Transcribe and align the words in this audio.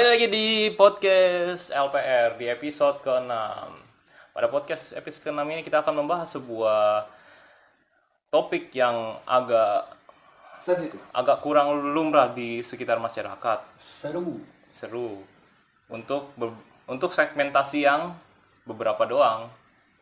Kembali 0.00 0.16
lagi 0.16 0.32
di 0.32 0.72
podcast 0.80 1.76
LPR 1.76 2.40
di 2.40 2.48
episode 2.48 3.04
ke-6. 3.04 3.36
Pada 4.32 4.48
podcast 4.48 4.96
episode 4.96 5.28
ke-6 5.28 5.44
ini 5.44 5.60
kita 5.60 5.84
akan 5.84 6.00
membahas 6.00 6.40
sebuah 6.40 7.04
topik 8.32 8.72
yang 8.72 9.20
agak 9.28 9.92
sensitif 10.64 10.96
agak 11.12 11.44
kurang 11.44 11.92
lumrah 11.92 12.32
di 12.32 12.64
sekitar 12.64 12.96
masyarakat. 12.96 13.60
seru 13.76 14.40
Seru. 14.72 15.20
Untuk 15.92 16.32
untuk 16.88 17.12
segmentasi 17.12 17.84
yang 17.84 18.16
beberapa 18.64 19.04
doang. 19.04 19.52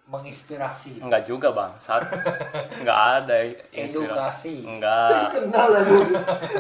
Menginspirasi 0.09 0.99
Enggak 0.99 1.23
juga, 1.23 1.53
Bang. 1.53 1.77
Saat 1.77 2.09
enggak 2.81 2.99
ada 3.21 3.37
inspirasi. 3.71 4.09
Edukasi. 4.09 4.55
Enggak. 4.65 5.29
kenal 5.31 5.69
lagi 5.71 5.97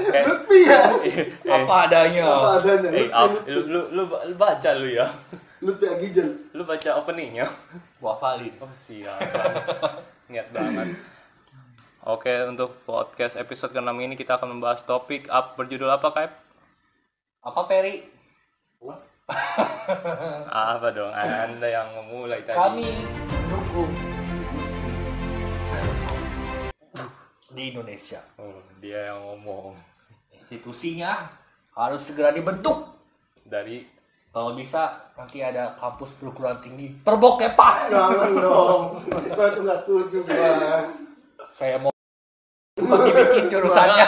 Kayak 0.04 0.24
Lutfi 0.28 0.58
ya 0.62 0.80
eh, 1.08 1.26
apa 1.48 1.74
adanya 1.82 2.24
apa 2.28 2.48
adanya 2.60 2.88
eh, 2.92 3.08
ap- 3.08 3.44
lu, 3.46 3.60
lu, 3.64 3.80
lu, 3.90 4.02
lu 4.04 4.34
baca 4.34 4.70
lu 4.74 4.86
ya. 4.86 5.08
Lutfi 5.64 5.86
Agijel 5.86 6.28
Lu 6.52 6.62
baca 6.62 6.90
openingnya. 6.94 7.48
gua 7.98 8.14
hafalin 8.14 8.52
Oh 8.58 8.70
siap 8.70 9.16
Niat 10.28 10.52
banget 10.52 10.94
Oke 12.04 12.30
untuk 12.44 12.78
podcast 12.84 13.34
episode 13.34 13.72
ke-6 13.72 13.90
ini 13.98 14.14
kita 14.14 14.36
akan 14.36 14.54
membahas 14.54 14.80
topik 14.82 15.26
up 15.26 15.56
berjudul 15.56 15.88
apa 15.88 16.08
Kaip? 16.10 16.32
apa 17.40 17.60
Peri 17.64 18.04
Apa 20.48 20.88
dong? 20.92 21.12
Anda 21.12 21.68
yang 21.68 21.88
memulai 21.96 22.44
tadi. 22.44 22.56
Kami 22.56 22.88
mendukung 23.28 23.92
industri 23.92 24.92
di 27.52 27.62
Indonesia. 27.72 28.20
Oh, 28.40 28.60
Dia 28.80 29.12
yang 29.12 29.20
ngomong. 29.24 29.76
Institusinya 30.32 31.28
harus 31.76 32.04
segera 32.04 32.32
dibentuk. 32.32 32.88
Dari 33.48 33.84
kalau 34.28 34.52
bisa 34.52 35.12
nanti 35.16 35.40
ada 35.40 35.72
kampus 35.80 36.12
perguruan 36.20 36.60
tinggi 36.60 36.92
perbokepan 37.00 37.88
jangan 37.88 38.32
dong. 38.36 38.82
Gua 39.08 39.48
tuh 39.56 39.62
nggak 39.64 39.78
setuju 39.82 40.18
saya 41.48 41.80
mau 41.80 41.88
dibikin 42.76 43.48
jurusannya. 43.48 44.04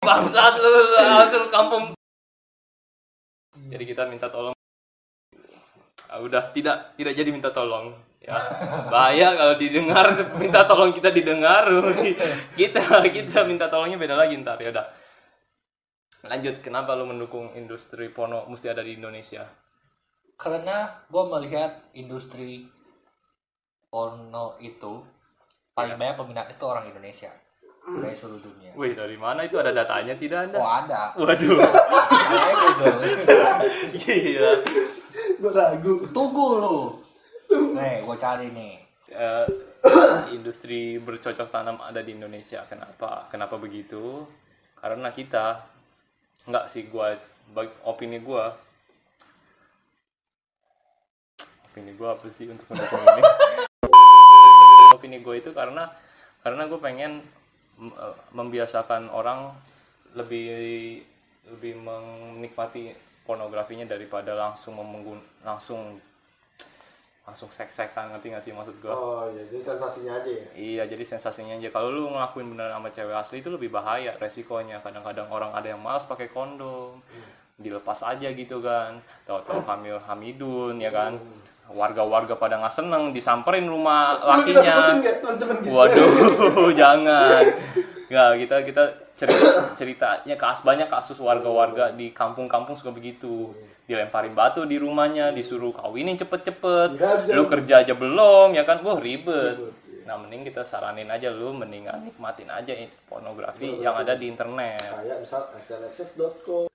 Bangsat 0.00 0.54
lu, 0.56 0.70
lu 0.72 0.96
langsung 0.96 1.44
kampung 1.52 1.97
Jadi 3.68 3.84
kita 3.84 4.08
minta 4.08 4.32
tolong. 4.32 4.56
Ah, 6.08 6.18
Udah 6.24 6.48
tidak 6.56 6.96
tidak 6.96 7.12
jadi 7.12 7.28
minta 7.28 7.52
tolong. 7.52 7.92
Ya. 8.18 8.34
Bahaya 8.88 9.36
kalau 9.36 9.54
didengar 9.60 10.08
minta 10.40 10.64
tolong 10.64 10.90
kita 10.96 11.12
didengar. 11.12 11.68
Kita 12.58 13.06
kita 13.06 13.46
minta 13.46 13.70
tolongnya 13.70 13.94
beda 14.00 14.18
lagi 14.18 14.34
ntar 14.42 14.58
ya 14.58 14.74
udah. 14.74 14.86
Lanjut 16.26 16.58
kenapa 16.58 16.98
lu 16.98 17.06
mendukung 17.06 17.54
industri 17.54 18.10
porno 18.10 18.42
mesti 18.50 18.66
ada 18.66 18.82
di 18.82 18.98
Indonesia? 18.98 19.46
Karena 20.34 21.06
gue 21.06 21.24
melihat 21.30 21.94
industri 21.94 22.66
porno 23.86 24.58
itu 24.58 24.98
paling 25.72 25.94
banyak 25.94 26.18
peminat 26.18 26.46
itu 26.50 26.64
orang 26.66 26.90
Indonesia 26.90 27.30
dari 27.96 28.16
seluruh 28.16 28.42
dunia. 28.44 28.70
wih 28.76 28.92
dari 28.92 29.16
mana 29.16 29.48
itu? 29.48 29.56
Ada 29.56 29.72
datanya 29.72 30.14
tidak 30.14 30.52
Oh 30.52 30.68
ada. 30.68 31.16
Waduh. 31.16 31.58
Saya 32.28 32.54
Google. 32.60 32.96
iya 34.04 34.50
gua 35.40 35.52
ragu. 35.54 35.94
Tunggu 36.12 36.48
lu. 36.60 36.78
Nih, 37.48 38.04
gue 38.04 38.16
cari 38.20 38.46
nih. 38.52 38.74
Eh, 39.08 39.46
industri 40.36 41.00
bercocok 41.00 41.48
tanam 41.48 41.80
ada 41.80 42.04
di 42.04 42.12
Indonesia. 42.12 42.66
Kenapa? 42.68 43.30
Kenapa 43.32 43.56
begitu? 43.56 44.28
Karena 44.76 45.08
kita 45.10 45.64
nggak 46.44 46.66
sih 46.68 46.86
gua 46.92 47.16
opini 47.88 48.20
gua. 48.20 48.52
Opini 51.72 51.96
gua 51.96 52.18
apa 52.18 52.26
sih 52.28 52.50
untuk 52.50 52.68
mendukung 52.68 53.00
ini? 53.00 53.22
Opini 54.98 55.22
gue 55.22 55.34
itu 55.38 55.54
karena 55.54 55.86
karena 56.42 56.66
gue 56.66 56.80
pengen 56.80 57.22
membiasakan 58.34 59.10
orang 59.14 59.54
lebih 60.18 60.50
lebih 61.48 61.78
menikmati 61.78 62.92
pornografinya 63.22 63.86
daripada 63.86 64.34
langsung 64.34 64.76
memenggun 64.76 65.20
langsung 65.44 66.00
langsung 67.28 67.52
seks-seksan 67.52 68.08
ngerti 68.08 68.32
nggak 68.32 68.40
sih 68.40 68.56
maksud 68.56 68.80
gue 68.80 68.88
oh 68.88 69.28
ya 69.28 69.44
jadi 69.52 69.60
sensasinya 69.60 70.12
aja 70.16 70.32
ya 70.32 70.46
Iya, 70.56 70.82
jadi 70.88 71.04
sensasinya 71.04 71.60
aja. 71.60 71.68
Kalau 71.68 71.92
lu 71.92 72.08
ngelakuin 72.08 72.48
beneran 72.48 72.80
sama 72.80 72.88
cewek 72.88 73.16
asli 73.20 73.36
itu 73.44 73.52
lebih 73.52 73.68
bahaya 73.68 74.16
resikonya. 74.16 74.80
Kadang-kadang 74.80 75.28
orang 75.28 75.52
ada 75.52 75.68
yang 75.68 75.76
malas 75.76 76.08
pakai 76.08 76.32
kondom, 76.32 77.04
dilepas 77.60 78.00
aja 78.00 78.32
gitu 78.32 78.64
kan. 78.64 78.96
Tahu-tahu 79.28 79.60
hamil 79.68 80.00
hamidun 80.08 80.80
ya 80.80 80.88
kan. 80.88 81.20
Warga-warga 81.68 82.32
pada 82.40 82.56
nggak 82.56 82.72
seneng, 82.72 83.12
disamperin 83.12 83.68
rumah 83.68 84.16
lu 84.16 84.40
kita 84.48 84.64
sebutin 84.64 84.98
lakinya. 85.04 85.12
kita 85.60 85.68
Waduh, 85.68 86.72
jangan. 86.80 87.44
Nggak, 88.08 88.30
kita 88.40 88.56
kita 88.64 88.82
cerita 89.12 89.48
ceritanya 89.76 90.34
kasus 90.40 90.64
banyak 90.64 90.88
kasus 90.88 91.18
warga-warga 91.20 91.92
di 91.92 92.08
kampung-kampung 92.16 92.72
suka 92.72 92.88
begitu. 92.88 93.52
Dilemparin 93.84 94.32
batu 94.32 94.64
di 94.64 94.80
rumahnya, 94.80 95.32
disuruh 95.32 95.72
kawinin 95.76 96.16
cepet-cepet. 96.16 96.96
Dihajar. 96.96 97.32
Lu 97.36 97.44
kerja 97.48 97.84
aja 97.84 97.92
belum, 97.96 98.56
ya 98.56 98.64
kan? 98.64 98.80
Wah, 98.84 99.00
ribet. 99.00 99.56
Nah, 100.08 100.16
mending 100.16 100.48
kita 100.48 100.64
saranin 100.64 101.04
aja 101.12 101.28
lu 101.28 101.52
mendingan 101.52 102.00
nikmatin 102.00 102.48
aja 102.48 102.72
pornografi 103.04 103.76
yang 103.84 103.92
ada 103.92 104.16
di 104.16 104.32
internet. 104.32 104.80
kayak 104.80 105.20
misal 105.20 105.44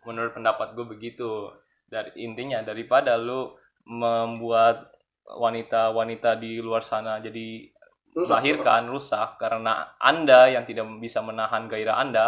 Menurut 0.05 0.37
pendapat 0.37 0.77
gue 0.77 0.85
begitu. 0.85 1.49
Dari 1.89 2.13
intinya 2.21 2.61
daripada 2.61 3.17
lu 3.17 3.57
membuat 3.83 4.91
wanita-wanita 5.23 6.35
di 6.39 6.59
luar 6.59 6.83
sana 6.83 7.19
jadi 7.23 7.71
Rusak, 8.13 8.29
melahirkan 8.29 8.85
rusak 8.93 9.41
karena 9.41 9.97
Anda 9.97 10.45
yang 10.53 10.63
tidak 10.69 10.85
bisa 11.01 11.25
menahan 11.25 11.65
gairah 11.65 11.97
Anda, 11.97 12.27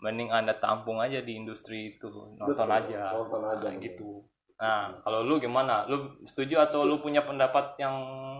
mending 0.00 0.32
Anda 0.32 0.56
tampung 0.56 0.98
aja 1.04 1.20
di 1.20 1.36
industri 1.36 1.98
itu, 1.98 2.08
nonton 2.40 2.64
Betul, 2.66 2.72
aja. 2.72 3.12
nonton 3.12 3.42
aja. 3.44 3.60
Nah, 3.68 3.74
gitu. 3.76 4.24
Nah, 4.56 4.96
kalau 5.04 5.20
lu 5.26 5.36
gimana? 5.42 5.84
Lu 5.90 6.16
setuju 6.24 6.62
atau 6.64 6.86
lu 6.88 7.02
punya 7.02 7.20
pendapat 7.26 7.76
yang 7.76 7.92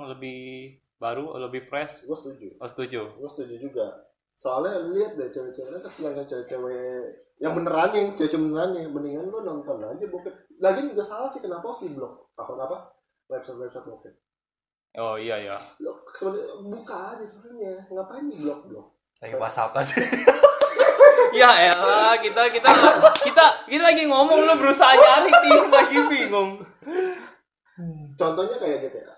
lebih 0.08 0.78
baru, 0.96 1.36
lebih 1.44 1.66
fresh? 1.68 2.06
gua 2.08 2.16
setuju 2.16 2.56
Oh, 2.62 2.68
setuju. 2.70 3.00
gue 3.20 3.28
setuju 3.28 3.54
juga 3.58 3.86
soalnya 4.42 4.82
lu 4.82 4.98
lihat 4.98 5.14
deh 5.14 5.30
cewek-ceweknya 5.30 5.78
kesian 5.86 6.18
kan 6.18 6.26
cewek-cewek 6.26 7.14
yang 7.38 7.54
beneran 7.54 7.94
yang 7.94 8.10
cewek-cewek 8.18 8.42
beneran 8.50 8.70
yang 8.74 8.90
mendingan 8.90 9.30
lu 9.30 9.38
nonton 9.46 9.78
aja 9.78 10.02
bokep 10.10 10.34
lagi 10.58 10.82
juga 10.82 11.02
salah 11.06 11.30
sih 11.30 11.38
kenapa 11.38 11.70
harus 11.70 11.86
di 11.86 11.94
blok 11.94 12.34
tahun 12.34 12.58
apa 12.66 12.90
website 13.30 13.58
website 13.62 13.86
bokep 13.86 14.14
Oh 14.92 15.16
iya 15.16 15.40
ya. 15.40 15.56
lo 15.80 16.04
sebenarnya 16.12 16.52
buka 16.68 17.16
aja 17.16 17.24
sebenarnya 17.24 17.86
ngapain 17.88 18.28
di 18.28 18.36
blok 18.42 18.66
blok 18.66 18.86
Lagi 19.22 19.38
bahas 19.38 19.56
apa 19.62 19.78
sih? 19.80 20.02
Ya 21.32 21.48
elah, 21.72 22.12
kita 22.20 22.52
kita 22.52 22.68
kita 23.24 23.46
kita 23.64 23.80
lagi 23.80 24.04
ngomong 24.04 24.36
lu 24.36 24.52
berusaha 24.60 24.92
nyari 24.92 25.32
tim 25.40 25.64
lagi 25.72 25.98
bingung. 26.12 26.60
contohnya 28.20 28.60
kayak 28.60 28.84
GTA 28.84 29.16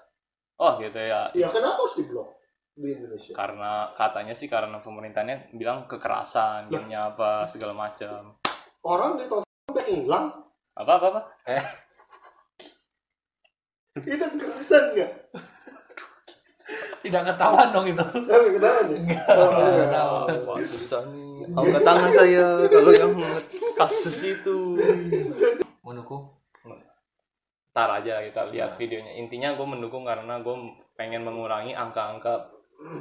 Oh 0.63 0.79
gitu 0.79 0.95
ya. 0.95 1.27
ya 1.35 1.51
kenapa 1.51 1.83
harus 1.83 1.99
di 1.99 2.07
blok 2.07 2.39
di 2.75 2.89
Indonesia 2.91 3.33
Karena 3.33 3.89
katanya 3.95 4.35
sih 4.35 4.51
karena 4.51 4.83
pemerintahnya 4.83 5.55
bilang 5.55 5.87
kekerasan, 5.87 6.67
gamenya 6.69 7.15
apa 7.15 7.47
segala 7.47 7.73
macam. 7.75 8.35
orang 8.85 9.17
di 9.17 9.25
tahun 9.31 9.47
sampai 9.47 9.85
hilang 9.89 10.27
Apa 10.75 10.93
apa 10.99 11.07
apa? 11.15 11.21
itu 13.95 14.27
kekerasan 14.27 14.85
nggak 14.99 15.13
Tidak 17.05 17.23
ketahuan 17.31 17.69
dong 17.69 17.87
itu. 17.87 18.01
Kenapa 18.27 18.81
nih 18.89 19.13
Oh, 19.29 19.49
nggak 19.53 19.91
tahu. 19.93 20.15
Wah 20.49 20.59
susah 20.65 21.05
nih. 21.13 21.53
Angkat 21.53 21.83
tangan 21.85 22.11
saya 22.17 22.47
kalau 22.65 22.93
yang 22.97 23.13
kasus 23.77 24.19
itu. 24.25 24.81
Mendukung. 25.85 26.33
Ntar 27.77 28.01
aja 28.01 28.25
kita 28.25 28.49
lihat 28.49 28.81
videonya. 28.81 29.21
Intinya 29.21 29.53
gue 29.53 29.67
mendukung 29.69 30.09
karena 30.09 30.41
gue 30.41 30.57
pengen 30.97 31.29
mengurangi 31.29 31.77
angka-angka 31.77 32.54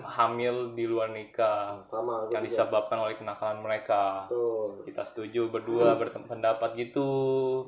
hamil 0.08 0.78
di 0.78 0.86
luar 0.88 1.12
nikah 1.12 1.82
sama 1.84 2.30
yang 2.32 2.44
juga. 2.44 2.48
disebabkan 2.48 2.98
oleh 3.04 3.16
kenakalan 3.20 3.60
mereka. 3.60 4.28
tuh 4.32 4.86
Kita 4.88 5.04
setuju 5.04 5.50
berdua 5.52 5.96
berpendapat 6.00 6.70
gitu. 6.80 7.10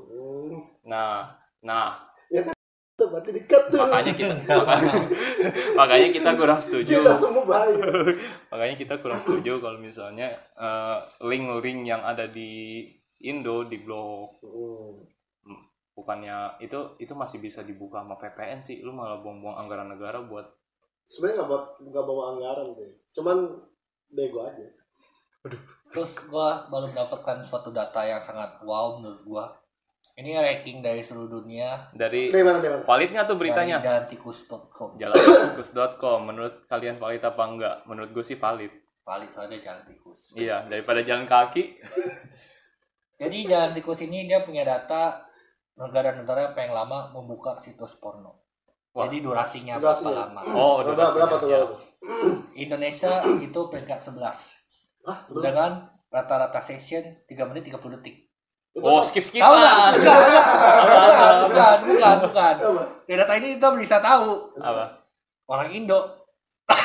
hmm. 0.09 0.85
Nah, 0.85 1.33
nah 1.65 2.05
berarti 2.95 3.31
dekat 3.35 3.63
tuh 3.71 3.79
makanya 3.79 4.13
kita 4.15 4.35
makanya, 4.55 4.93
makanya 5.79 6.09
kita 6.11 6.29
kurang 6.35 6.59
setuju. 6.59 6.95
kita 6.99 7.13
semua 7.15 7.43
bahaya 7.43 7.75
Makanya 8.51 8.75
kita 8.75 8.93
kurang 9.03 9.19
setuju 9.19 9.59
kalau 9.59 9.79
misalnya 9.79 10.35
eh, 10.55 10.97
link-link 11.23 11.87
yang 11.87 12.01
ada 12.03 12.27
di 12.27 12.83
Indo 13.23 13.63
di 13.67 13.79
blog 13.79 14.39
Hmm. 15.45 15.61
bukannya 15.93 16.57
itu 16.57 16.97
itu 16.97 17.13
masih 17.13 17.37
bisa 17.37 17.61
dibuka 17.61 18.01
sama 18.01 18.17
VPN 18.17 18.59
sih 18.59 18.81
lu 18.81 18.91
malah 18.97 19.21
buang-buang 19.21 19.61
anggaran 19.61 19.93
negara 19.93 20.25
buat 20.25 20.54
sebenarnya 21.05 21.41
nggak 21.41 21.49
bawa 21.49 21.61
nggak 21.81 22.05
bawa 22.05 22.23
anggaran 22.35 22.69
sih 22.73 22.91
cuman 23.13 23.37
bego 24.09 24.45
aja 24.45 24.65
Terus 25.93 26.11
gua 26.27 26.65
baru 26.67 26.91
mendapatkan 26.91 27.39
suatu 27.45 27.69
data 27.71 28.03
yang 28.03 28.19
sangat 28.19 28.59
wow 28.65 28.99
menurut 28.99 29.21
gua. 29.23 29.45
Ini 30.15 30.31
ranking 30.39 30.79
dari 30.79 31.03
seluruh 31.03 31.27
dunia. 31.43 31.91
Dari 31.91 32.31
valid 32.87 33.09
nggak 33.11 33.27
tuh 33.27 33.35
beritanya? 33.35 33.83
Dari 33.83 33.87
jalantikus.com. 33.87 34.95
Jalantikus.com. 34.95 36.19
Menurut 36.23 36.55
kalian 36.71 36.95
valid 36.95 37.19
apa 37.19 37.43
enggak? 37.43 37.75
Menurut 37.83 38.15
gue 38.15 38.23
sih 38.23 38.39
valid. 38.39 38.71
Valid 39.03 39.29
soalnya 39.35 39.59
jalan 39.59 39.83
tikus. 39.83 40.31
Iya, 40.39 40.71
daripada 40.71 41.03
jalan 41.03 41.27
kaki. 41.27 41.63
Jadi 43.21 43.37
jalan 43.43 43.75
tikus 43.75 44.07
ini 44.07 44.23
dia 44.23 44.39
punya 44.39 44.63
data 44.63 45.19
negara-negara 45.75 46.47
yang 46.47 46.53
paling 46.55 46.71
lama 46.71 47.11
membuka 47.11 47.59
situs 47.59 47.99
porno. 47.99 48.44
Wah. 48.95 49.05
Jadi 49.05 49.17
durasinya 49.19 49.75
Durasinya. 49.75 50.07
berapa 50.07 50.39
lama? 50.39 50.41
Oh, 50.49 50.79
berapa, 50.79 50.87
durasinya, 50.89 51.27
berapa 51.27 51.35
tuh? 51.37 51.49
ya. 51.51 51.61
Indonesia 52.55 53.11
itu 53.37 53.59
peringkat 53.67 53.99
11 53.99 54.55
Ah, 55.03 55.19
sebelas. 55.19 55.43
dengan 55.43 55.71
rata-rata 56.07 56.59
session 56.59 57.03
3 57.21 57.43
menit 57.45 57.67
30 57.67 57.91
detik. 57.93 58.15
Itu 58.71 58.79
Oh, 58.81 58.99
skip 58.99 59.21
skip 59.21 59.39
Tahu 59.39 59.51
nggak? 59.51 59.75
Bukan, 59.99 61.35
bukan, 61.45 61.77
bukan, 61.85 62.15
bukan? 62.23 62.55
Di 63.03 63.13
data 63.13 63.33
ini 63.35 63.55
kita 63.55 63.67
bisa 63.73 63.99
tahu 63.99 64.55
Apa? 64.57 65.03
orang 65.45 65.69
Indo. 65.71 65.99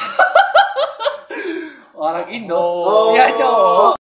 orang 1.96 2.26
Indo. 2.28 2.58
Oh. 2.58 3.10
Ya 3.12 3.30
cowok. 3.30 3.94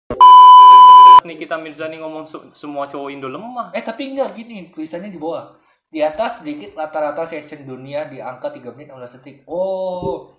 Nikita 1.25 1.56
Mirzani 1.56 1.99
ngomong 1.99 2.25
semua 2.52 2.87
cowok 2.87 3.08
Indo 3.10 3.28
lemah. 3.28 3.69
Eh 3.70 3.81
tapi 3.81 4.12
enggak 4.12 4.32
gini 4.32 4.69
tulisannya 4.69 5.08
di 5.08 5.19
bawah. 5.19 5.52
Di 5.88 6.05
atas 6.05 6.44
sedikit 6.44 6.76
rata-rata 6.76 7.25
session 7.25 7.64
dunia 7.64 8.05
di 8.12 8.20
angka 8.20 8.52
3 8.52 8.76
menit 8.76 8.93
16 8.93 9.17
detik. 9.20 9.37
Oh. 9.49 10.37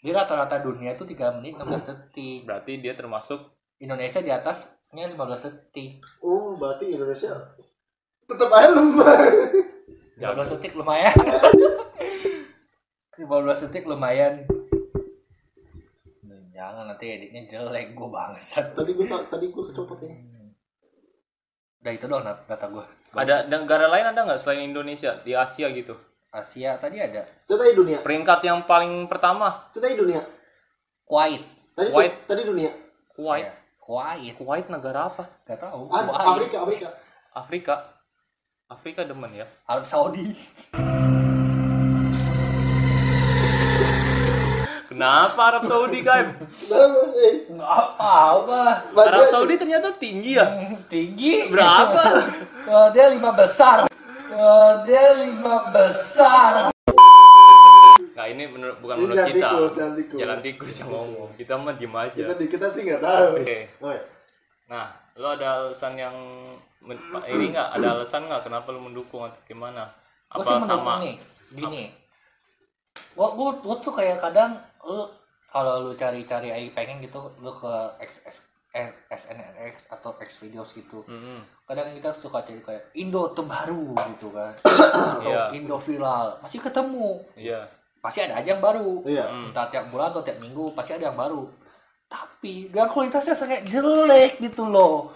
Di 0.00 0.08
rata-rata 0.08 0.56
dunia 0.64 0.96
itu 0.96 1.04
3 1.04 1.36
menit 1.36 1.60
16 1.60 1.84
detik. 1.84 2.48
Berarti 2.48 2.80
dia 2.80 2.96
termasuk 2.96 3.44
Indonesia 3.76 4.24
di 4.24 4.32
atasnya 4.32 5.04
15 5.12 5.52
detik. 5.52 6.00
Oh, 6.24 6.56
berarti 6.56 6.96
Indonesia 6.96 7.36
tetap 8.26 8.50
aja 8.50 8.74
lemah. 8.74 9.18
15 10.18 10.52
detik 10.58 10.72
lumayan. 10.74 11.14
15 13.20 13.64
detik 13.68 13.84
lumayan. 13.86 14.42
Jangan 16.56 16.88
nanti 16.88 17.12
editnya 17.12 17.44
jelek 17.44 17.92
gue 17.92 18.08
bangsat. 18.08 18.72
Tadi 18.72 18.96
gue 18.96 19.04
tadi 19.04 19.52
gue 19.52 19.64
kecopot 19.70 20.00
ya. 20.00 20.16
Udah 21.86 21.94
itu 21.94 22.10
doang 22.10 22.26
dat- 22.26 22.42
data 22.50 22.66
gue. 22.66 22.82
ada 23.14 23.46
negara 23.46 23.86
lain 23.86 24.10
ada 24.10 24.26
nggak 24.26 24.42
selain 24.42 24.66
Indonesia 24.66 25.22
di 25.22 25.38
Asia 25.38 25.70
gitu? 25.70 25.94
Asia 26.28 26.74
tadi 26.76 26.98
ada 26.98 27.22
Itu 27.46 27.54
tadi 27.54 27.72
dunia. 27.72 28.02
Peringkat 28.02 28.42
yang 28.42 28.66
paling 28.66 29.06
pertama 29.06 29.70
Itu 29.70 29.78
tadi 29.78 29.94
dunia. 29.94 30.18
Kuwait. 31.06 31.46
Tadi 31.78 31.94
White. 31.94 32.26
tuh- 32.26 32.34
tadi 32.34 32.42
dunia. 32.42 32.74
Kuwait. 33.14 33.46
Ya, 33.46 33.54
Kuwait. 33.78 34.34
Kuwait 34.34 34.66
negara 34.66 35.06
apa? 35.06 35.30
Gak 35.46 35.62
tahu. 35.62 35.86
Kuwait. 35.86 36.10
Afrika, 36.10 36.56
Afrika. 36.60 36.88
Afrika. 37.32 37.74
Afrika 38.66 39.00
demen 39.06 39.30
ya. 39.30 39.46
Arab 39.70 39.86
Saudi. 39.86 40.26
Kenapa 44.96 45.52
Arab 45.52 45.68
Saudi 45.68 46.00
kan? 46.00 46.32
Kenapa? 46.32 47.04
Nggak 47.52 47.68
apa-apa. 47.68 48.62
Arab 48.96 49.28
Saudi 49.28 49.60
ternyata 49.60 49.92
tinggi 49.92 50.40
ya. 50.40 50.48
Tinggi. 50.88 51.52
Berapa? 51.52 52.00
Eh, 52.66 52.88
dia 52.90 53.12
lima 53.12 53.30
besar. 53.30 53.86
Eh, 54.26 54.72
dia 54.82 55.04
lima 55.22 55.70
besar. 55.70 56.72
Nah 58.10 58.26
ini 58.26 58.42
menurut 58.48 58.82
bukan 58.82 58.96
Ini 58.96 59.02
menurut 59.04 59.14
jalan 59.14 59.30
kita. 59.30 59.46
tikus, 59.46 59.70
jalan 59.70 59.92
tikus. 59.94 60.18
Jalan 60.18 60.38
tikus 60.42 60.74
yang 60.74 60.90
ngomong. 60.90 61.28
Kita 61.30 61.52
mah 61.54 61.74
diem 61.76 61.94
aja. 61.94 62.10
kita 62.16 62.32
di 62.34 62.46
kita 62.48 62.66
sih 62.72 62.82
nggak 62.82 62.98
tahu. 62.98 63.28
Oke. 63.38 63.58
Oh, 63.78 63.92
ya. 63.92 64.02
Nah, 64.66 64.86
lo 65.14 65.28
ada 65.30 65.46
alasan 65.62 65.94
yang 65.94 66.16
men- 66.82 67.04
ini 67.28 67.54
nggak? 67.54 67.68
Ada 67.70 67.86
alasan 67.92 68.26
nggak 68.26 68.42
kenapa 68.42 68.66
lo 68.72 68.80
mendukung 68.82 69.22
atau 69.22 69.38
gimana? 69.44 69.86
Gue 70.26 70.32
Apa 70.32 70.42
sih 70.42 70.54
mendukung 70.58 70.82
sama? 70.82 70.94
nih. 70.98 71.16
Gini. 71.54 71.84
Gue 73.14 73.28
gue 73.30 73.50
gue 73.62 73.76
tuh 73.78 73.92
kayak 73.94 74.18
kadang 74.18 74.58
lu 74.86 75.02
kalau 75.50 75.82
lu 75.82 75.92
cari-cari 75.98 76.52
AI 76.54 76.70
pengen 76.70 77.02
gitu 77.02 77.18
lu 77.42 77.50
ke 77.50 77.72
X, 78.02 78.22
X, 78.26 78.34
eh, 78.76 78.92
SNX 79.08 79.88
atau 79.88 80.12
X 80.20 80.38
videos 80.44 80.70
gitu. 80.76 81.00
Mm-mm. 81.08 81.40
Kadang 81.64 81.90
kita 81.96 82.12
suka 82.12 82.44
cari 82.44 82.60
kayak 82.60 82.92
Indo 82.94 83.32
terbaru 83.32 83.96
gitu 84.14 84.30
kan. 84.30 84.52
atau 85.20 85.26
Iya. 85.26 85.56
Indo 85.56 85.80
viral. 85.80 86.38
Masih 86.44 86.60
ketemu. 86.60 87.24
Iya. 87.34 87.64
Pasti 88.04 88.22
ada 88.22 88.38
aja 88.38 88.54
yang 88.54 88.62
baru. 88.62 89.02
Iya. 89.08 89.26
Entah 89.48 89.66
tiap 89.72 89.88
bulan 89.90 90.12
atau 90.12 90.22
tiap 90.22 90.38
minggu 90.38 90.76
pasti 90.76 90.94
ada 90.94 91.10
yang 91.10 91.18
baru. 91.18 91.48
Tapi 92.06 92.70
dia 92.70 92.86
kualitasnya 92.86 93.34
sangat 93.34 93.66
jelek 93.66 94.38
gitu 94.38 94.62
loh. 94.62 95.10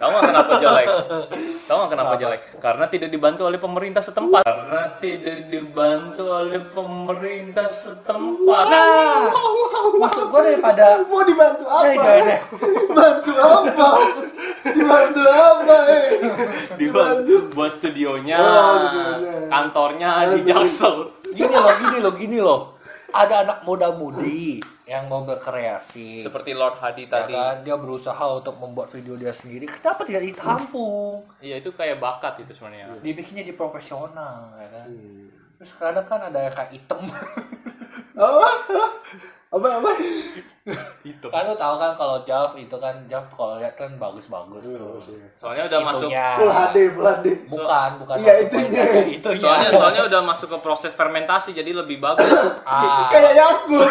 Tahu 0.00 0.08
nggak 0.08 0.24
kenapa 0.32 0.52
jelek? 0.56 0.86
Tahu 1.68 1.76
nggak 1.76 1.92
kenapa 1.92 2.14
jelek? 2.16 2.40
Karena 2.64 2.84
tidak 2.88 3.08
dibantu 3.12 3.42
oleh 3.44 3.60
pemerintah 3.60 4.00
setempat. 4.00 4.40
Karena 4.48 4.82
tidak 4.96 5.38
dibantu 5.52 6.24
oleh 6.32 6.60
pemerintah 6.72 7.68
setempat. 7.68 8.64
Nah, 8.72 9.28
maksud 10.00 10.32
gue 10.32 10.40
daripada 10.40 11.04
Mau 11.04 11.20
dibantu 11.28 11.64
apa? 11.68 11.84
Eh, 11.84 11.94
gak 12.00 12.16
ada. 12.24 12.36
Bantu 12.88 13.32
apa? 13.36 13.88
Dibantu 14.64 15.22
apa? 15.28 15.76
Eh? 15.92 16.04
Dibantu 16.80 17.34
buat 17.52 17.68
studionya, 17.68 18.40
Oh, 18.40 18.76
kantornya 19.52 20.24
di 20.32 20.48
Jaksel. 20.48 21.12
gini 21.36 21.52
loh, 21.52 21.74
gini 21.76 21.98
loh, 22.00 22.12
gini 22.16 22.38
loh. 22.40 22.60
Ada 23.12 23.44
anak 23.44 23.58
muda-mudi 23.68 24.64
yang 24.90 25.06
mau 25.06 25.22
berkreasi. 25.22 26.18
Seperti 26.18 26.50
Lord 26.50 26.74
Hadi 26.82 27.06
Ya 27.06 27.22
tadi. 27.22 27.30
kan, 27.30 27.62
dia 27.62 27.78
berusaha 27.78 28.24
untuk 28.34 28.58
membuat 28.58 28.90
video 28.90 29.14
dia 29.14 29.30
sendiri. 29.30 29.70
Kenapa 29.70 30.02
tidak 30.02 30.26
ditampung? 30.26 31.30
Iya 31.38 31.62
itu 31.62 31.70
kayak 31.70 32.02
bakat 32.02 32.42
itu 32.42 32.50
sebenarnya. 32.50 32.98
Dibikinnya 32.98 33.46
di 33.46 33.54
profesional, 33.54 34.50
ya 34.58 34.66
kan. 34.66 34.86
Terus 35.62 35.70
kadang 35.78 36.06
kan 36.10 36.18
ada 36.26 36.50
kayak 36.50 36.74
item. 36.74 37.06
Apa? 39.50 39.82
Apa? 39.82 39.90
Itu. 41.02 41.26
kan 41.26 41.42
lu 41.42 41.58
tahu 41.58 41.74
kan 41.74 41.98
kalau 41.98 42.22
Jav 42.22 42.54
itu 42.54 42.76
kan 42.78 42.94
Jav 43.10 43.26
kalau 43.32 43.58
lihat 43.58 43.74
kan 43.74 43.90
bagus-bagus 43.98 44.62
tuh. 44.62 45.00
Soalnya 45.34 45.66
udah 45.66 45.80
masuk. 45.82 46.06
Itunya. 46.06 46.28
Full 46.38 46.52
HD, 46.52 46.76
Full 46.86 47.06
HD. 47.08 47.26
Bukan, 47.50 47.90
bukan. 47.98 48.14
Iya, 48.14 48.32
poinnya 48.46 48.84
Itunya. 49.10 49.40
Soalnya 49.40 49.70
soalnya 49.74 50.02
udah 50.06 50.20
masuk 50.22 50.54
ke 50.54 50.58
proses 50.60 50.92
fermentasi 50.94 51.50
jadi 51.50 51.74
lebih 51.74 51.98
bagus. 51.98 52.30
ah, 52.62 53.10
Kayak 53.10 53.32
Yakult. 53.34 53.90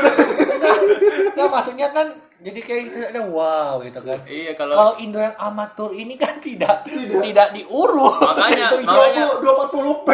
nah, 1.35 1.47
maksudnya 1.49 1.91
kan 1.91 2.07
jadi 2.39 2.59
kayak 2.63 2.81
gitu 2.87 2.97
ada 3.03 3.21
wow 3.27 3.83
gitu 3.83 3.99
kan. 3.99 4.15
iya 4.23 4.55
kalau 4.55 4.71
Kalau 4.71 4.93
Indo 4.95 5.19
yang 5.19 5.35
amatur 5.35 5.91
ini 5.91 6.15
kan 6.15 6.39
tidak 6.39 6.87
tidak, 6.87 7.51
diurus. 7.51 8.15
Makanya, 8.15 8.65
Itu 8.71 8.75
makanya. 8.87 9.23
Dua 9.43 9.67
240p. 9.67 10.07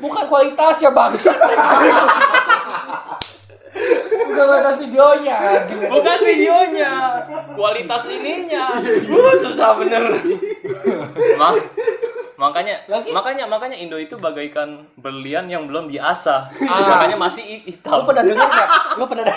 bukan 0.00 0.24
kualitasnya 0.32 0.96
bangsa. 0.96 1.36
bukan 3.70 4.44
kualitas 4.44 4.76
videonya 4.78 5.36
bukan 5.88 6.18
videonya, 6.22 6.92
kualitas 7.52 8.02
ininya. 8.08 8.64
Uh, 9.04 9.34
susah 9.36 9.74
bener. 9.74 10.04
Ma 11.34 11.52
makanya 12.38 12.78
Lagi- 12.86 13.10
makanya 13.10 13.44
makanya 13.44 13.74
Indo 13.74 13.96
itu 13.96 14.14
bagaikan 14.14 14.86
berlian 14.94 15.46
yang 15.46 15.66
belum 15.66 15.88
diasah. 15.88 16.46
Ah. 16.62 16.86
Makanya 16.96 17.18
masih 17.18 17.42
hi- 17.42 17.62
Lu 17.64 17.70
hitam. 17.72 18.00
pernah 18.04 18.22
dengar 18.22 18.46
nggak? 18.46 18.68
Lu 18.94 19.04
pernah 19.04 19.24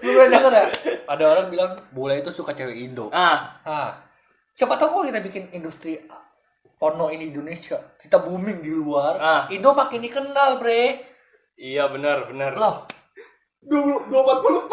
Lu 0.00 0.08
pernah 0.08 0.28
dengar 0.30 0.50
nggak? 0.50 0.68
Ada 1.04 1.24
orang 1.26 1.46
bilang 1.48 1.72
bule 1.90 2.16
itu 2.16 2.30
suka 2.30 2.52
cewek 2.52 2.80
Indo. 2.82 3.10
Ah, 3.10 3.60
Ah, 3.62 3.92
siapa 4.54 4.74
tahu 4.74 4.88
kalau 4.90 5.04
kita 5.04 5.20
bikin 5.20 5.52
industri 5.52 6.00
porno 6.74 7.10
ini 7.10 7.28
di 7.28 7.34
Indonesia, 7.34 7.76
kita 7.98 8.18
booming 8.18 8.62
di 8.62 8.70
luar, 8.70 9.14
Ah. 9.18 9.42
Indo 9.48 9.74
makin 9.74 10.00
dikenal, 10.00 10.56
bre. 10.56 11.04
iya 11.56 11.84
benar 11.86 12.24
benar. 12.24 12.54
Loh, 12.54 12.86
240p. 13.62 14.72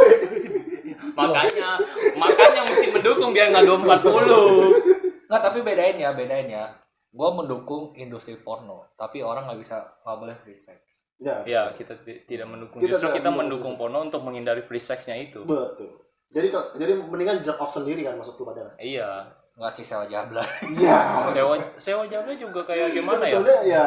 Makanya 1.20 1.80
makanya 2.16 2.62
mesti 2.68 2.88
mendukung 2.92 3.32
biar 3.32 3.48
nggak 3.50 3.64
240. 3.64 5.26
nggak 5.26 5.42
tapi 5.42 5.60
bedain 5.62 5.98
ya, 5.98 6.12
bedain 6.12 6.48
ya. 6.48 6.66
Gua 7.10 7.32
mendukung 7.32 7.96
industri 7.96 8.36
porno, 8.36 8.92
tapi 8.94 9.24
orang 9.24 9.48
nggak 9.48 9.60
bisa 9.60 9.80
nggak 10.04 10.18
boleh 10.20 10.36
free 10.38 10.60
sex. 10.60 10.80
Ya. 11.16 11.40
Ya, 11.48 11.72
kita 11.72 11.96
ti- 12.04 12.28
tidak 12.28 12.52
mendukung. 12.52 12.84
Kita 12.84 13.00
Justru 13.00 13.16
kita 13.16 13.32
mendukung 13.32 13.80
porno 13.80 14.04
untuk 14.04 14.20
menghindari 14.22 14.62
free 14.62 14.84
sex-nya 14.84 15.16
itu. 15.16 15.48
Betul. 15.48 15.96
Jadi 16.28 16.48
kalau- 16.52 16.76
jadi 16.76 17.00
mendingan 17.00 17.40
jerk 17.40 17.56
off 17.58 17.72
sendiri 17.72 18.04
kan 18.04 18.20
masuk 18.20 18.36
ke 18.36 18.44
badan. 18.44 18.68
Iya. 18.76 19.32
Nggak 19.56 19.72
sih 19.72 19.88
sewa 19.88 20.04
jabla. 20.06 20.44
Iya. 20.68 21.00
Sewa 21.32 21.56
sewa 21.80 22.04
jablay 22.06 22.36
juga 22.36 22.68
kayak 22.68 22.92
gimana 23.00 23.24
ya? 23.24 23.40
Sebenarnya 23.40 23.62
ya 23.64 23.86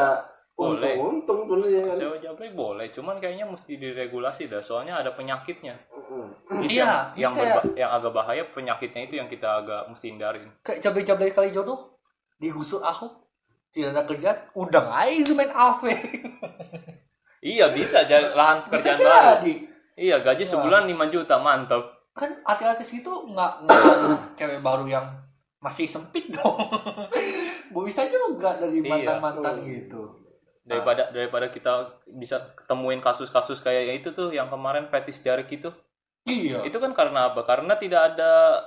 Boleh. 0.59 0.99
untung-untung 0.99 1.47
sebenarnya 1.47 1.83
kan. 1.85 1.95
Sewa 1.95 2.17
jablay 2.19 2.51
boleh, 2.51 2.87
cuman 2.91 3.17
kayaknya 3.17 3.47
mesti 3.47 3.73
diregulasi 3.75 4.47
dah. 4.47 4.59
Soalnya 4.59 4.99
ada 4.99 5.11
penyakitnya. 5.11 5.79
Mm. 5.89 6.67
Iya, 6.67 7.15
yang 7.15 7.15
yang, 7.15 7.33
kayak- 7.33 7.63
berba- 7.63 7.77
yang 7.77 7.91
agak 7.93 8.13
bahaya 8.13 8.43
penyakitnya 8.45 9.03
itu 9.05 9.15
yang 9.15 9.27
kita 9.27 9.49
agak 9.57 9.87
mesti 9.87 10.07
hindarin. 10.09 10.51
Kayak 10.61 10.83
cabai-cabai 10.83 11.31
kali 11.31 11.51
jodoh 11.51 11.95
digusur 12.37 12.83
Ahok 12.83 13.23
tidak 13.71 13.93
ada 13.93 14.03
kerjaan, 14.03 14.39
udang 14.53 14.89
aja 14.89 15.33
main 15.33 15.47
AV. 15.49 15.83
Iya 17.39 17.71
bisa 17.71 18.03
jadi 18.03 18.27
lahan 18.29 18.67
Bisa 18.67 18.75
pekerjaan 18.91 18.99
baru. 18.99 19.31
jadi. 19.39 19.55
Iya 19.95 20.17
gaji 20.21 20.43
sebulan 20.43 20.83
5 20.85 21.07
juta 21.09 21.39
mantap. 21.39 21.83
Kan 22.11 22.35
artis-artis 22.43 22.99
itu 22.99 23.13
nggak 23.29 23.53
cewek 24.35 24.59
baru 24.59 24.87
yang 24.87 25.07
masih 25.59 25.87
sempit 25.87 26.31
dong 26.31 26.55
bisa 27.83 28.07
juga 28.07 28.55
dari 28.57 28.79
Iya. 28.79 28.91
mantan 29.09 29.19
mantan 29.19 29.55
Oh. 29.57 29.65
gitu 29.65 30.03
daripada 30.69 31.09
daripada 31.09 31.49
kita 31.49 32.05
bisa 32.13 32.53
ketemuin 32.53 33.01
kasus-kasus 33.01 33.65
kayak 33.65 34.05
itu 34.05 34.13
tuh 34.13 34.29
yang 34.31 34.53
kemarin 34.53 34.93
fetis 34.93 35.25
jari 35.25 35.49
itu. 35.49 35.73
Iya. 36.29 36.69
Itu 36.69 36.77
kan 36.77 36.93
karena 36.93 37.33
apa? 37.33 37.49
Karena 37.49 37.75
tidak 37.81 38.15
ada 38.15 38.61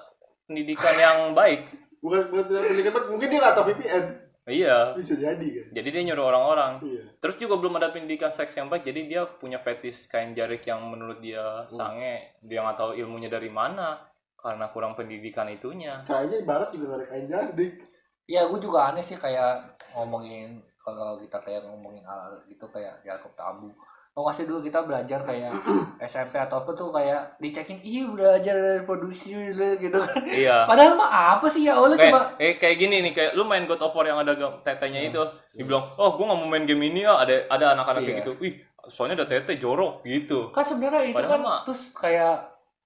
pendidikan 0.50 0.96
yang 0.98 1.18
baik. 1.38 1.70
Bukan 2.02 2.34
bukan 2.34 2.44
tidak 2.50 2.62
pendidikan 2.66 2.94
mungkin 3.06 3.28
dia 3.30 3.40
nggak 3.40 3.56
tahu 3.56 3.66
VPN 3.70 4.06
iya. 4.50 4.78
Bisa 4.98 5.14
jadi 5.14 5.48
kan? 5.48 5.68
Jadi 5.78 5.88
dia 5.94 6.02
nyuruh 6.10 6.26
orang-orang. 6.34 6.82
Iya. 6.82 7.04
Terus 7.22 7.38
juga 7.38 7.62
belum 7.62 7.78
ada 7.78 7.94
pendidikan 7.94 8.34
seks 8.34 8.58
yang 8.58 8.68
baik 8.68 8.82
jadi 8.82 9.00
dia 9.06 9.22
punya 9.30 9.62
fetis 9.62 10.10
kain 10.10 10.34
jarik 10.34 10.66
yang 10.66 10.82
menurut 10.90 11.22
dia 11.22 11.70
sange. 11.70 12.42
Dia 12.42 12.66
nggak 12.66 12.78
tahu 12.82 12.92
ilmunya 12.98 13.30
dari 13.30 13.54
mana 13.54 14.02
karena 14.42 14.74
kurang 14.74 14.98
pendidikan 14.98 15.46
itunya. 15.54 16.02
Kayaknya 16.10 16.38
ibarat 16.42 16.70
juga 16.74 16.84
nggak 16.90 17.00
ada 17.00 17.08
kain 17.08 17.28
jadik 17.30 17.92
ya 18.32 18.48
gue 18.48 18.60
juga 18.64 18.88
aneh 18.88 19.04
sih 19.04 19.20
kayak 19.20 19.76
ngomongin 19.92 20.64
kalau 20.82 21.16
kita 21.16 21.38
kayak 21.38 21.62
ngomongin 21.64 22.02
hal 22.02 22.20
gitu 22.46 22.66
kayak 22.68 22.98
dianggap 23.02 23.34
tabu. 23.34 23.70
Oh 24.12 24.28
masih 24.28 24.44
dulu 24.44 24.60
kita 24.60 24.84
belajar 24.84 25.24
kayak 25.24 25.56
SMP 26.04 26.36
atau 26.36 26.60
apa 26.60 26.76
tuh 26.76 26.92
kayak 26.92 27.40
dicekin 27.40 27.80
iya 27.80 28.04
belajar 28.04 28.52
dari 28.52 28.84
produksi 28.84 29.32
gitu. 29.32 30.00
Iya. 30.28 30.66
Padahal 30.70 31.00
mah 31.00 31.40
apa 31.40 31.48
sih 31.48 31.64
ya? 31.64 31.80
Allah 31.80 31.96
kayak 31.96 32.12
coba 32.12 32.22
eh, 32.36 32.54
kayak 32.60 32.76
gini 32.76 33.00
nih 33.08 33.14
kayak 33.16 33.32
lu 33.40 33.48
main 33.48 33.64
God 33.64 33.80
of 33.80 33.96
War 33.96 34.04
yang 34.04 34.20
ada 34.20 34.36
tetenya 34.36 35.08
itu 35.08 35.22
dibilang 35.56 35.96
oh 35.96 36.20
gua 36.20 36.28
nggak 36.28 36.40
mau 36.40 36.50
main 36.50 36.68
game 36.68 36.92
ini 36.92 37.08
ya 37.08 37.16
ada 37.16 37.48
ada 37.48 37.66
anak-anak 37.72 38.02
kayak 38.04 38.12
Iya. 38.12 38.22
gitu. 38.28 38.32
Wih 38.44 38.54
soalnya 38.84 39.24
ada 39.24 39.28
tete 39.32 39.56
jorok 39.56 40.04
gitu. 40.04 40.52
Kan 40.52 40.66
sebenarnya 40.66 41.08
itu 41.08 41.16
Padahal 41.16 41.32
kan 41.32 41.42
mah- 41.48 41.64
terus 41.64 41.96
kayak 41.96 42.36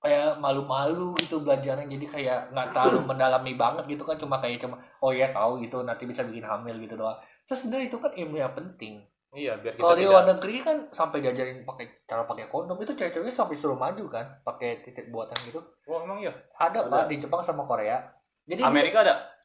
kayak 0.06 0.38
malu-malu 0.38 1.18
itu 1.18 1.42
belajarnya 1.42 1.90
jadi 1.90 2.06
kayak 2.06 2.40
nggak 2.54 2.68
terlalu 2.70 3.02
mendalami 3.10 3.58
banget 3.58 3.82
gitu 3.90 4.06
kan 4.06 4.14
cuma 4.14 4.38
kayak 4.38 4.62
cuma 4.62 4.78
oh 5.02 5.10
ya 5.10 5.34
tahu 5.34 5.58
gitu 5.58 5.82
nanti 5.82 6.06
bisa 6.06 6.22
bikin 6.22 6.46
hamil 6.46 6.78
gitu 6.78 6.94
doang 6.94 7.18
terus 7.46 7.66
sebenarnya 7.66 7.88
itu 7.94 7.98
kan 8.02 8.12
ilmu 8.14 8.36
yang 8.38 8.54
penting. 8.54 9.06
Iya 9.36 9.60
biar 9.60 9.76
kita 9.76 9.84
kalau 9.84 9.96
di 10.00 10.08
tidak 10.08 10.14
luar 10.16 10.26
negeri 10.32 10.56
kan 10.64 10.78
sampai 10.96 11.18
diajarin 11.20 11.68
pakai 11.68 11.86
cara 12.08 12.24
pakai 12.24 12.48
kondom 12.48 12.80
itu 12.80 12.96
cewek-ceweknya 12.96 13.36
sampai 13.36 13.56
suruh 13.60 13.76
maju 13.76 14.08
kan 14.08 14.26
pakai 14.48 14.80
titik 14.88 15.12
buatan 15.12 15.36
gitu. 15.44 15.60
Oh 15.92 16.00
emang 16.00 16.24
iya? 16.24 16.32
Ada, 16.56 16.88
Ada. 16.88 16.92
pak 16.92 17.04
di 17.12 17.16
Jepang 17.20 17.44
sama 17.44 17.68
Korea. 17.68 18.00
Jadi 18.48 18.64
Amerika 18.64 19.04
ada? 19.04 19.36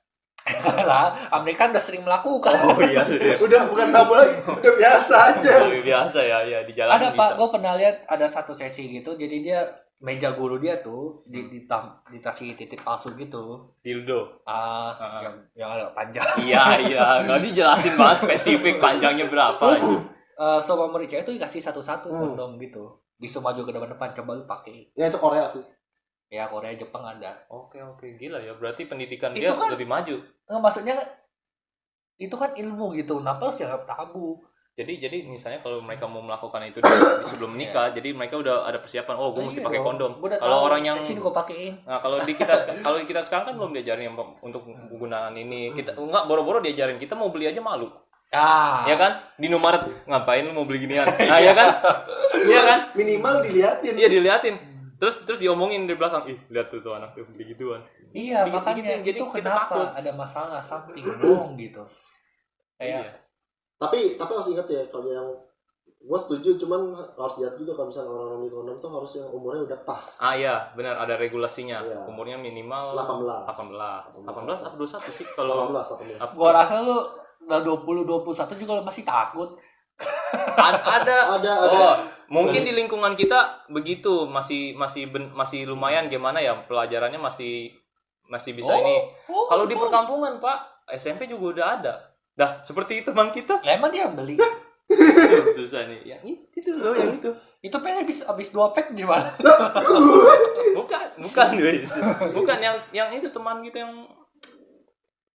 Lah 0.88 1.10
Amerika 1.34 1.66
udah 1.66 1.82
sering 1.82 2.06
melakukan. 2.06 2.54
Oh 2.64 2.78
iya. 2.80 3.02
Udah 3.44 3.66
bukan 3.68 3.92
tabu 3.92 4.14
lagi. 4.14 4.40
Udah 4.46 4.72
biasa 4.78 5.14
aja. 5.36 5.52
Oh, 5.68 5.82
biasa 5.82 6.18
ya 6.22 6.38
ya 6.46 6.58
di 6.64 6.72
jalan 6.72 6.94
ada 6.96 7.08
bisa. 7.12 7.18
pak 7.18 7.30
gue 7.36 7.48
pernah 7.50 7.72
lihat 7.76 7.96
ada 8.06 8.26
satu 8.30 8.52
sesi 8.54 8.88
gitu 8.88 9.18
jadi 9.18 9.36
dia 9.42 9.60
meja 10.00 10.32
guru 10.32 10.56
dia 10.56 10.80
tuh 10.80 11.20
di 11.24 11.44
ditam, 11.46 11.84
dikasih 12.06 12.52
titik 12.54 12.80
palsu 12.80 13.12
gitu. 13.14 13.68
Dildo. 13.78 14.40
Ah 14.42 14.90
Ah. 14.90 15.20
yang 15.20 15.36
yang 15.54 15.70
ada 15.70 15.92
panjang. 15.92 16.24
Iya 16.40 16.64
iya. 16.82 17.04
Nggak 17.22 17.40
dijelasin 17.42 17.94
banget 17.94 18.18
spesifik 18.22 18.76
panjangnya 18.76 19.26
berapa 19.26 19.60
terus 19.60 19.84
eh 20.34 20.60
semua 20.62 20.88
murid 20.88 21.04
cewek 21.06 21.22
tuh 21.22 21.34
dikasih 21.34 21.60
satu-satu 21.60 22.08
Hmm. 22.08 22.32
kondom 22.32 22.56
gitu. 22.56 22.88
Disuruh 23.14 23.44
maju 23.46 23.60
ke 23.60 23.70
depan-depan 23.70 24.08
coba 24.14 24.30
lu 24.34 24.44
pakai. 24.44 24.88
Ya 24.94 25.06
itu 25.06 25.16
Korea 25.16 25.44
sih. 25.44 25.60
Ya 26.26 26.48
Korea 26.48 26.72
Jepang 26.72 27.04
ada. 27.04 27.36
Oke 27.46 27.76
oke. 27.78 28.16
Gila 28.16 28.40
ya 28.40 28.54
berarti 28.54 28.84
pendidikan 28.84 29.30
Itu 29.30 29.44
dia 29.44 29.52
kan- 29.52 29.68
lebih 29.68 29.84
maju. 29.84 30.16
Nggak 30.48 30.60
maksudnya 30.60 30.96
itu 32.16 32.32
kan 32.32 32.52
ilmu 32.54 32.92
gitu. 32.94 33.18
Kenapa 33.18 33.46
harus 33.46 33.56
dianggap 33.56 33.84
tabu 33.86 34.40
jadi 34.70 34.92
jadi 35.02 35.16
misalnya 35.24 35.58
kalau 35.58 35.82
mereka 35.82 36.06
mau 36.06 36.22
melakukan 36.22 36.62
itu 36.64 36.78
di, 36.78 36.88
di 36.88 37.24
sebelum 37.26 37.52
menikah 37.52 37.90
jadi 37.90 38.14
mereka 38.14 38.38
udah 38.38 38.64
ada 38.64 38.78
persiapan 38.78 39.14
oh 39.14 39.34
gue 39.34 39.42
Nah, 39.42 39.46
mesti 39.46 39.60
iya 39.60 39.66
pakai 39.66 39.80
kondom 39.82 40.12
kalau 40.16 40.58
orang 40.64 40.80
yang 40.80 40.96
gue 40.96 41.32
pakein 41.34 41.72
Nah, 41.84 41.98
kalau 41.98 42.16
di 42.22 42.32
kita 42.32 42.54
kalau 42.80 42.96
kita 43.02 43.20
sekarang 43.20 43.44
kan 43.44 43.54
belum 43.56 43.70
diajarin 43.72 44.08
yang 44.08 44.16
untuk 44.40 44.64
penggunaan 44.64 45.34
ini. 45.34 45.74
Kita 45.74 45.98
enggak 45.98 46.24
boro-boro 46.24 46.58
diajarin. 46.58 46.96
Kita 46.96 47.12
mau 47.12 47.28
beli 47.28 47.46
aja 47.46 47.60
malu. 47.60 47.90
ah 48.30 48.86
Ya 48.86 48.94
kan? 48.94 49.20
Di 49.36 49.50
Indomaret 49.50 49.84
ngapain 50.06 50.46
lu 50.46 50.54
mau 50.54 50.62
beli 50.62 50.80
ginian? 50.80 51.04
Nah, 51.04 51.40
ya 51.40 51.52
kan? 51.52 51.68
Iya 52.40 52.60
kan? 52.64 52.78
minimal 52.94 53.42
diliatin 53.42 53.92
Iya 53.92 54.08
diliatin. 54.08 54.54
Terus 54.96 55.24
terus 55.24 55.40
diomongin 55.40 55.84
di 55.84 55.92
belakang, 55.92 56.24
ih 56.24 56.38
lihat 56.48 56.68
tuh 56.68 56.80
tuh 56.80 56.92
anak 56.94 57.12
tuh 57.12 57.24
beli 57.26 57.52
gituan. 57.52 57.80
iya 58.10 58.42
Dikit-dikit 58.42 58.54
makanya 58.54 58.94
jadi 59.02 59.18
itu 59.18 59.24
kita 59.28 59.38
kenapa 59.44 59.64
takut. 59.70 59.88
ada 59.94 60.10
masalah 60.14 60.60
something 60.60 61.04
wrong 61.20 61.54
gitu 61.54 61.82
kayak 62.78 63.02
Iya. 63.02 63.12
Tapi 63.80 64.14
tapi 64.14 64.30
harus 64.30 64.48
ingat 64.48 64.68
ya 64.68 64.82
kalau 64.86 65.08
yang 65.08 65.28
gue 66.00 66.18
setuju 66.18 66.56
cuman 66.56 66.80
harus 66.94 67.34
lihat 67.38 67.56
juga 67.56 67.72
kalau 67.72 67.88
misalnya 67.88 68.08
orang-orang 68.08 68.40
di 68.40 68.50
kondom 68.50 68.76
tuh 68.78 68.88
harus 68.90 69.10
yang 69.14 69.28
umurnya 69.28 69.62
udah 69.62 69.80
pas 69.82 70.06
Ah 70.18 70.32
iya, 70.32 70.72
benar 70.72 70.96
ada 70.96 71.12
regulasinya. 71.14 71.76
Iya. 71.78 72.04
Umurnya 72.06 72.36
minimal 72.36 72.96
18. 72.96 73.52
18. 73.52 74.24
18 74.24 74.64
18 74.64 74.64
atau 74.64 74.76
21 74.78 75.12
sih 75.12 75.26
kalau 75.30 75.68
18 75.68 76.16
18 76.16 76.20
Ap- 76.20 76.34
gua 76.34 76.50
rasa 76.54 76.80
lu 76.80 76.96
udah 77.42 77.60
20 77.60 78.04
21 78.04 78.56
juga 78.56 78.80
masih 78.80 79.04
takut 79.04 79.60
A- 80.56 80.84
ada 80.96 81.16
ada 81.36 81.52
ada 81.62 81.80
Oh, 81.84 81.94
mungkin 82.30 82.62
di 82.62 82.72
lingkungan 82.72 83.12
kita 83.12 83.68
begitu 83.68 84.24
masih 84.24 84.72
masih 84.74 85.08
ben- 85.08 85.32
masih 85.32 85.66
lumayan 85.66 86.06
gimana 86.06 86.38
ya 86.38 86.56
pelajarannya 86.64 87.18
masih 87.18 87.76
masih 88.24 88.54
bisa 88.54 88.70
Oh, 88.70 88.78
ini. 88.78 88.96
oh, 89.26 89.50
Kalau 89.50 89.66
di 89.66 89.74
oh. 89.74 89.82
perkampungan, 89.82 90.38
Pak, 90.38 90.58
SMP 90.94 91.26
juga 91.26 91.58
udah 91.58 91.66
ada. 91.76 91.94
Dah, 92.32 92.62
seperti 92.62 93.02
teman 93.02 93.28
kita. 93.28 93.60
ya 93.60 93.76
emang 93.76 93.90
dia 93.90 94.08
beli 94.08 94.38
Susah 95.54 95.86
nih. 95.86 96.02
Yang 96.02 96.22
itu 96.50 96.70
loh, 96.74 96.90
yang 96.90 97.14
itu. 97.14 97.30
itu 97.62 97.76
pengen 97.78 98.02
habis 98.02 98.26
habis 98.26 98.48
dua 98.50 98.74
pack 98.74 98.90
gimana 98.90 99.30
Bukan, 100.78 101.06
bukan 101.22 101.48
guys. 101.54 101.94
Bukan 102.34 102.58
yang 102.58 102.76
yang 102.90 103.08
itu 103.12 103.30
teman 103.30 103.62
kita 103.62 103.86
yang 103.86 103.94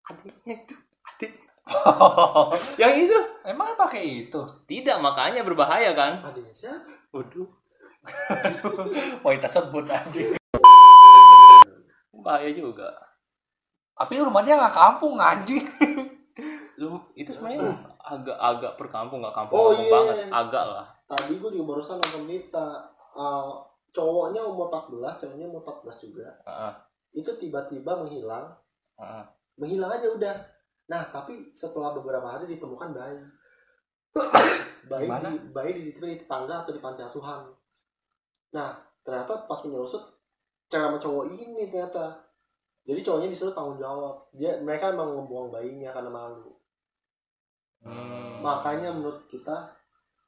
adiknya 0.03 0.55
itu, 0.57 0.75
adik. 1.05 1.31
Yang 2.81 2.93
itu. 3.07 3.17
emang 3.45 3.77
pakai 3.77 4.27
itu 4.27 4.41
Tidak, 4.65 4.97
makanya 4.99 5.45
berbahaya 5.45 5.93
kan? 5.93 6.19
adanya 6.19 6.51
siapa 6.51 6.83
Waduh, 7.11 7.47
oh 9.23 9.31
kita 9.31 9.47
sebut 9.47 9.85
aja 9.87 10.35
bahaya 12.13 12.49
juga. 12.51 12.85
tapi 13.93 14.19
rumahnya 14.19 14.57
nggak 14.57 14.75
kampung 14.75 15.15
anjing 15.17 15.63
Lu 16.81 16.97
itu 17.13 17.29
sebenarnya 17.29 17.69
agak-agak 18.01 18.73
perkampung, 18.73 19.21
nggak 19.21 19.37
kampung 19.37 19.53
Oh, 19.55 19.69
iya. 19.71 19.93
banget, 19.93 20.15
agak 20.33 20.65
lah. 20.65 20.85
tadi 21.05 21.37
gue 21.37 21.49
juga 21.53 21.75
barusan 21.75 21.99
nonton 22.01 22.23
berita 22.25 22.81
uh, 23.13 23.61
cowoknya 23.91 24.41
umur 24.41 24.71
14 24.71 25.19
ceweknya 25.21 25.45
umur 25.45 25.61
14 25.61 26.03
juga. 26.09 26.27
Heeh, 26.47 26.73
itu 27.21 27.29
tiba-tiba 27.37 28.01
menghilang. 28.01 28.49
Heeh. 28.97 29.23
menghilang 29.59 29.91
aja 29.93 30.07
udah. 30.09 30.35
Nah 30.89 31.03
tapi 31.13 31.53
setelah 31.53 31.93
beberapa 31.93 32.25
hari 32.25 32.49
ditemukan 32.49 32.89
bayi. 32.91 33.21
Bayi 34.89 35.05
di 35.07 35.53
bayi 35.53 35.71
di, 35.77 35.83
di 35.93 36.17
tetangga 36.19 36.65
atau 36.65 36.73
di 36.73 36.81
panti 36.81 37.05
asuhan. 37.05 37.45
Nah 38.51 38.73
ternyata 39.05 39.45
pas 39.45 39.61
menyusut 39.63 40.01
cewek 40.67 40.87
sama 40.89 40.97
cowok 40.97 41.25
ini 41.31 41.69
ternyata. 41.69 42.17
Jadi 42.83 42.99
cowoknya 43.05 43.29
disuruh 43.29 43.53
tanggung 43.53 43.77
jawab. 43.77 44.25
Dia 44.33 44.57
mereka 44.59 44.89
emang 44.91 45.13
membuang 45.15 45.53
bayinya 45.53 45.93
karena 45.93 46.09
malu 46.09 46.49
Hmm. 47.81 48.39
makanya 48.39 48.93
menurut 48.93 49.25
kita 49.25 49.73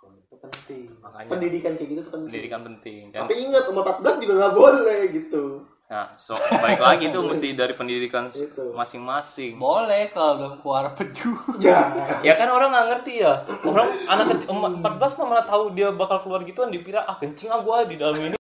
itu 0.04 0.36
penting 0.36 0.90
Makanya 1.00 1.30
pendidikan 1.30 1.72
kayak 1.74 1.90
gitu 1.90 2.02
tuh 2.02 2.12
penting 2.12 2.30
pendidikan 2.30 2.62
penting. 2.64 3.02
Dan, 3.10 3.20
tapi 3.24 3.34
ingat 3.40 3.64
umur 3.68 3.84
14 3.86 4.18
juga 4.20 4.34
nggak 4.36 4.54
boleh 4.54 5.00
gitu 5.14 5.44
nah, 5.84 6.10
so, 6.18 6.34
baik 6.34 6.82
lagi 6.82 7.06
itu 7.08 7.20
mesti 7.30 7.48
dari 7.54 7.72
pendidikan 7.72 8.26
masing-masing. 8.74 9.54
boleh 9.56 10.10
kalau 10.10 10.34
belum 10.36 10.54
keluar 10.58 10.90
peju 10.92 11.30
ya 11.62 11.94
Ya 12.26 12.34
kan 12.34 12.50
orang 12.50 12.74
nggak 12.74 12.88
ngerti 12.90 13.14
ya. 13.22 13.34
Orang 13.62 13.86
anak 14.08 14.26
kecil 14.34 14.50
em- 14.50 14.82
14 14.82 15.18
mah 15.20 15.28
malah 15.30 15.46
tahu 15.46 15.70
dia 15.72 15.92
bakal 15.92 16.24
keluar 16.24 16.42
gituan 16.42 16.68
dipira 16.68 17.04
ah 17.04 17.14
kencing 17.14 17.48
ah 17.48 17.60
gua 17.60 17.86
di 17.86 17.96
dalam 17.96 18.18
ini. 18.18 18.38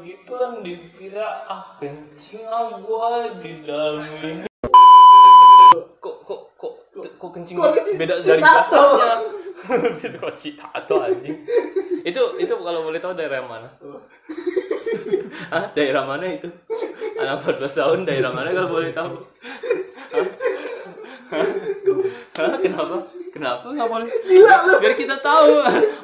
Gituan 0.00 0.62
dipira 0.62 1.26
ah 1.44 1.76
kencing 1.76 2.46
ah 2.46 2.78
gua 2.78 3.28
di 3.38 3.52
dalam 3.60 4.06
ini. 4.22 4.49
Kencing 7.30 7.56
Kok 7.56 7.70
kencing 7.74 7.96
beda 7.98 8.14
dari 8.18 8.42
biasanya. 8.42 9.12
beda 10.02 10.16
kok 10.18 10.34
Citato 10.40 10.96
anjing. 11.04 11.36
Itu 12.02 12.22
itu 12.40 12.54
kalau 12.58 12.80
boleh 12.86 13.00
tahu 13.00 13.12
daerah 13.14 13.44
mana? 13.44 13.68
Hah? 15.52 15.64
Daerah 15.76 16.04
mana 16.06 16.26
itu? 16.26 16.48
Anak 17.20 17.44
14 17.44 17.80
tahun 17.80 17.98
daerah 18.08 18.30
mana 18.32 18.48
kalau 18.50 18.70
boleh 18.72 18.92
tahu? 18.92 19.14
Hah? 22.40 22.56
Kenapa? 22.58 22.96
Kenapa 23.30 23.66
nggak 23.70 23.88
boleh? 23.88 24.08
Gila 24.26 24.56
lu. 24.66 24.72
Biar 24.82 24.94
kita 24.98 25.16
tahu. 25.22 25.52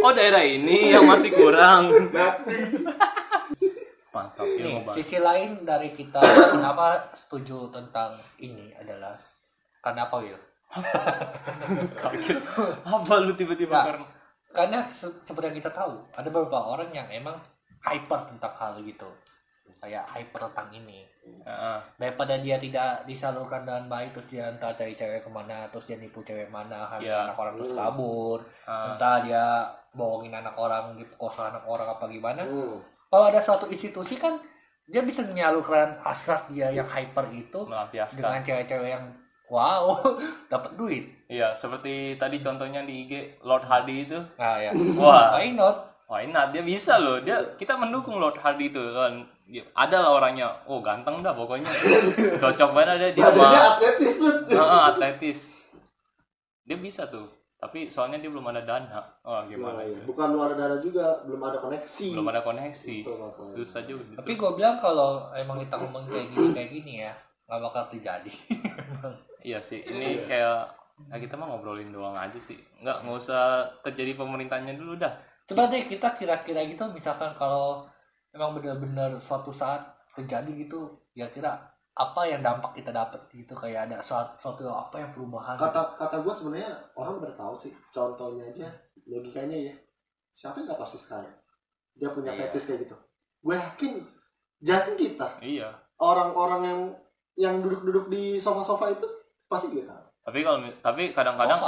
Oh 0.05 0.13
daerah 0.15 0.45
ini 0.47 0.95
yang 0.95 1.09
masih 1.09 1.35
kurang. 1.35 1.91
Mantap 4.15 4.49
Nih, 4.49 4.81
sisi 4.97 5.21
lain 5.21 5.61
dari 5.69 5.93
kita 5.93 6.17
kenapa 6.57 7.13
setuju 7.13 7.69
tentang 7.69 8.17
ini 8.41 8.73
adalah 8.81 9.13
karena 9.85 10.09
apa 10.09 10.17
Will? 10.25 10.41
Kaget. 11.97 12.39
Apa 12.85 13.15
lu 13.19 13.33
tiba-tiba 13.33 13.73
Nah, 13.73 13.85
karena? 13.87 14.07
Karena 14.49 14.79
se- 14.83 15.21
seperti 15.21 15.51
yang 15.51 15.59
kita 15.59 15.71
tahu 15.71 15.93
ada 16.11 16.27
beberapa 16.27 16.59
orang 16.59 16.89
yang 16.91 17.09
emang 17.09 17.37
hyper 17.81 18.27
tentang 18.27 18.53
hal 18.53 18.79
gitu. 18.81 19.09
kayak 19.77 20.09
hyper 20.09 20.41
tentang 20.49 20.73
ini 20.75 21.05
Heeh. 21.45 21.79
daripada 21.97 22.33
dia 22.37 22.57
tidak 22.57 23.05
disalurkan 23.05 23.61
dengan 23.61 23.85
baik 23.87 24.09
terus 24.11 24.27
dia 24.27 24.49
entah 24.49 24.73
cari 24.73 24.95
cewek 24.95 25.21
ke 25.21 25.29
mana 25.29 25.69
terus 25.69 25.85
dia 25.85 25.95
nipu 25.95 26.25
cewek 26.25 26.49
mana 26.49 26.89
hamil 26.89 27.05
Iya. 27.05 27.29
anak 27.29 27.37
orang 27.37 27.55
terus 27.55 27.77
kabur 27.77 28.39
Ah. 28.65 28.91
entah 28.91 29.17
dia 29.21 29.45
bohongin 29.93 30.33
anak 30.33 30.57
orang 30.57 30.97
diperkosa 30.97 31.53
anak 31.53 31.63
orang 31.63 31.87
apa 31.89 32.09
gimana 32.09 32.41
Hmm. 32.41 32.81
kalau 33.07 33.25
ada 33.27 33.37
suatu 33.39 33.69
institusi 33.69 34.17
kan 34.17 34.33
dia 34.83 35.05
bisa 35.05 35.23
menyalurkan 35.23 36.01
hasrat 36.01 36.49
dia 36.49 36.73
yang 36.73 36.89
hyper 36.89 37.29
itu 37.29 37.61
dengan 38.11 38.41
cewek-cewek 38.41 38.91
yang 38.91 39.05
wow 39.49 39.95
dapat 40.53 40.73
duit. 40.75 41.05
Iya 41.27 41.53
seperti 41.53 42.15
tadi 42.15 42.37
contohnya 42.37 42.83
di 42.83 43.05
IG 43.05 43.13
Lord 43.41 43.63
Hardy 43.63 44.05
itu. 44.05 44.19
Nah 44.37 44.57
ya 44.57 44.71
wah. 44.95 45.35
Why 45.35 45.51
not? 45.53 45.77
Why 46.07 46.25
not? 46.25 46.51
Dia 46.51 46.63
bisa 46.63 46.97
loh. 46.97 47.19
Dia 47.19 47.55
kita 47.55 47.75
mendukung 47.75 48.17
Lord 48.17 48.37
Hardy 48.37 48.69
itu 48.69 48.83
kan. 48.93 49.23
Dia- 49.45 49.67
ada 49.73 50.01
lah 50.01 50.13
orangnya. 50.15 50.51
Oh 50.65 50.79
ganteng 50.79 51.19
dah 51.19 51.31
pokoknya. 51.31 51.67
Cocok 52.43 52.71
banget 52.73 52.91
ada 52.95 53.09
dia. 53.11 53.25
Sama 53.25 53.47
atletis 53.49 54.15
tuh. 54.19 54.35
Heeh, 54.49 54.81
atletis. 54.87 55.39
Dia 56.63 56.77
bisa 56.77 57.07
tuh. 57.07 57.27
Tapi 57.57 57.89
soalnya 57.89 58.19
dia 58.19 58.29
belum 58.29 58.47
ada 58.47 58.63
dana. 58.63 59.01
Oh 59.23 59.41
Nah, 59.41 59.49
gimana 59.49 59.81
iya. 59.81 59.97
itu 59.97 60.07
Bukan 60.07 60.29
luar 60.31 60.55
dana 60.55 60.77
juga, 60.77 61.25
belum 61.25 61.41
ada 61.41 61.59
koneksi. 61.59 62.07
belum 62.13 62.29
ada 62.29 62.41
koneksi. 62.41 62.97
Itu 63.01 63.13
susah 63.57 63.83
juga 63.83 64.03
tapi 64.15 64.33
gue 64.33 64.51
bilang 64.53 64.77
kalau 64.77 65.27
emang 65.33 65.59
kita 65.59 65.75
ngomong 65.77 66.05
kayak 66.05 66.27
gini 66.29 66.49
kayak 66.53 66.71
gini 66.71 66.93
ya 67.01 67.13
nggak 67.47 67.61
bakal 67.63 67.83
terjadi 67.89 68.33
iya 69.47 69.63
sih 69.63 69.79
ini 69.87 70.27
kayak 70.27 70.67
nah 71.07 71.23
kita 71.23 71.39
mah 71.39 71.47
ngobrolin 71.55 71.95
doang 71.95 72.19
aja 72.19 72.41
sih 72.41 72.59
nggak 72.83 73.07
nggak 73.07 73.17
usah 73.21 73.63
terjadi 73.87 74.19
pemerintahnya 74.19 74.75
dulu 74.75 74.99
dah 74.99 75.15
coba 75.47 75.71
deh 75.71 75.87
kita 75.87 76.11
kira-kira 76.19 76.67
gitu 76.67 76.83
misalkan 76.91 77.31
kalau 77.39 77.87
emang 78.35 78.59
benar-benar 78.59 79.15
suatu 79.23 79.55
saat 79.55 79.87
terjadi 80.19 80.67
gitu 80.67 80.91
ya 81.15 81.31
kira 81.31 81.55
apa 81.97 82.29
yang 82.29 82.45
dampak 82.45 82.77
kita 82.77 82.93
dapat 82.93 83.25
gitu 83.33 83.57
kayak 83.57 83.89
ada 83.89 83.97
suatu, 84.05 84.37
suatu 84.37 84.69
apa 84.69 85.01
yang 85.01 85.17
perubahan 85.17 85.57
gitu. 85.57 85.65
Kata 85.65 85.97
kata 85.97 86.17
gue 86.21 86.29
sebenarnya 86.29 86.69
orang 86.93 87.25
udah 87.25 87.33
tahu 87.33 87.57
sih. 87.57 87.73
Contohnya 87.89 88.45
aja 88.45 88.69
logikanya 89.09 89.73
ya. 89.73 89.75
Siapa 90.29 90.61
yang 90.61 90.69
nggak 90.69 90.77
tahu 90.77 90.93
sih 90.93 91.01
sekarang? 91.01 91.33
Dia 91.97 92.13
punya 92.13 92.37
Iya. 92.37 92.53
fetish 92.53 92.69
kayak 92.69 92.81
gitu. 92.85 92.97
Gue 93.41 93.57
yakin 93.57 93.93
jangan 94.61 94.93
kita 94.93 95.29
iya 95.41 95.73
orang-orang 95.97 96.63
yang 96.69 96.81
yang 97.37 97.55
duduk-duduk 97.65 98.13
di 98.13 98.37
sofa-sofa 98.37 98.93
itu 98.93 99.09
pasti 99.47 99.71
dia 99.71 99.87
tahu. 99.87 100.03
tapi 100.27 100.39
kalau 100.43 100.59
tapi 100.83 101.03
kadang-kadang 101.11 101.61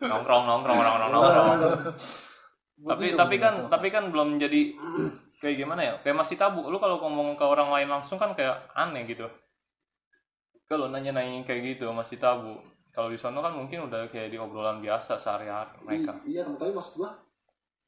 nongkrong. 0.00 0.42
Nongkrong 0.42 0.44
nongkrong 0.46 0.78
nongkrong 1.10 1.50
tapi 2.80 3.12
tapi 3.12 3.36
kan 3.36 3.68
tapi 3.68 3.88
kan 3.92 4.08
belum 4.08 4.40
jadi 4.40 4.72
kayak 5.36 5.56
gimana 5.58 5.80
ya? 5.84 5.94
Kayak 6.00 6.16
masih 6.24 6.40
tabu. 6.40 6.64
Lu 6.64 6.80
kalau 6.80 6.96
ngomong 6.96 7.36
ke 7.36 7.44
orang 7.44 7.68
lain 7.68 7.92
langsung 7.92 8.16
kan 8.16 8.32
kayak 8.32 8.56
aneh 8.72 9.04
gitu. 9.04 9.28
Kalau 10.64 10.88
nanya 10.88 11.12
nanya 11.12 11.44
kayak 11.44 11.76
gitu 11.76 11.92
masih 11.92 12.16
tabu. 12.16 12.56
Kalau 12.90 13.12
di 13.12 13.18
sana 13.20 13.38
kan 13.38 13.52
mungkin 13.52 13.84
udah 13.84 14.08
kayak 14.08 14.32
di 14.32 14.38
obrolan 14.40 14.80
biasa 14.80 15.20
sehari-hari 15.20 15.76
mereka. 15.84 16.16
I- 16.24 16.38
iya, 16.38 16.42
tapi 16.46 16.72
maksud 16.72 16.98
gue 16.98 17.10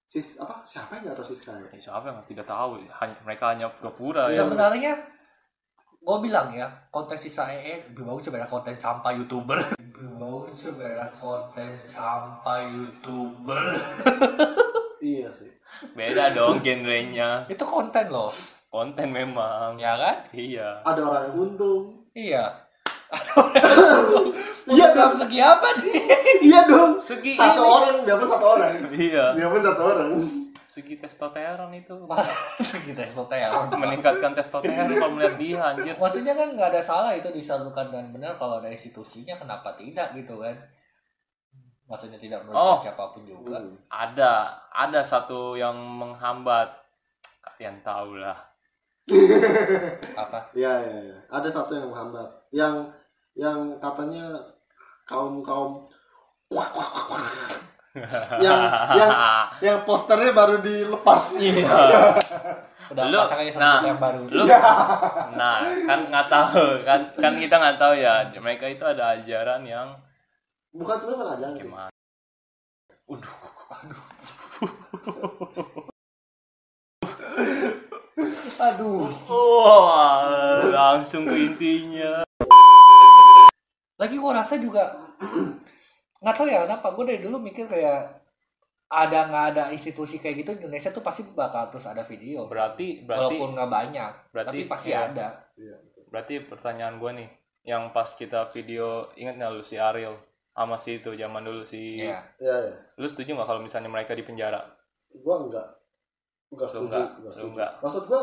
sis 0.05 0.37
apa 0.37 0.61
siapa 0.63 1.01
yang 1.01 1.09
nggak 1.09 1.17
tahu 1.17 1.33
sekarang? 1.33 1.65
Ya, 1.73 1.81
siapa 1.81 2.05
yang 2.13 2.21
tidak 2.23 2.45
tahu. 2.45 2.85
Hanya 2.85 3.17
mereka 3.25 3.45
hanya 3.51 3.67
pura-pura 3.73 4.29
ya 4.29 4.45
sebenarnya 4.45 4.93
gue 6.03 6.17
bilang 6.21 6.51
ya 6.51 6.67
konten 6.89 7.15
sisa 7.15 7.47
EE 7.47 7.87
lebih 7.89 8.03
bagus 8.05 8.27
sebenarnya 8.27 8.51
konten 8.51 8.75
sampah 8.75 9.13
youtuber 9.13 9.55
lebih 9.79 10.11
bagus 10.13 10.57
sebenarnya 10.61 11.07
konten 11.15 11.71
sampah 11.81 12.59
youtuber 12.65 13.63
Iya 15.01 15.27
sih. 15.29 15.51
beda 15.93 16.31
dong 16.31 16.59
genrenya 16.59 17.47
itu 17.47 17.63
konten 17.63 18.07
loh 18.09 18.31
konten 18.69 19.11
memang 19.11 19.75
ya 19.75 19.95
kan 19.95 20.27
iya 20.33 20.79
Ada 20.81 21.01
orang 21.01 21.23
yang 21.25 21.37
untung. 21.41 21.83
iya 22.13 22.45
Iya 24.65 24.87
dalam 24.93 25.13
segi 25.13 25.37
apa 25.37 25.69
nih 25.77 26.01
Iya 26.41 26.61
dong. 26.65 26.97
Segi 26.97 27.35
satu 27.35 27.61
ini. 27.61 27.69
orang, 27.69 27.97
dia 28.03 28.15
pun 28.15 28.27
satu 28.27 28.47
orang. 28.49 28.73
iya 28.93 29.25
Dia 29.35 29.47
pun 29.47 29.61
satu 29.61 29.83
orang. 29.85 30.11
Segi 30.73 30.97
testosteron 30.97 31.69
itu 31.77 31.93
segi 32.73 32.97
testosteron 32.97 33.69
meningkatkan 33.77 34.33
testosteron 34.33 34.89
kalau 34.97 35.13
melihat 35.13 35.37
dia 35.37 35.59
anjir 35.61 35.95
maksudnya 36.01 36.33
kan 36.33 36.57
nggak 36.57 36.69
ada 36.73 36.81
salah 36.81 37.13
itu 37.13 37.29
disalurkan 37.29 37.93
dan 37.93 38.09
benar 38.09 38.41
kalau 38.41 38.57
ada 38.57 38.73
institusinya 38.73 39.37
kenapa 39.37 39.77
tidak 39.77 40.17
gitu 40.17 40.41
kan 40.41 40.57
maksudnya 41.85 42.17
tidak 42.17 42.41
Oh. 42.49 42.81
merugikan 42.81 42.89
siapa 42.89 43.05
pun 43.13 43.23
juga 43.29 43.57
Hmm. 43.61 43.77
ada 43.93 44.33
ada 44.73 45.01
satu 45.05 45.61
yang 45.61 45.77
menghambat 45.77 46.73
kalian 47.45 47.77
tahu 47.85 48.17
lah 48.17 48.39
apa 50.17 50.39
Iya, 50.55 50.73
iya, 50.79 50.99
iya. 51.05 51.19
Ada 51.27 51.51
satu 51.51 51.75
yang 51.75 51.91
menghambat. 51.91 52.23
Yang 52.55 52.87
yang 53.35 53.59
katanya 53.83 54.31
kaum 55.03 55.43
kaum 55.43 55.91
yang 58.39 58.61
yang 58.97 59.11
yang 59.67 59.79
posternya 59.85 60.33
baru 60.33 60.59
dilepas. 60.59 61.37
Iya. 61.37 61.69
udah 62.93 63.09
Lu- 63.09 63.25
pasang 63.25 63.41
nah, 63.57 63.81
yang 63.81 63.97
baru 63.97 64.29
lu 64.29 64.45
nah 65.33 65.65
kan 65.65 66.13
nggak 66.13 66.27
tahu 66.29 66.85
kan 66.85 67.01
kan 67.17 67.33
kita 67.41 67.57
nggak 67.57 67.81
tahu 67.81 67.97
ya 67.97 68.29
mereka 68.37 68.69
itu 68.69 68.85
ada 68.85 69.17
ajaran 69.17 69.65
yang 69.65 69.97
Bukan 70.77 70.97
sebenarnya 71.01 71.21
malah 71.21 71.35
ajaran 71.41 71.53
sih. 71.57 71.63
gimana 71.65 71.89
aduh 78.61 79.09
Wah, 79.27 80.63
langsung 80.69 81.25
ke 81.25 81.35
intinya. 81.35 82.23
lagi 83.97 84.17
gua 84.19 84.43
rasa 84.43 84.59
juga 84.59 84.99
nggak 86.23 86.35
tahu 86.39 86.47
ya 86.47 86.65
kenapa 86.65 86.87
gue 86.95 87.05
dari 87.05 87.21
dulu 87.21 87.37
mikir 87.43 87.67
kayak 87.67 88.23
ada 88.93 89.19
nggak 89.27 89.45
ada 89.57 89.63
institusi 89.75 90.23
kayak 90.23 90.47
gitu 90.47 90.51
Indonesia 90.63 90.95
tuh 90.95 91.03
pasti 91.03 91.27
bakal 91.33 91.73
terus 91.73 91.89
ada 91.89 92.05
video 92.05 92.45
Berarti 92.47 93.03
berarti 93.03 93.35
walaupun 93.35 93.49
nggak 93.59 93.71
banyak 93.73 94.13
berarti 94.31 94.49
tapi 94.53 94.61
pasti 94.71 94.91
iya. 94.93 95.09
ada 95.11 95.29
berarti 96.13 96.45
pertanyaan 96.45 97.01
gue 97.01 97.11
nih, 97.25 97.29
yang 97.65 97.89
pas 97.89 98.05
kita 98.13 98.53
video 98.53 99.09
ingat 99.17 99.41
nggak 99.41 99.51
lu 99.57 99.65
si 99.65 99.81
Ariel 99.81 100.13
sama 100.53 100.77
si 100.77 101.01
itu 101.01 101.17
zaman 101.17 101.41
dulu 101.41 101.65
si 101.65 102.05
Iya. 102.05 102.21
Iya, 102.37 102.57
iya. 102.69 102.75
lu 103.01 103.07
setuju 103.09 103.33
nggak 103.33 103.49
kalau 103.49 103.61
misalnya 103.65 103.89
mereka 103.89 104.13
di 104.13 104.21
penjara? 104.21 104.61
Gua 105.25 105.49
enggak. 105.49 105.65
Enggak 106.53 106.69
setuju. 106.69 106.85
enggak, 106.93 107.07
enggak 107.17 107.25
lu 107.25 107.33
setuju. 107.33 107.53
enggak. 107.57 107.71
Maksud 107.81 108.03
gua 108.05 108.23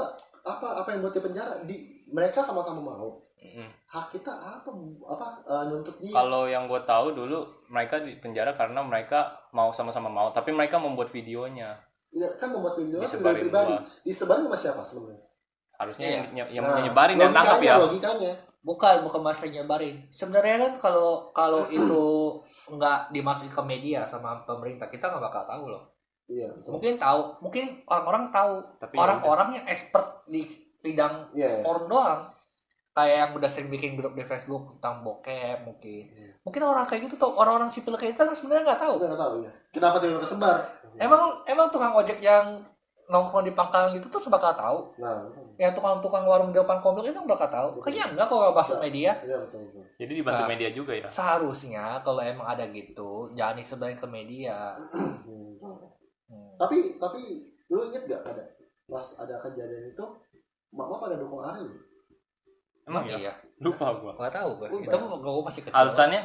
apa 0.49 0.81
apa 0.81 0.89
yang 0.89 1.01
buat 1.01 1.13
di 1.13 1.21
penjara 1.21 1.53
di 1.63 1.75
mereka 2.09 2.41
sama-sama 2.41 2.81
mau. 2.81 3.21
Mm-mm. 3.39 3.69
Hak 3.87 4.11
kita 4.11 4.27
apa 4.29 4.67
apa 5.05 5.25
eh, 5.45 5.63
nuntut 5.67 5.95
dia. 5.97 6.11
Kalau 6.11 6.43
yang 6.43 6.65
gue 6.65 6.81
tahu 6.83 7.13
dulu 7.13 7.39
mereka 7.67 7.97
di 7.97 8.17
penjara 8.17 8.51
karena 8.51 8.81
mereka 8.81 9.47
mau 9.51 9.71
sama-sama 9.71 10.09
mau, 10.09 10.27
tapi 10.29 10.51
mereka 10.51 10.75
membuat 10.75 11.07
videonya. 11.09 11.79
Ya, 12.09 12.27
kan 12.35 12.49
membuat 12.49 12.75
video 12.75 12.99
Disebarin 12.99 13.47
pribadi. 13.47 13.73
luas. 13.77 14.01
Disebarin 14.01 14.43
sama 14.43 14.57
siapa 14.57 14.81
sebenarnya? 14.81 15.23
Harusnya 15.71 16.07
Iya. 16.09 16.21
yang, 16.35 16.49
yang, 16.51 16.65
Nah, 16.67 16.75
menyebarin 16.75 17.15
yang 17.15 17.31
tangkap 17.31 17.61
ya. 17.61 17.75
Logikanya. 17.79 18.33
bukan 18.59 19.07
bukan 19.07 19.23
masa 19.23 19.47
nyebarin 19.47 20.03
sebenarnya 20.11 20.59
kan 20.59 20.73
kalau 20.75 21.31
kalau 21.31 21.63
itu 21.71 22.03
nggak 22.67 23.15
dimasukin 23.15 23.47
ke 23.47 23.61
media 23.63 24.03
sama 24.03 24.43
pemerintah 24.43 24.91
kita 24.91 25.07
nggak 25.07 25.23
bakal 25.23 25.47
tahu 25.47 25.63
loh 25.71 25.87
Iya, 26.29 26.47
betul. 26.53 26.71
mungkin 26.71 26.93
tahu 26.95 27.21
mungkin 27.41 27.65
orang-orang 27.83 28.23
tahu 28.29 28.53
Tapi 28.77 28.93
ya 28.93 28.99
orang-orang 29.01 29.49
yang 29.51 29.65
expert 29.65 30.05
di 30.25 30.45
bidang 30.79 31.33
Iya. 31.33 31.49
iya. 31.51 31.61
porn 31.61 31.85
doang 31.85 32.29
kayak 32.91 33.15
yang 33.17 33.31
udah 33.33 33.47
sering 33.47 33.69
bikin 33.69 33.93
grup 33.93 34.11
di 34.11 34.21
Facebook 34.21 34.77
tentang 34.77 35.01
bokep 35.01 35.57
mungkin 35.63 36.03
Iya. 36.07 36.37
mungkin 36.39 36.61
orang 36.63 36.85
kayak 36.85 37.01
gitu 37.03 37.17
tuh 37.17 37.33
orang-orang 37.33 37.69
sipil 37.69 37.93
kayak 37.93 38.13
kita 38.13 38.23
kan 38.23 38.33
sebenarnya 38.33 38.63
nggak 38.67 38.81
tahu 38.81 38.93
nggak 38.99 39.17
tahu 39.17 39.33
ya. 39.41 39.51
Kenapa 39.69 39.97
tiba 39.97 40.17
kesebar? 40.17 40.57
emang 40.95 41.21
emang 41.43 41.67
tukang 41.67 41.93
ojek 41.93 42.19
yang 42.19 42.61
nongkrong 43.07 43.41
di 43.41 43.51
pangkalan 43.51 43.89
gitu 43.91 44.05
tuh 44.07 44.29
bakal 44.29 44.53
tahu 44.53 44.79
Nah, 44.95 45.25
yang 45.55 45.73
tukang-tukang 45.73 46.21
warung 46.23 46.49
di 46.49 46.57
depan 46.57 46.77
komplek 46.77 47.09
itu 47.09 47.17
bakal 47.25 47.47
tahu 47.47 47.67
kayaknya 47.81 48.05
enggak 48.13 48.27
kalau 48.27 48.41
nggak 48.43 48.57
masuk 48.59 48.77
media 48.79 49.11
iya 49.19 49.37
betul 49.39 49.65
betul. 49.65 49.81
Jadi 49.97 50.11
dibantu 50.13 50.43
Nah. 50.43 50.47
media 50.47 50.69
juga 50.69 50.93
ya. 50.93 51.07
seharusnya 51.09 51.85
kalau 51.99 52.21
emang 52.21 52.45
ada 52.45 52.69
gitu 52.69 53.11
jangan 53.33 53.55
disebarin 53.55 53.97
ke 53.97 54.05
media 54.05 54.77
Hmm. 56.29 56.53
Tapi 56.61 57.01
tapi 57.01 57.21
lu 57.69 57.89
inget 57.89 58.05
gak 58.05 58.21
ada 58.25 58.43
pas 58.89 59.05
ada 59.21 59.37
kejadian 59.45 59.93
itu 59.93 60.05
mama 60.73 60.97
pada 60.97 61.17
dukung 61.17 61.41
Ariel 61.41 61.69
Emang 62.89 63.05
ya? 63.05 63.17
iya 63.21 63.33
Lupa 63.61 63.93
gua. 64.01 64.17
nggak 64.17 64.33
tahu 64.33 64.49
gue 64.57 64.67
Lupa. 64.73 64.89
itu 64.89 64.97
gue 64.97 65.43
masih 65.45 65.61
kecil 65.61 65.77
Alasannya? 65.77 66.21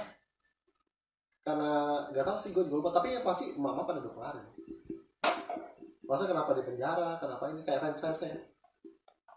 karena 1.45 1.73
nggak 2.09 2.25
tahu 2.25 2.39
sih 2.41 2.51
gue 2.57 2.65
juga 2.65 2.77
lupa 2.81 2.91
tapi 2.97 3.13
yang 3.13 3.21
pasti 3.21 3.53
mama 3.61 3.85
pada 3.85 4.01
dukung 4.01 4.25
Ariel 4.25 4.49
maksudnya 6.09 6.33
kenapa 6.33 6.51
di 6.57 6.63
penjara 6.65 7.11
kenapa 7.21 7.45
ini 7.53 7.61
kayak 7.65 7.81
fans 7.85 8.01
fansnya 8.01 8.33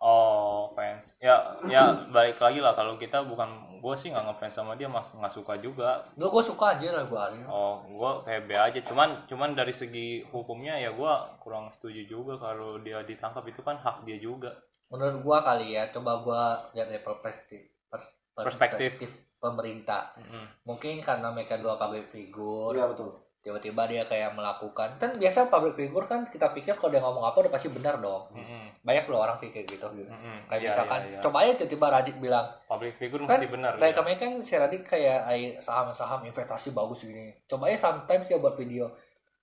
Oh 0.08 0.72
fans, 0.72 1.20
ya 1.20 1.36
ya 1.68 2.08
balik 2.16 2.40
lagi 2.40 2.64
lah 2.64 2.72
kalau 2.80 2.96
kita 2.96 3.28
bukan 3.28 3.76
gue 3.84 3.96
sih 4.00 4.08
nggak 4.08 4.24
ngefans 4.24 4.56
sama 4.56 4.80
dia 4.80 4.88
mas 4.88 5.12
nggak 5.12 5.36
suka 5.36 5.60
juga. 5.60 6.00
Dulu 6.16 6.40
gue 6.40 6.44
suka 6.48 6.80
aja 6.80 6.96
lah 6.96 7.04
gue. 7.12 7.44
Oh 7.52 7.84
gue 7.84 8.12
kayak 8.24 8.48
B 8.48 8.56
aja, 8.56 8.80
cuman 8.88 9.28
cuman 9.28 9.52
dari 9.52 9.76
segi 9.76 10.24
hukumnya 10.32 10.80
ya 10.80 10.96
gue 10.96 11.14
kurang 11.44 11.68
setuju 11.76 12.08
juga 12.08 12.40
kalau 12.40 12.80
dia 12.80 13.04
ditangkap 13.04 13.44
itu 13.52 13.60
kan 13.60 13.76
hak 13.76 14.08
dia 14.08 14.16
juga. 14.16 14.56
Menurut 14.88 15.20
gue 15.20 15.38
kali 15.44 15.76
ya, 15.76 15.92
coba 15.92 16.24
gue 16.24 16.42
lihat 16.80 16.88
dari 16.88 17.04
perspektif 17.04 17.68
pers- 17.92 18.16
Perspektif. 18.32 18.96
pemerintah. 19.44 20.16
Mm-mm. 20.16 20.46
Mungkin 20.64 21.04
karena 21.04 21.36
mereka 21.36 21.60
dua 21.60 21.76
public 21.76 22.08
figure, 22.08 22.80
iya 22.80 22.88
betul 22.88 23.27
tiba-tiba 23.48 23.88
dia 23.88 24.04
kayak 24.04 24.36
melakukan. 24.36 25.00
Kan 25.00 25.16
biasa 25.16 25.48
public 25.48 25.80
figure 25.80 26.04
kan 26.04 26.28
kita 26.28 26.52
pikir 26.52 26.76
kalau 26.76 26.92
dia 26.92 27.00
ngomong 27.00 27.24
apa 27.24 27.48
udah 27.48 27.52
pasti 27.56 27.72
benar 27.72 27.96
dong. 28.04 28.28
Mm-mm. 28.36 28.84
Banyak 28.84 29.08
loh 29.08 29.24
orang 29.24 29.40
pikir 29.40 29.64
gitu. 29.64 29.88
Mm-mm. 29.88 30.52
Kayak 30.52 30.60
Iya, 30.60 30.70
misalkan, 30.76 31.00
iya, 31.08 31.12
iya. 31.16 31.22
coba 31.24 31.38
aja 31.48 31.52
tiba-tiba 31.56 31.88
Radit 31.88 32.18
bilang, 32.20 32.48
public 32.68 33.00
figure 33.00 33.24
kan 33.24 33.40
mesti 33.40 33.48
benar. 33.48 33.72
kayak 33.80 33.94
ya. 33.94 33.96
kemarin 33.96 34.18
kan 34.20 34.32
si 34.44 34.54
Radit 34.60 34.84
kayak 34.84 35.20
ay, 35.24 35.40
saham-saham 35.64 36.28
investasi 36.28 36.76
bagus 36.76 37.08
gini. 37.08 37.32
Coba 37.48 37.72
aja 37.72 37.88
sometimes 37.88 38.28
dia 38.28 38.44
buat 38.44 38.60
video 38.60 38.92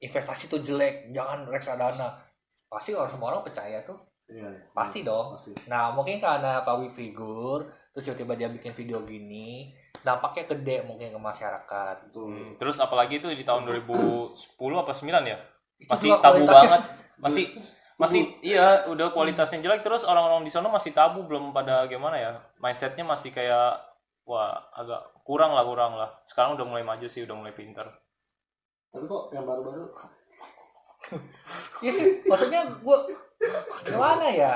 investasi 0.05 0.53
tuh 0.53 0.61
jelek, 0.61 1.09
jangan 1.17 1.49
reksadana. 1.49 2.21
Pasti 2.69 2.93
orang 2.93 3.09
semua 3.09 3.33
orang 3.33 3.47
percaya 3.47 3.81
tuh, 3.87 3.97
iya 4.29 4.45
iya. 4.51 4.61
pasti 4.77 5.01
dong. 5.01 5.33
pasti 5.33 5.55
Nah 5.71 5.95
mungkin 5.95 6.21
karena 6.21 6.61
public 6.61 6.93
figure, 6.93 7.65
terus 7.95 8.13
tiba-tiba 8.13 8.35
dia 8.37 8.49
bikin 8.53 8.75
video 8.77 9.01
gini, 9.07 9.73
dampaknya 10.05 10.45
gede 10.53 10.77
mungkin 10.85 11.09
ke 11.17 11.21
masyarakat. 11.21 11.97
Hmm, 12.13 12.61
Terus 12.61 12.77
apalagi 12.77 13.19
itu 13.19 13.29
di 13.33 13.43
tahun 13.43 13.65
2010 13.65 14.37
apa 14.77 14.93
9 14.93 15.25
ya? 15.25 15.39
Itu 15.81 15.91
Masih 15.91 16.11
tabu 16.21 16.45
banget. 16.45 16.83
Masih 17.19 17.45
masih 17.95 18.27
iya 18.45 18.85
udah 18.93 19.11
kualitasnya 19.17 19.65
jelek. 19.65 19.81
Terus 19.81 20.05
orang-orang 20.05 20.45
di 20.45 20.53
sana 20.53 20.69
masih 20.69 20.93
tabu 20.93 21.25
belum 21.25 21.57
pada 21.57 21.89
gimana 21.89 22.21
ya? 22.21 22.37
Mindsetnya 22.61 23.03
masih 23.03 23.33
kayak 23.33 23.81
wah 24.29 24.61
agak 24.77 25.01
kurang 25.25 25.57
lah 25.57 25.65
kurang 25.65 25.97
lah. 25.97 26.13
Sekarang 26.29 26.61
udah 26.61 26.67
mulai 26.69 26.85
maju 26.85 27.09
sih 27.09 27.25
udah 27.25 27.35
mulai 27.35 27.57
pinter. 27.57 27.89
Tapi 28.93 29.05
kok 29.09 29.33
yang 29.33 29.49
baru-baru? 29.49 29.89
Iya 31.85 31.93
sih, 31.93 32.07
maksudnya 32.25 32.65
gue 32.65 32.99
gimana 33.85 34.25
ya? 34.27 34.53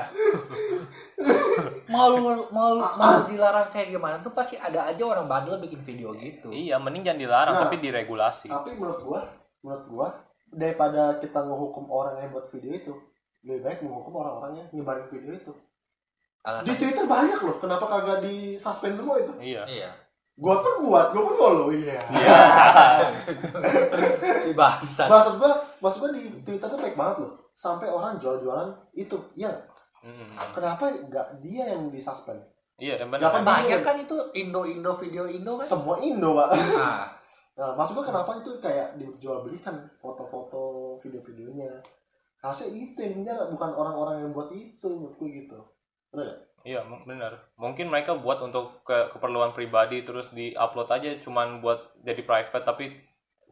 Mau 1.89 2.09
mau 2.49 2.69
mau 2.77 3.13
dilarang 3.25 3.67
kayak 3.69 3.89
gimana 3.89 4.15
tuh 4.19 4.31
pasti 4.31 4.55
ada 4.55 4.85
aja 4.85 5.01
orang 5.03 5.25
bandel 5.25 5.57
bikin 5.57 5.79
video 5.81 6.13
gitu. 6.13 6.47
iya 6.49 6.77
mending 6.77 7.03
jangan 7.03 7.19
dilarang 7.19 7.53
Nah. 7.55 7.61
tapi 7.65 7.75
diregulasi 7.79 8.47
tapi 8.47 8.69
menurut 8.73 8.99
gua 9.01 9.19
menurut 9.59 9.83
gua 9.87 10.07
daripada 10.47 11.17
kita 11.17 11.39
ngehukum 11.41 11.83
orang 11.87 12.19
yang 12.19 12.29
buat 12.29 12.45
video 12.47 12.71
itu 12.73 12.91
lebih 13.41 13.61
baik 13.61 13.77
menghukum 13.81 14.13
orang-orang 14.15 14.51
yang 14.59 14.65
nyebarin 14.71 15.05
video 15.07 15.31
itu 15.33 15.51
di 15.51 16.45
Alasannya, 16.45 16.73
Twitter 16.77 17.03
banyak 17.05 17.39
loh 17.41 17.55
kenapa 17.57 17.83
kagak 17.83 18.17
di 18.23 18.55
suspend 18.55 18.95
semua 18.95 19.19
itu 19.19 19.31
iya 19.41 19.61
iya. 19.67 19.89
gua 20.33 20.61
pun 20.61 20.85
buat 20.85 21.05
gua 21.11 21.21
pun 21.21 21.33
follow 21.35 21.67
iya 21.69 21.97
Si 24.39 24.49
bangsat. 24.53 25.07
maksud 25.09 25.33
gua 25.35 25.51
maksud 25.79 25.97
gua 25.99 26.09
di 26.13 26.21
Twitter 26.39 26.65
tuh 26.65 26.77
baik 26.79 26.95
banget 26.95 27.15
loh 27.25 27.31
sampai 27.59 27.91
orang 27.91 28.15
jual-jualan 28.15 28.71
itu 28.95 29.19
iya 29.35 29.51
nggak? 29.51 29.67
Mm-mm. 29.99 30.31
kenapa 30.55 30.87
nggak 30.87 31.27
dia 31.43 31.75
yang 31.75 31.91
di 31.91 31.99
suspend 31.99 32.39
iya 32.79 32.95
benar. 33.03 33.43
Banyak 33.43 33.83
kan 33.83 33.99
itu 33.99 34.15
Indo-Indo 34.31 34.95
video 34.95 35.27
Indo 35.27 35.59
kan. 35.59 35.67
semua 35.67 35.99
Indo 35.99 36.31
pak. 36.31 36.55
Nah, 36.55 37.11
nah 37.59 37.69
maksud 37.75 37.99
gua 37.99 38.07
kenapa 38.07 38.39
itu 38.39 38.55
kayak 38.63 38.95
dijual-belikan 38.95 39.75
foto-foto 39.99 40.95
video-videonya? 41.03 41.67
Harusnya 42.39 42.71
itu 42.71 42.95
yang 43.03 43.19
penjara 43.19 43.51
bukan 43.51 43.75
orang-orang 43.75 44.23
yang 44.23 44.31
buat 44.31 44.47
itu 44.55 44.87
menurut 44.87 45.19
gua 45.19 45.27
gitu. 45.27 45.59
Benar 46.15 46.39
iya 46.63 46.79
benar. 46.83 47.35
Mungkin 47.59 47.91
mereka 47.91 48.15
buat 48.15 48.39
untuk 48.39 48.83
ke 48.87 49.11
keperluan 49.11 49.51
pribadi 49.51 50.03
terus 50.07 50.31
di 50.31 50.55
upload 50.55 50.87
aja 50.91 51.19
cuman 51.19 51.59
buat 51.59 51.99
jadi 52.03 52.23
private 52.23 52.63
tapi 52.63 52.95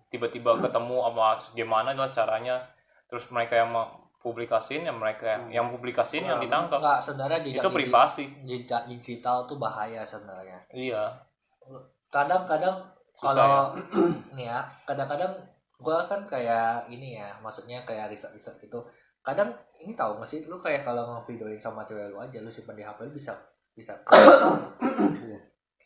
tiba-tiba 0.08 0.56
ketemu 0.63 1.04
apa 1.04 1.43
gimana 1.52 1.91
lah 1.91 2.08
caranya 2.12 2.63
terus 3.08 3.32
mereka 3.32 3.56
yang 3.56 3.72
mau 3.72 3.88
publikasiin 4.17 4.84
yang 4.84 5.00
mereka 5.00 5.39
yang 5.48 5.72
publikasiin 5.72 6.28
yang 6.28 6.38
Nah, 6.38 6.43
ditangkap. 6.43 6.80
enggak 6.84 7.00
sebenarnya 7.00 7.39
jejak 7.41 7.63
itu 7.63 7.70
privasi. 7.72 8.24
Jejak 8.43 8.84
digital 8.86 9.48
tuh 9.48 9.56
bahaya 9.56 10.04
sebenarnya. 10.04 10.60
iya. 10.70 11.15
Kadang-kadang 12.08 12.76
kalau 13.13 13.74
nih 14.38 14.48
ya 14.48 14.60
kadang-kadang 14.86 15.32
gua 15.78 16.06
kan 16.06 16.26
kayak 16.26 16.86
ini 16.89 17.15
ya 17.15 17.32
maksudnya 17.39 17.82
kayak 17.84 18.12
riset-riset 18.12 18.60
gitu. 18.60 18.84
Kadang 19.22 19.52
ini 19.80 19.91
tahu 19.93 20.20
nggak 20.20 20.28
sih 20.28 20.39
lu 20.46 20.56
kayak 20.58 20.84
kalau 20.84 21.04
ngevideoin 21.15 21.60
sama 21.60 21.84
cewek 21.84 22.12
lu 22.12 22.17
aja 22.17 22.39
lu 22.39 22.48
simpen 22.48 22.76
di 22.76 22.84
HP 22.84 23.04
lu 23.04 23.12
bisa 23.12 23.36
bisa 23.72 23.93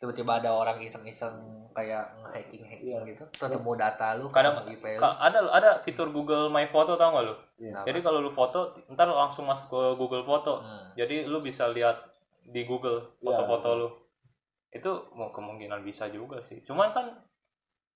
tiba-tiba 0.01 0.41
ada 0.41 0.49
orang 0.51 0.81
iseng-iseng 0.81 1.37
kayak 1.71 2.03
nge-hacking 2.19 2.65
hacking 2.65 2.89
Iya. 2.91 2.99
gitu 3.05 3.23
ketemu 3.31 3.71
data 3.77 4.17
lu 4.17 4.27
Kadang- 4.27 4.65
IP 4.65 4.83
lu 4.91 5.05
ada 5.05 5.39
ada 5.47 5.69
fitur 5.77 6.09
Google 6.09 6.49
My 6.49 6.65
Photo 6.65 6.97
tau 6.97 7.13
gak 7.13 7.23
lu 7.23 7.35
Iya. 7.57 7.85
jadi 7.85 8.01
kalau 8.01 8.19
lu 8.19 8.27
foto 8.29 8.73
ntar 8.89 9.07
langsung 9.07 9.45
masuk 9.45 9.69
ke 9.69 9.81
Google 9.95 10.25
Foto 10.25 10.59
Hmm. 10.59 10.91
jadi 10.93 11.23
lu 11.23 11.39
bisa 11.39 11.69
lihat 11.69 12.01
di 12.43 12.65
Google 12.65 13.15
Iya. 13.15 13.23
foto-foto 13.23 13.69
lu 13.77 13.89
itu 14.69 14.89
mau 15.13 15.29
kemungkinan 15.29 15.79
bisa 15.81 16.09
juga 16.09 16.41
sih 16.41 16.59
cuman 16.61 16.89
kan 16.89 17.05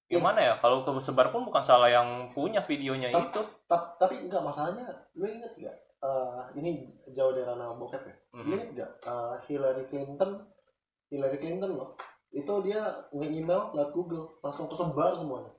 gimana 0.05 0.37
ya 0.39 0.53
kalau 0.55 0.85
kesebar 0.85 1.27
pun 1.27 1.41
bukan 1.43 1.59
salah 1.59 1.89
yang 1.89 2.05
punya 2.29 2.61
videonya 2.61 3.09
Tap- 3.09 3.27
itu 3.27 3.41
Ta- 3.65 3.97
tapi 3.97 4.21
enggak 4.21 4.39
masalahnya 4.39 4.85
lu 5.13 5.25
inget 5.25 5.51
gak 5.57 5.75
Eh, 5.97 6.43
ini 6.53 6.85
jauh 7.09 7.33
dari 7.33 7.41
ranah 7.41 7.73
bokep 7.73 7.97
ya 7.97 8.13
lu 8.31 8.45
Mhm. 8.45 8.53
inget 8.53 8.69
gak 8.77 8.91
Eh, 9.03 9.35
Hillary 9.43 9.83
Clinton 9.83 10.37
Hillary 11.15 11.39
Clinton 11.39 11.79
loh 11.79 11.95
itu 12.35 12.53
dia 12.67 12.83
nge-email 13.15 13.71
lewat 13.71 13.91
Google 13.95 14.27
langsung 14.43 14.67
kesebar 14.67 15.15
semuanya. 15.15 15.55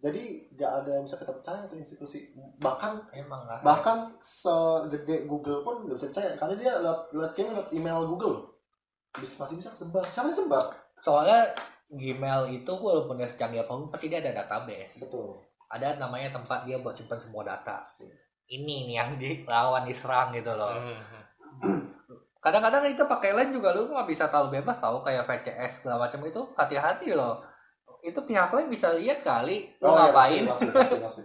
Jadi 0.00 0.48
nggak 0.56 0.72
ada 0.80 0.90
yang 0.96 1.04
bisa 1.04 1.18
kita 1.18 1.34
percaya 1.34 1.66
tuh 1.66 1.76
institusi. 1.76 2.30
Bahkan 2.62 3.10
emang 3.12 3.44
lah. 3.44 3.60
bahkan 3.60 4.14
segede 4.22 5.26
Google 5.26 5.66
pun 5.66 5.84
nggak 5.84 5.98
bisa 5.98 6.08
percaya 6.14 6.38
karena 6.38 6.54
dia 6.56 6.72
lewat 6.78 7.00
lewat 7.12 7.32
lewat 7.36 7.66
email 7.74 8.06
Google 8.06 8.48
bisa 9.10 9.42
masih 9.42 9.58
bisa 9.58 9.74
kesebar 9.74 10.06
siapa 10.06 10.30
yang 10.30 10.38
sebar 10.38 10.64
soalnya 11.02 11.50
Gmail 11.90 12.54
itu 12.54 12.70
walaupun 12.70 13.18
dia 13.18 13.26
secanggih 13.26 13.66
apa 13.66 13.74
pun 13.74 13.90
pasti 13.90 14.06
dia 14.06 14.22
ada 14.22 14.30
database. 14.30 15.02
Betul. 15.02 15.42
Ada 15.66 15.98
namanya 15.98 16.38
tempat 16.38 16.62
dia 16.62 16.78
buat 16.78 16.94
simpan 16.94 17.18
semua 17.18 17.42
data. 17.42 17.82
Ini 18.46 18.86
nih 18.86 18.94
yang 18.94 19.10
dilawan 19.18 19.82
diserang 19.82 20.30
gitu 20.30 20.54
loh. 20.54 20.70
Mhm. 20.70 21.02
kadang-kadang 22.40 22.88
itu 22.88 23.04
pakai 23.04 23.36
lain 23.36 23.52
juga 23.52 23.76
lu 23.76 23.92
nggak 23.92 24.08
bisa 24.08 24.32
tahu 24.32 24.48
bebas 24.48 24.80
tahu 24.80 25.04
kayak 25.04 25.28
VCS 25.28 25.84
segala 25.84 26.08
macam 26.08 26.24
itu 26.24 26.40
hati-hati 26.56 27.12
loh. 27.12 27.44
Itu 28.00 28.24
pihak 28.24 28.48
lain 28.48 28.72
bisa 28.72 28.96
lihat 28.96 29.20
kali 29.20 29.68
lu 29.76 29.92
oh 29.92 29.92
ya 29.92 30.08
ngapain? 30.08 30.48
pasti 30.48 30.68
pasti, 30.72 30.96
pasti. 31.04 31.22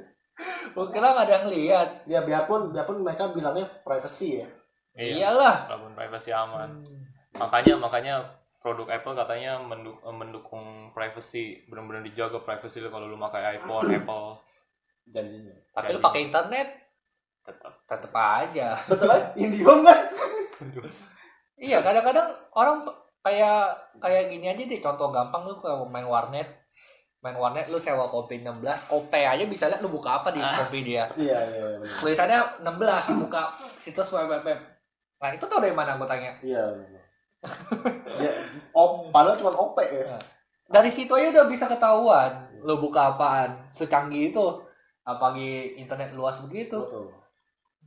lu 0.75 0.83
kira 0.93 1.15
nggak 1.15 1.25
ada 1.25 1.33
yang 1.39 1.47
lihat. 1.47 1.89
Ya 2.03 2.19
biarpun 2.27 2.75
biarpun 2.75 2.99
mereka 2.99 3.31
bilangnya 3.31 3.63
privacy 3.87 4.43
ya. 4.43 4.47
Iya 4.95 5.31
iyalah. 5.31 5.71
walaupun 5.71 5.95
privacy 5.95 6.35
aman. 6.35 6.83
Makanya 7.39 7.75
makanya 7.79 8.15
produk 8.59 8.91
Apple 8.91 9.15
katanya 9.15 9.59
mendu- 9.63 9.99
mendukung 10.11 10.91
privacy 10.91 11.63
benar-benar 11.71 12.03
dijaga 12.03 12.43
privacy 12.43 12.83
lu 12.83 12.91
kalau 12.91 13.07
lu 13.07 13.15
pakai 13.15 13.55
iPhone 13.55 13.87
Apple. 14.03 14.43
Janjinya. 15.07 15.55
Tapi 15.71 15.95
lu 15.95 16.03
pakai 16.03 16.27
internet 16.27 16.67
tetap 17.39 17.73
tetep 17.87 18.11
aja. 18.11 18.75
Betul 18.83 19.07
kan 19.07 19.21
Indihome 19.39 19.83
kan 19.87 19.99
iya 21.59 21.79
kadang-kadang 21.79 22.27
orang 22.55 22.83
kayak 23.25 23.73
kayak 23.97 24.29
gini 24.29 24.45
aja 24.45 24.63
deh 24.69 24.81
contoh 24.81 25.09
gampang 25.09 25.49
lu 25.49 25.57
kalau 25.57 25.89
main 25.89 26.05
warnet 26.05 26.45
main 27.25 27.33
warnet 27.41 27.65
lu 27.73 27.81
sewa 27.81 28.05
kopi 28.05 28.45
16 28.45 28.61
kopi 28.85 29.21
aja 29.25 29.43
bisa 29.49 29.65
lihat 29.65 29.81
lu 29.81 29.89
buka 29.89 30.21
apa 30.21 30.29
di 30.29 30.37
kopi 30.37 30.85
dia. 30.85 31.09
Iya 31.17 31.39
iya 31.49 31.63
iya 31.73 31.77
benar. 31.81 31.97
tulisannya 31.97 32.39
16 32.61 33.21
buka 33.25 33.49
situs 33.57 34.13
web 34.13 34.29
web 34.29 34.45
web. 34.45 34.59
nah 35.15 35.33
itu 35.33 35.47
tau 35.47 35.57
dari 35.57 35.73
mana 35.73 35.97
gue 35.97 36.05
tanya 36.05 36.37
iya 36.43 36.69
ya 38.21 38.31
op 38.77 39.09
padahal 39.09 39.39
cuma 39.41 39.57
op 39.57 39.73
ya. 39.81 40.21
Dari 40.65 40.89
situ 40.89 41.13
aja 41.13 41.29
udah 41.33 41.45
bisa 41.49 41.65
ketahuan 41.65 42.29
lu 42.61 42.77
buka 42.77 43.17
apaan 43.17 43.69
secanggih 43.73 44.33
itu 44.33 44.45
apalagi 45.01 45.81
internet 45.81 46.13
luas 46.13 46.41
begitu. 46.45 46.77
Betul 46.77 47.24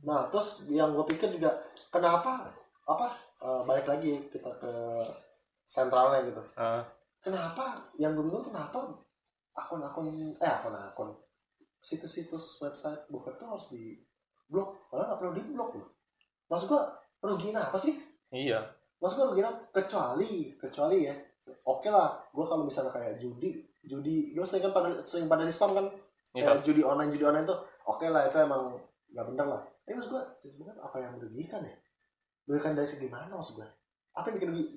nah 0.03 0.31
terus 0.31 0.63
yang 0.71 0.95
gue 0.95 1.05
pikir 1.11 1.27
juga 1.35 1.51
kenapa 1.91 2.47
apa 2.87 3.07
eh, 3.43 3.61
balik 3.67 3.85
lagi 3.85 4.17
kita 4.31 4.49
ke 4.57 4.73
sentralnya 5.69 6.25
gitu. 6.25 6.41
Eh, 6.57 6.81
kenapa 7.21 7.77
yang 8.01 8.17
gue 8.17 8.25
bingung 8.25 8.49
kenapa 8.49 8.89
akun-akun 9.53 10.33
eh 10.39 10.49
akun-akun 10.49 11.13
situs-situs 11.79 12.59
website 12.65 13.05
bukan 13.13 13.37
tuh 13.37 13.47
harus 13.55 13.67
di 13.71 13.95
blok 14.49 14.89
malah 14.89 15.13
nggak 15.13 15.19
perlu 15.21 15.33
di 15.37 15.43
blok 15.53 15.71
loh. 15.77 15.89
Maksud 16.49 16.67
gue 16.73 16.83
rugiin 17.21 17.53
apa 17.53 17.77
sih? 17.77 17.93
Iya. 18.33 18.65
Maksud 18.97 19.15
gue 19.15 19.27
rugiin 19.35 19.47
apa? 19.47 19.59
Kecuali 19.69 20.57
kecuali 20.57 21.05
ya 21.05 21.15
oke 21.65 21.89
lah 21.89 22.17
gue 22.33 22.45
kalau 22.45 22.65
misalnya 22.65 22.93
kayak 22.93 23.17
judi 23.21 23.61
judi 23.85 24.33
gue 24.33 24.45
sering 24.45 24.69
kan 24.69 24.73
pada 24.73 24.89
sering 25.05 25.29
pada 25.29 25.45
di 25.45 25.53
spam 25.53 25.77
kan? 25.77 25.85
Iya. 26.33 26.57
Kayak 26.57 26.65
judi 26.65 26.81
online 26.81 27.13
judi 27.13 27.25
online 27.29 27.45
tuh 27.45 27.59
oke 27.85 28.05
lah 28.09 28.25
itu 28.25 28.37
emang 28.41 28.73
nggak 29.13 29.25
bener 29.33 29.45
lah 29.49 29.61
tapi 29.89 29.97
maksud 29.97 30.13
gue 30.13 30.23
sebenarnya 30.37 30.85
apa 30.85 31.01
yang 31.01 31.17
merugikan 31.17 31.65
ya? 31.65 31.73
Merugikan 32.45 32.77
dari 32.77 32.85
segi 32.85 33.09
mana 33.09 33.33
maksud 33.33 33.57
gue 33.57 33.65
apa 34.13 34.29
yang 34.29 34.37
bikin 34.37 34.49
gi- 34.53 34.71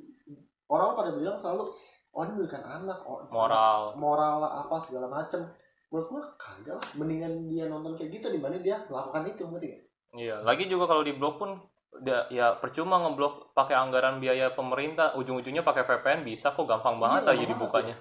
orang 0.64 0.96
pada 0.96 1.12
bilang 1.12 1.36
selalu 1.36 1.68
oh 2.16 2.22
ini 2.24 2.32
merugikan 2.32 2.64
anak 2.64 2.96
oh, 3.04 3.20
moral. 3.28 3.92
moral 4.00 4.40
lah 4.40 4.64
apa 4.64 4.80
segala 4.80 5.12
macem. 5.12 5.44
Menurut 5.92 6.08
gue 6.08 6.22
kagak 6.40 6.80
lah. 6.80 6.86
Mendingan 6.96 7.44
dia 7.46 7.68
nonton 7.68 7.92
kayak 7.92 8.16
gitu 8.16 8.32
dibanding 8.32 8.64
dia 8.64 8.80
melakukan 8.88 9.28
itu 9.28 9.44
ngerti 9.44 9.66
gak? 9.68 9.82
iya 10.12 10.40
lagi 10.40 10.64
juga 10.64 10.88
kalau 10.88 11.04
di 11.04 11.12
blok 11.12 11.36
pun 11.36 11.60
da- 12.00 12.24
ya 12.32 12.56
percuma 12.56 12.96
ngeblok 13.00 13.52
pakai 13.52 13.76
anggaran 13.76 14.16
biaya 14.16 14.48
pemerintah. 14.48 15.12
Ujung-ujungnya 15.12 15.60
pakai 15.60 15.84
VPN 15.84 16.24
bisa 16.24 16.56
kok 16.56 16.64
gampang 16.64 16.96
banget 16.96 17.28
Iya, 17.28 17.32
aja 17.36 17.44
dibukanya 17.52 17.96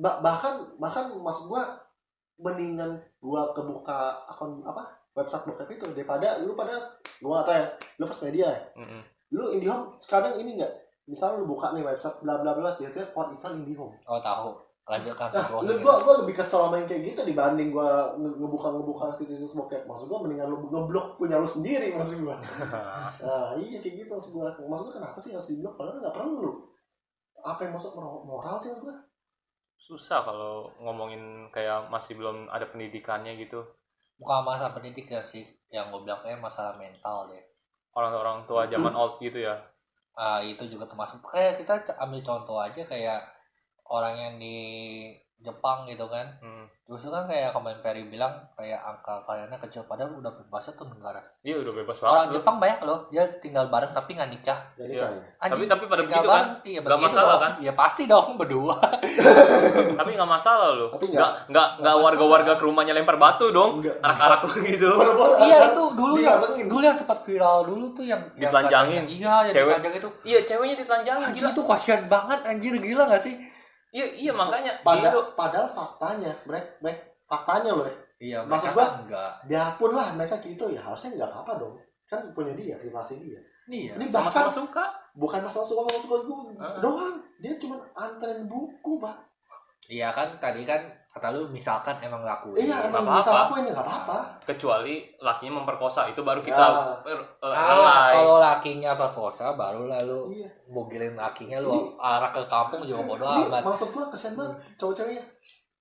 Ba- 0.00 0.24
bahkan 0.24 0.64
bahkan 0.80 1.12
maksud 1.12 1.52
gua 1.52 1.76
mendingan 2.40 2.96
gua 3.20 3.52
kebuka 3.52 4.14
akun 4.28 4.62
apa 4.64 4.97
website 5.18 5.42
bokep 5.44 5.68
itu 5.74 5.86
daripada 5.92 6.38
lu 6.38 6.54
pada 6.54 6.78
gua 7.18 7.42
atau 7.42 7.52
ya 7.52 7.66
lu 7.98 8.06
first 8.06 8.22
media 8.24 8.46
ya. 8.46 8.60
Mm-mm. 8.78 9.02
lu 9.34 9.50
IndiHome 9.52 9.98
sekarang 9.98 10.38
ini 10.38 10.54
enggak 10.56 10.72
misalnya 11.04 11.42
lu 11.42 11.50
buka 11.50 11.74
nih 11.74 11.82
website 11.82 12.22
bla 12.22 12.38
bla 12.38 12.54
bla 12.54 12.70
tiba-tiba 12.72 13.10
keluar 13.10 13.34
iklan 13.34 13.60
IndiHome. 13.60 13.96
Oh 14.06 14.22
tahu. 14.22 14.54
Lanjutkan 14.88 15.28
nah 15.28 15.52
lu 15.52 15.84
gua 15.84 16.00
gua 16.00 16.14
lebih 16.24 16.32
kesel 16.32 16.64
sama 16.64 16.80
yang 16.80 16.88
kayak 16.88 17.12
gitu 17.12 17.20
dibanding 17.26 17.68
gua 17.68 18.08
nge- 18.16 18.36
ngebuka 18.40 18.72
ngebuka 18.72 19.06
situs 19.12 19.52
bokep. 19.52 19.84
Maksud 19.84 20.08
gua 20.08 20.24
mendingan 20.24 20.48
lu 20.48 20.64
ngeblok 20.64 21.20
punya 21.20 21.36
lu 21.36 21.44
sendiri 21.44 21.92
maksud 21.96 22.24
gua. 22.24 22.40
Nah 23.24 23.52
iya 23.60 23.84
kayak 23.84 24.06
gitu 24.06 24.10
maksud 24.16 24.32
gua. 24.32 24.48
Maksud 24.48 24.88
gua 24.88 24.94
kenapa 24.96 25.18
sih 25.20 25.36
harus 25.36 25.52
diblok? 25.52 25.76
Padahal 25.76 26.00
nggak 26.00 26.16
perlu. 26.16 26.52
Apa 27.44 27.68
yang 27.68 27.72
masuk 27.76 27.92
moral 27.96 28.24
moral 28.24 28.56
sih 28.56 28.72
maksud 28.72 28.88
gua? 28.88 28.96
Susah 29.78 30.20
kalau 30.20 30.72
ngomongin 30.80 31.48
kayak 31.48 31.88
masih 31.88 32.16
belum 32.16 32.48
ada 32.48 32.68
pendidikannya 32.68 33.36
gitu 33.36 33.64
bukan 34.18 34.44
masalah 34.44 34.74
pendidikan 34.74 35.22
sih. 35.24 35.46
Yang 35.70 35.94
gue 35.94 36.00
bilang 36.04 36.20
kayak 36.20 36.42
masalah 36.42 36.74
mental 36.76 37.30
deh. 37.30 37.44
Orang-orang 37.94 38.44
tua 38.44 38.66
zaman 38.68 38.92
old 38.92 39.16
gitu 39.22 39.42
ya? 39.42 39.54
Ah 40.18 40.42
itu 40.42 40.66
juga 40.66 40.84
termasuk. 40.90 41.22
Kayak 41.22 41.62
kita 41.62 41.74
ambil 42.02 42.20
contoh 42.20 42.58
aja 42.58 42.82
kayak 42.84 43.22
orang 43.88 44.14
yang 44.18 44.34
di 44.36 44.56
Jepang 45.40 45.86
gitu 45.86 46.06
kan. 46.06 46.26
Hmm. 46.40 46.66
justru 46.84 47.12
kan 47.12 47.28
kayak 47.28 47.52
kemarin 47.52 47.78
Perry 47.78 48.00
bilang 48.02 48.32
kayak 48.54 48.80
angka 48.80 49.20
kaliannya 49.22 49.60
kecil 49.60 49.84
padahal 49.84 50.08
udah 50.14 50.32
bebas 50.32 50.72
tuh 50.72 50.88
negara. 50.88 51.20
Iya 51.42 51.60
udah 51.60 51.72
bebas 51.74 52.00
orang 52.00 52.08
banget. 52.08 52.24
Loh. 52.24 52.34
Jepang 52.34 52.56
banyak 52.56 52.80
loh 52.80 52.98
dia 53.06 53.24
tinggal 53.38 53.68
bareng 53.68 53.92
tapi 53.92 54.16
nggak 54.16 54.30
nikah. 54.30 54.58
Jadi 54.72 54.96
Iya. 54.96 55.04
tapi 55.04 55.20
Anjing, 55.44 55.68
tapi 55.68 55.84
pada 55.84 56.00
tinggal 56.00 56.16
begitu 56.16 56.26
kan? 56.26 56.40
bareng, 56.40 56.52
iya, 56.64 56.78
nggak 56.80 56.96
masalah 56.98 57.28
dong. 57.28 57.42
kan? 57.44 57.52
Ya 57.60 57.72
pasti 57.74 58.02
dong 58.04 58.26
berdua. 58.34 58.76
Tapi 60.00 60.10
nggak 60.10 60.30
masalah 60.30 60.68
loh. 60.72 60.88
Tapi 60.90 61.06
nggak 61.10 61.30
nggak- 61.46 61.70
nggak 61.78 61.96
warga-warga 61.98 62.52
ke 62.54 62.64
rumahnya 62.64 62.94
lempar 62.94 63.16
batu 63.16 63.46
dong. 63.50 63.84
Arak-arak 63.84 64.40
gitu. 64.64 64.88
Iya 65.38 65.58
itu 65.68 65.82
dulu 65.92 66.14
yang 66.16 66.40
didatengin. 66.40 66.66
dulu 66.66 66.80
yang 66.82 66.96
sempat 66.96 67.18
viral 67.22 67.58
dulu 67.64 67.86
tuh 67.92 68.02
yang 68.02 68.20
Ditelanjangin. 68.32 69.04
iya 69.06 69.44
yang 69.44 69.52
Cewek. 69.52 69.76
ditelanjang 69.76 69.94
itu. 69.94 70.08
Iya 70.24 70.38
ceweknya 70.42 70.76
ditelanjangin 70.80 71.26
gila. 71.32 71.48
itu 71.52 71.62
kasihan 71.62 72.02
banget 72.06 72.40
anjir 72.44 72.74
gila 72.74 73.04
gak 73.06 73.20
sih 73.20 73.36
iya 73.90 74.06
iya 74.06 74.32
makanya 74.32 74.72
Pada, 74.80 75.08
gitu. 75.08 75.20
padahal 75.32 75.66
faktanya, 75.66 76.32
brek, 76.42 76.78
brek, 76.78 76.98
faktanya 77.24 77.72
loh 77.72 77.84
ya. 77.84 77.96
iya 78.18 78.38
Maksud 78.40 78.50
mereka 78.66 78.74
gua- 78.74 78.84
kan 78.84 78.92
enggak 79.02 79.30
Biarpun 79.44 79.90
lah 79.92 80.08
mereka 80.12 80.34
gitu 80.38 80.64
ya 80.68 80.80
harusnya 80.80 81.10
nggak 81.14 81.30
apa-apa 81.30 81.52
dong. 81.58 81.74
Kan 82.04 82.20
punya 82.32 82.52
dia, 82.52 82.74
privasi 82.74 83.14
dia. 83.18 83.40
iya 83.66 83.92
Ini 83.94 84.04
bahkan 84.08 84.48
suka 84.48 84.84
bukan 85.12 85.40
masalah 85.40 85.62
suka 85.62 85.80
nggak 85.84 86.00
suka 86.00 86.16
gue 86.20 86.38
Ah. 86.56 86.76
doang. 86.78 87.16
Dia 87.38 87.54
cuma 87.56 87.76
anterin 87.92 88.44
buku, 88.44 88.98
pak. 88.98 89.16
iya 89.86 90.08
kan 90.08 90.36
tadi 90.36 90.62
kan 90.62 90.80
kata 91.08 91.32
lu 91.32 91.48
misalkan 91.48 91.96
emang 91.98 92.20
lakuin 92.20 92.62
Iya, 92.62 92.84
emang 92.86 93.02
apa-apa. 93.02 93.18
bisa 93.18 93.30
lakuin 93.34 93.64
ya 93.64 93.72
nggak 93.72 93.86
apa-apa. 93.86 94.18
kecuali 94.44 94.94
lakinya 95.18 95.52
memperkosa 95.56 96.04
itu 96.06 96.20
baru 96.20 96.38
kita 96.38 96.54
Ya. 96.54 96.94
er- 97.02 97.28
er- 97.40 97.48
Ah, 97.50 97.72
lelai. 97.72 98.12
kalau 98.12 98.36
lakinya 98.38 98.92
perkosa 98.94 99.52
baru 99.52 99.88
lalu 99.88 100.20
Iya. 100.36 100.48
mogilin 100.68 101.14
lakinya 101.14 101.58
lu 101.58 101.72
Ini- 101.72 101.96
arah 101.98 102.28
ke 102.28 102.44
kampung 102.44 102.82
juga 102.82 103.02
bodo 103.02 103.24
Ini 103.26 103.48
amat 103.48 103.62
maksud 103.64 103.88
gue 103.88 104.04
kesian 104.06 104.34
banget 104.34 104.52
cowok-ceweknya. 104.76 105.24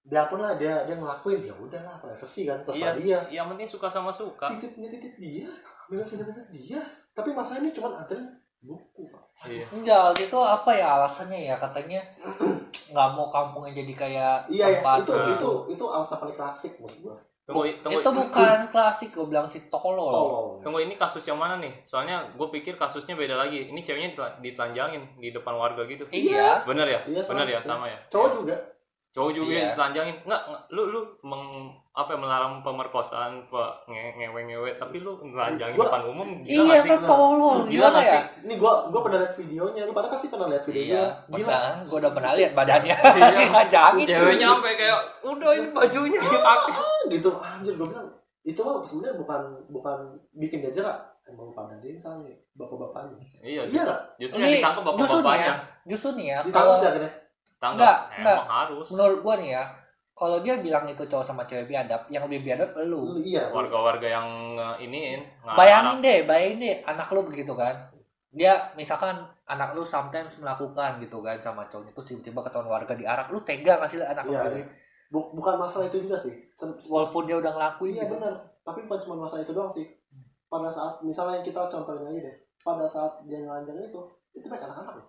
Biarpun 0.02 0.40
lah 0.40 0.56
dia 0.56 0.74
dia 0.82 0.96
ngelakuin 0.96 1.44
ya 1.44 1.52
udahlah 1.54 2.00
privacy 2.00 2.48
kan 2.48 2.56
iya 2.72 2.96
terserah 2.96 2.96
dia. 2.96 3.20
yang 3.34 3.48
penting 3.50 3.68
suka 3.68 3.88
sama 3.88 4.08
suka 4.08 4.48
Titipnya 4.50 4.88
titip 4.90 5.14
dia, 5.18 5.52
bener-bener 5.86 6.48
dia. 6.48 6.80
Tapi 7.12 7.36
masalahnya 7.36 7.68
cuma 7.70 7.92
anterin 7.94 8.24
buku, 8.60 9.02
pak. 9.08 9.24
iya. 9.46 9.66
Enggak 9.70 10.18
gitu 10.18 10.38
apa 10.38 10.72
ya 10.72 10.98
alasannya 10.98 11.40
ya? 11.46 11.56
Katanya 11.56 12.02
nggak 12.92 13.10
mau 13.14 13.28
kampungnya 13.28 13.74
jadi 13.76 13.94
kayak 13.94 14.36
Iya 14.48 14.66
ya, 14.66 14.80
tempat 14.80 14.98
itu 15.02 15.12
Nah. 15.14 15.28
itu 15.32 15.52
itu 15.72 15.84
alasan 15.86 16.18
paling 16.18 16.36
klasik 16.36 16.74
maksud 16.78 17.00
gua. 17.02 17.16
tunggu 17.44 17.64
tunggu. 17.80 18.04
itu 18.04 18.10
bukan 18.12 18.58
klasik 18.76 19.10
gue 19.10 19.24
bilang 19.26 19.46
si 19.46 19.68
tolol. 19.68 20.12
Tolong. 20.12 20.50
tunggu 20.60 20.80
ini 20.80 20.94
kasus 20.94 21.24
yang 21.24 21.38
mana 21.38 21.56
nih? 21.58 21.80
Soalnya 21.82 22.28
gue 22.30 22.48
pikir 22.52 22.76
kasusnya 22.76 23.16
beda 23.16 23.36
lagi. 23.36 23.72
Ini 23.72 23.80
ceweknya 23.80 24.10
ditela- 24.12 24.36
ditelanjangin 24.38 25.16
di 25.16 25.32
depan 25.32 25.56
warga 25.56 25.84
gitu. 25.84 26.04
Iya. 26.10 26.64
Bener 26.64 26.84
ya? 26.86 27.00
Iya, 27.08 27.22
sama. 27.22 27.32
bener 27.34 27.48
ya? 27.50 27.60
Sama 27.62 27.86
ya? 27.88 28.00
Cowok 28.08 28.30
juga. 28.36 28.56
cowok 29.08 29.32
juga 29.34 29.50
Iya. 29.50 29.58
yang 29.58 29.70
ditelanjangin. 29.72 30.16
Nggak 30.24 30.42
nggak, 30.44 30.64
lu 30.70 30.84
lu 30.88 31.02
meng, 31.24 31.44
apa 31.98 32.14
ya, 32.14 32.20
melarang 32.20 32.62
pemerkosaan 32.62 33.42
pe, 33.44 33.58
nge, 33.86 34.04
ngewe 34.16 34.42
ngewe 34.46 34.70
tapi 34.76 34.98
lu 34.98 35.18
nelanjangin 35.20 35.74
Gua- 35.74 35.90
depan 35.90 36.04
umum 36.06 36.30
gila 36.42 36.64
iya 36.68 36.78
sih 36.78 36.90
kan 36.92 37.02
tolol 37.04 37.58
Gila 37.58 37.68
gimana 37.68 37.90
nggak 37.92 38.04
ya 38.04 38.14
sih? 38.14 38.22
Ini 38.40 38.54
gua 38.56 38.74
gua 38.88 39.02
pernah 39.02 39.18
lihat 39.20 39.34
videonya. 39.36 39.82
Lu 39.82 39.92
pada 39.92 40.08
pasti 40.08 40.28
pernah 40.28 40.48
lihat 40.48 40.64
videonya. 40.64 40.94
iya 40.94 41.06
Gila. 41.28 41.48
pernah 41.50 41.74
gue 41.82 41.98
udah 41.98 42.14
pernah 42.14 42.32
lihat 42.34 42.52
badannya 42.54 42.96
Iya. 43.18 44.06
ceweknya 44.08 44.48
sampai 44.48 44.74
kayak 44.76 45.00
udah 45.26 45.52
ini 45.52 45.68
bajunya 45.70 46.20
dipakai 46.22 46.72
Ah, 46.72 47.02
gitu 47.08 47.30
anjir 47.34 47.74
gua 47.74 47.88
bilang 47.88 48.08
itu 48.44 48.60
mah 48.62 48.76
sebenarnya 48.80 49.16
bukan 49.18 49.42
bukan 49.68 49.98
bikin 50.34 50.62
dia 50.62 50.72
jerak. 50.72 50.98
Emang 51.24 51.52
pada 51.52 51.76
dia 51.78 51.92
sama 51.94 52.24
nih, 52.24 52.38
bapak-bapaknya. 52.54 53.20
iya 53.42 53.62
Iya 53.66 53.84
justru 54.16 54.40
yang 54.40 54.54
ditangkap 54.54 54.84
bapak 54.86 55.00
justru 55.02 55.18
nih 55.18 55.26
ya 55.26 55.28
bapaknya 55.28 55.56
justru 55.84 56.10
nih 56.14 56.26
ya 56.26 56.40
Ditangkap 56.40 56.62
kalau 56.62 56.74
sih 56.74 56.88
akhirnya. 56.88 57.12
tangkap 57.58 57.74
Enggak, 57.76 57.98
emang 58.14 58.24
enggak. 58.30 58.46
harus 58.48 58.88
menurut 58.88 59.20
gua 59.20 59.34
nih 59.36 59.50
ya 59.52 59.64
kalau 60.18 60.42
dia 60.42 60.58
bilang 60.58 60.84
itu 60.84 61.06
cowok 61.06 61.22
sama 61.24 61.46
cewek 61.46 61.70
biadab 61.70 62.10
yang 62.10 62.26
lebih 62.26 62.42
biadab 62.44 62.74
Lu 62.84 63.22
iya. 63.22 63.46
warga-warga 63.48 64.08
yang 64.10 64.28
iniin 64.80 65.22
ngarang- 65.40 65.56
bayangin 65.56 65.98
deh 66.02 66.18
bayangin 66.26 66.58
deh 66.60 66.76
anak 66.84 67.08
lu 67.14 67.22
begitu 67.22 67.54
kan 67.54 67.76
dia 68.28 68.74
misalkan 68.74 69.14
anak 69.46 69.72
lu 69.72 69.86
sometimes 69.86 70.38
melakukan 70.38 70.98
gitu 70.98 71.22
kan 71.22 71.38
sama 71.38 71.64
cowoknya 71.66 71.94
terus 71.94 72.08
tiba-tiba 72.12 72.42
ketahuan 72.42 72.70
warga 72.72 72.94
diarak 72.94 73.30
lu 73.30 73.40
tega 73.42 73.78
nggak 73.78 73.88
sih 73.88 73.98
anak 74.00 74.26
lu 74.26 74.34
Iya, 74.34 74.66
Bu- 75.08 75.32
bukan 75.32 75.56
masalah 75.56 75.88
itu 75.88 76.04
juga 76.04 76.20
sih. 76.20 76.36
Walaupun 76.84 77.24
dia 77.24 77.40
udah 77.40 77.48
ngelakuin 77.48 77.96
Iya 77.96 78.04
gitu 78.04 78.20
benar. 78.20 78.36
Tapi 78.60 78.84
bukan 78.84 79.00
cuma 79.00 79.24
masalah 79.24 79.40
itu 79.40 79.56
doang 79.56 79.72
sih. 79.72 79.88
Pada 80.52 80.68
saat 80.68 81.00
misalnya 81.00 81.40
kita 81.40 81.64
contohin 81.64 82.04
aja 82.04 82.28
deh. 82.28 82.36
Pada 82.60 82.84
saat 82.84 83.24
dia 83.24 83.40
ngelanjang 83.40 83.88
itu, 83.88 84.02
itu 84.36 84.44
baik 84.46 84.68
anak-anak 84.68 85.00
loh. 85.00 85.08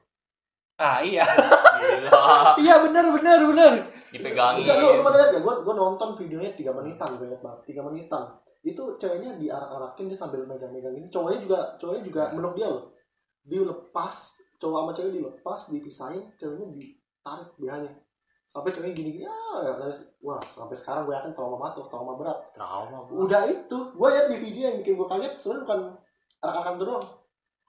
Ah 0.79 1.03
iya 1.03 1.27
iya 2.63 2.75
benar 2.87 3.11
benar 3.11 3.39
benar 3.43 3.73
dipegangin 4.15 4.65
Enggak, 4.65 4.77
lu, 4.81 4.89
lu 5.01 5.03
pada 5.05 5.17
lihat 5.21 5.31
ya? 5.37 5.41
Gue 5.45 5.55
gue 5.61 5.75
nonton 5.77 6.09
videonya 6.17 6.53
3 6.57 6.79
menitan, 6.81 7.09
gue 7.21 7.27
inget 7.29 7.43
banget. 7.45 7.61
3 7.77 7.87
menitan. 7.89 8.25
Itu 8.65 8.83
ceweknya 8.97 9.37
diarak-arakin 9.37 10.09
dia 10.09 10.19
sambil 10.19 10.45
megang-megang 10.49 10.97
ini. 10.97 11.09
Cowoknya 11.13 11.41
juga 11.45 11.59
cowoknya 11.77 12.03
juga 12.05 12.23
meluk 12.33 12.55
dia 12.57 12.69
loh. 12.69 12.93
Dia 13.45 13.65
lepas, 13.65 14.17
cowok 14.61 14.79
sama 14.81 14.91
cewek 14.97 15.13
dilepas, 15.13 15.61
dipisahin, 15.73 16.23
ceweknya 16.37 16.67
ditarik 16.73 17.51
biayanya. 17.57 17.93
Sampai 18.49 18.73
ceweknya 18.73 18.97
gini-gini, 18.97 19.29
ah, 19.29 19.61
ya, 19.61 19.73
wah 20.25 20.41
sampai 20.41 20.73
sekarang 20.73 21.05
gue 21.05 21.13
yakin 21.13 21.37
trauma 21.37 21.61
banget 21.61 21.85
trauma 21.93 22.17
berat. 22.17 22.39
trauma 22.57 23.05
gua. 23.05 23.29
Udah 23.29 23.45
itu, 23.45 23.79
gue 23.93 24.09
liat 24.09 24.27
di 24.33 24.37
video 24.41 24.73
yang 24.73 24.77
bikin 24.81 24.97
gue 24.97 25.09
kaget 25.09 25.33
sebenarnya 25.37 25.65
bukan 25.69 25.81
anak-anak 26.41 26.73
itu 26.81 26.85
doang. 26.89 27.07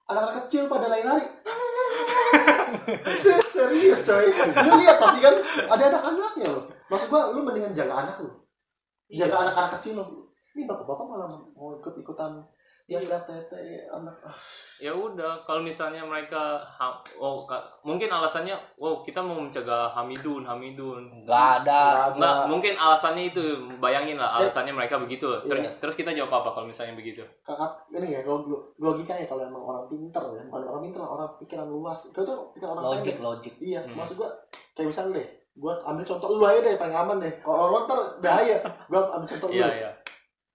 Anak-anak 0.08 0.34
kecil 0.44 0.62
pada 0.72 0.86
lari-lari. 0.88 1.24
Se- 3.14 3.44
Serius 3.44 4.00
coy. 4.02 4.26
Lu 4.30 4.72
lihat 4.78 4.96
pasti 4.96 5.18
kan 5.20 5.34
ada 5.66 5.84
anak-anaknya 5.88 6.46
loh. 6.48 6.64
Maksud 6.86 7.06
gua 7.08 7.30
lu 7.30 7.42
mendingan 7.42 7.70
jaga 7.70 7.94
anak 7.98 8.16
lu. 8.18 8.30
Jaga 9.08 9.30
Iya. 9.30 9.42
anak-anak 9.46 9.70
kecil 9.78 9.94
lo. 9.96 10.04
Ini 10.50 10.66
bapak-bapak 10.66 11.06
malah 11.06 11.28
mau 11.30 11.74
ikut-ikutan 11.76 12.42
ya 12.90 12.98
lihat 12.98 13.22
tete 13.22 13.54
anak. 13.86 14.10
Ah, 14.20 14.34
ya 14.76 14.90
udah 14.90 15.38
kalau 15.40 15.62
misalnya 15.62 16.02
mereka 16.02 16.58
ha- 16.58 16.98
oh 17.14 17.46
ka- 17.46 17.62
mungkin 17.80 18.10
alasannya 18.10 18.50
oh 18.76 18.98
kita 18.98 19.22
mau 19.22 19.38
mencegah 19.38 19.86
hamidun 19.88 20.42
hamidun. 20.42 21.22
Nggak 21.22 21.62
ada. 21.62 22.10
Nggak 22.12 22.50
mungkin 22.50 22.74
alasannya 22.74 23.30
itu 23.30 23.42
bayangin 23.78 24.18
lah 24.18 24.34
alasannya 24.36 24.74
mereka 24.74 24.98
begitu. 24.98 25.30
Ter- 25.46 25.62
iya. 25.62 25.70
terus 25.72 25.94
kita 25.94 26.10
jawab 26.10 26.34
apa 26.36 26.50
kalau 26.50 26.66
misalnya 26.66 26.92
begitu? 26.92 27.22
Kakak 27.40 27.86
ini 27.92 28.10
ya 28.10 28.20
kalau 28.20 28.42
lo- 28.44 28.74
logikanya 28.76 29.22
kalau 29.24 29.46
emang 29.46 29.62
orang 29.62 29.86
pinter 29.86 30.24
ya. 30.28 30.42
Bukan 30.44 30.62
orang 30.66 30.82
pinter 30.82 31.00
orang 31.00 31.30
pikiran 31.38 31.66
luas. 31.66 32.10
Itu 32.10 32.20
tuh 32.20 32.50
pikiran 32.52 32.74
orang 32.74 32.84
logik 32.90 33.14
pendek. 33.14 33.22
logik. 33.22 33.54
Iya 33.62 33.80
Hmm. 33.80 33.94
maksud 33.94 34.18
gua 34.18 34.34
kayak 34.72 34.90
misalnya 34.90 35.14
deh 35.16 35.28
gua 35.52 35.78
ambil 35.84 36.02
contoh 36.02 36.28
lu 36.32 36.42
aja 36.42 36.58
deh 36.58 36.74
paling 36.74 36.96
aman 36.96 37.16
deh. 37.18 37.34
Kalau 37.38 37.70
orang 37.70 37.86
ntar 37.86 37.98
bahaya. 38.18 38.58
Gua 38.88 39.00
ambil 39.12 39.28
contoh 39.28 39.46
lu 39.46 39.54
iya 39.54 39.70
iya 39.78 39.90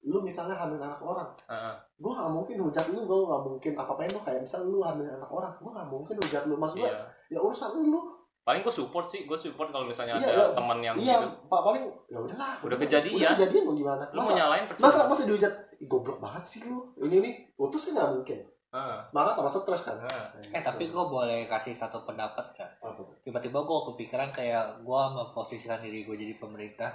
lu 0.06 0.22
misalnya 0.22 0.54
hamil 0.54 0.78
anak 0.78 1.02
orang. 1.02 1.30
Heeh. 1.50 1.76
gue 1.98 2.12
gak 2.12 2.30
mungkin 2.30 2.58
hujat 2.62 2.86
lu 2.94 3.10
gue 3.10 3.18
gak 3.26 3.42
mungkin 3.42 3.72
apa 3.74 3.92
apain 3.98 4.12
lu 4.14 4.22
kayak 4.22 4.42
misal 4.46 4.62
lu 4.68 4.80
hamil 4.86 5.10
anak 5.10 5.32
orang 5.34 5.54
gue 5.58 5.72
gak 5.74 5.90
mungkin 5.90 6.16
hujat 6.22 6.44
lu. 6.46 6.56
Maksud 6.56 6.78
gue 6.86 6.90
iya. 6.90 7.02
ya 7.34 7.40
urusan 7.42 7.70
lu. 7.82 8.02
Paling 8.46 8.62
gue 8.62 8.74
support 8.74 9.10
sih 9.10 9.26
gue 9.26 9.34
support 9.34 9.74
kalau 9.74 9.90
misalnya 9.90 10.22
Iya, 10.22 10.30
ada 10.30 10.38
iya. 10.38 10.48
teman 10.54 10.78
yang 10.78 10.96
iya 11.02 11.18
gitu. 11.18 11.50
pak 11.50 11.62
paling 11.66 11.84
ya 12.06 12.18
udahlah. 12.22 12.54
Udah 12.62 12.78
kejadian. 12.78 13.18
udah 13.18 13.34
kejadian 13.34 13.64
mau 13.66 13.74
gimana? 13.74 14.04
Lu 14.14 14.22
mau 14.22 14.22
masa 14.22 14.34
nyalain 14.38 14.66
masa 14.78 15.00
masa 15.10 15.22
dihujat? 15.26 15.54
Ih, 15.82 15.90
goblok 15.90 16.22
banget 16.22 16.44
sih 16.46 16.62
lu. 16.70 16.86
Ini 17.02 17.26
nih 17.26 17.34
putus 17.58 17.90
kan 17.90 18.06
gak 18.06 18.12
mungkin. 18.22 18.40
Ah, 18.76 19.08
maka 19.16 19.40
tambah 19.40 19.48
stres 19.48 19.88
kan? 19.88 19.98
Ah. 20.04 20.36
Eh 20.52 20.60
tapi 20.60 20.92
gue 20.92 21.04
boleh 21.08 21.48
kasih 21.48 21.72
satu 21.72 22.04
pendapat 22.04 22.52
tuh? 22.54 23.08
Tiba-tiba 23.24 23.64
gue 23.64 23.80
kepikiran 23.96 24.30
kayak 24.36 24.84
gue 24.84 25.02
memposisikan 25.16 25.80
diri 25.80 26.04
gue 26.04 26.14
jadi 26.14 26.36
pemerintah. 26.36 26.92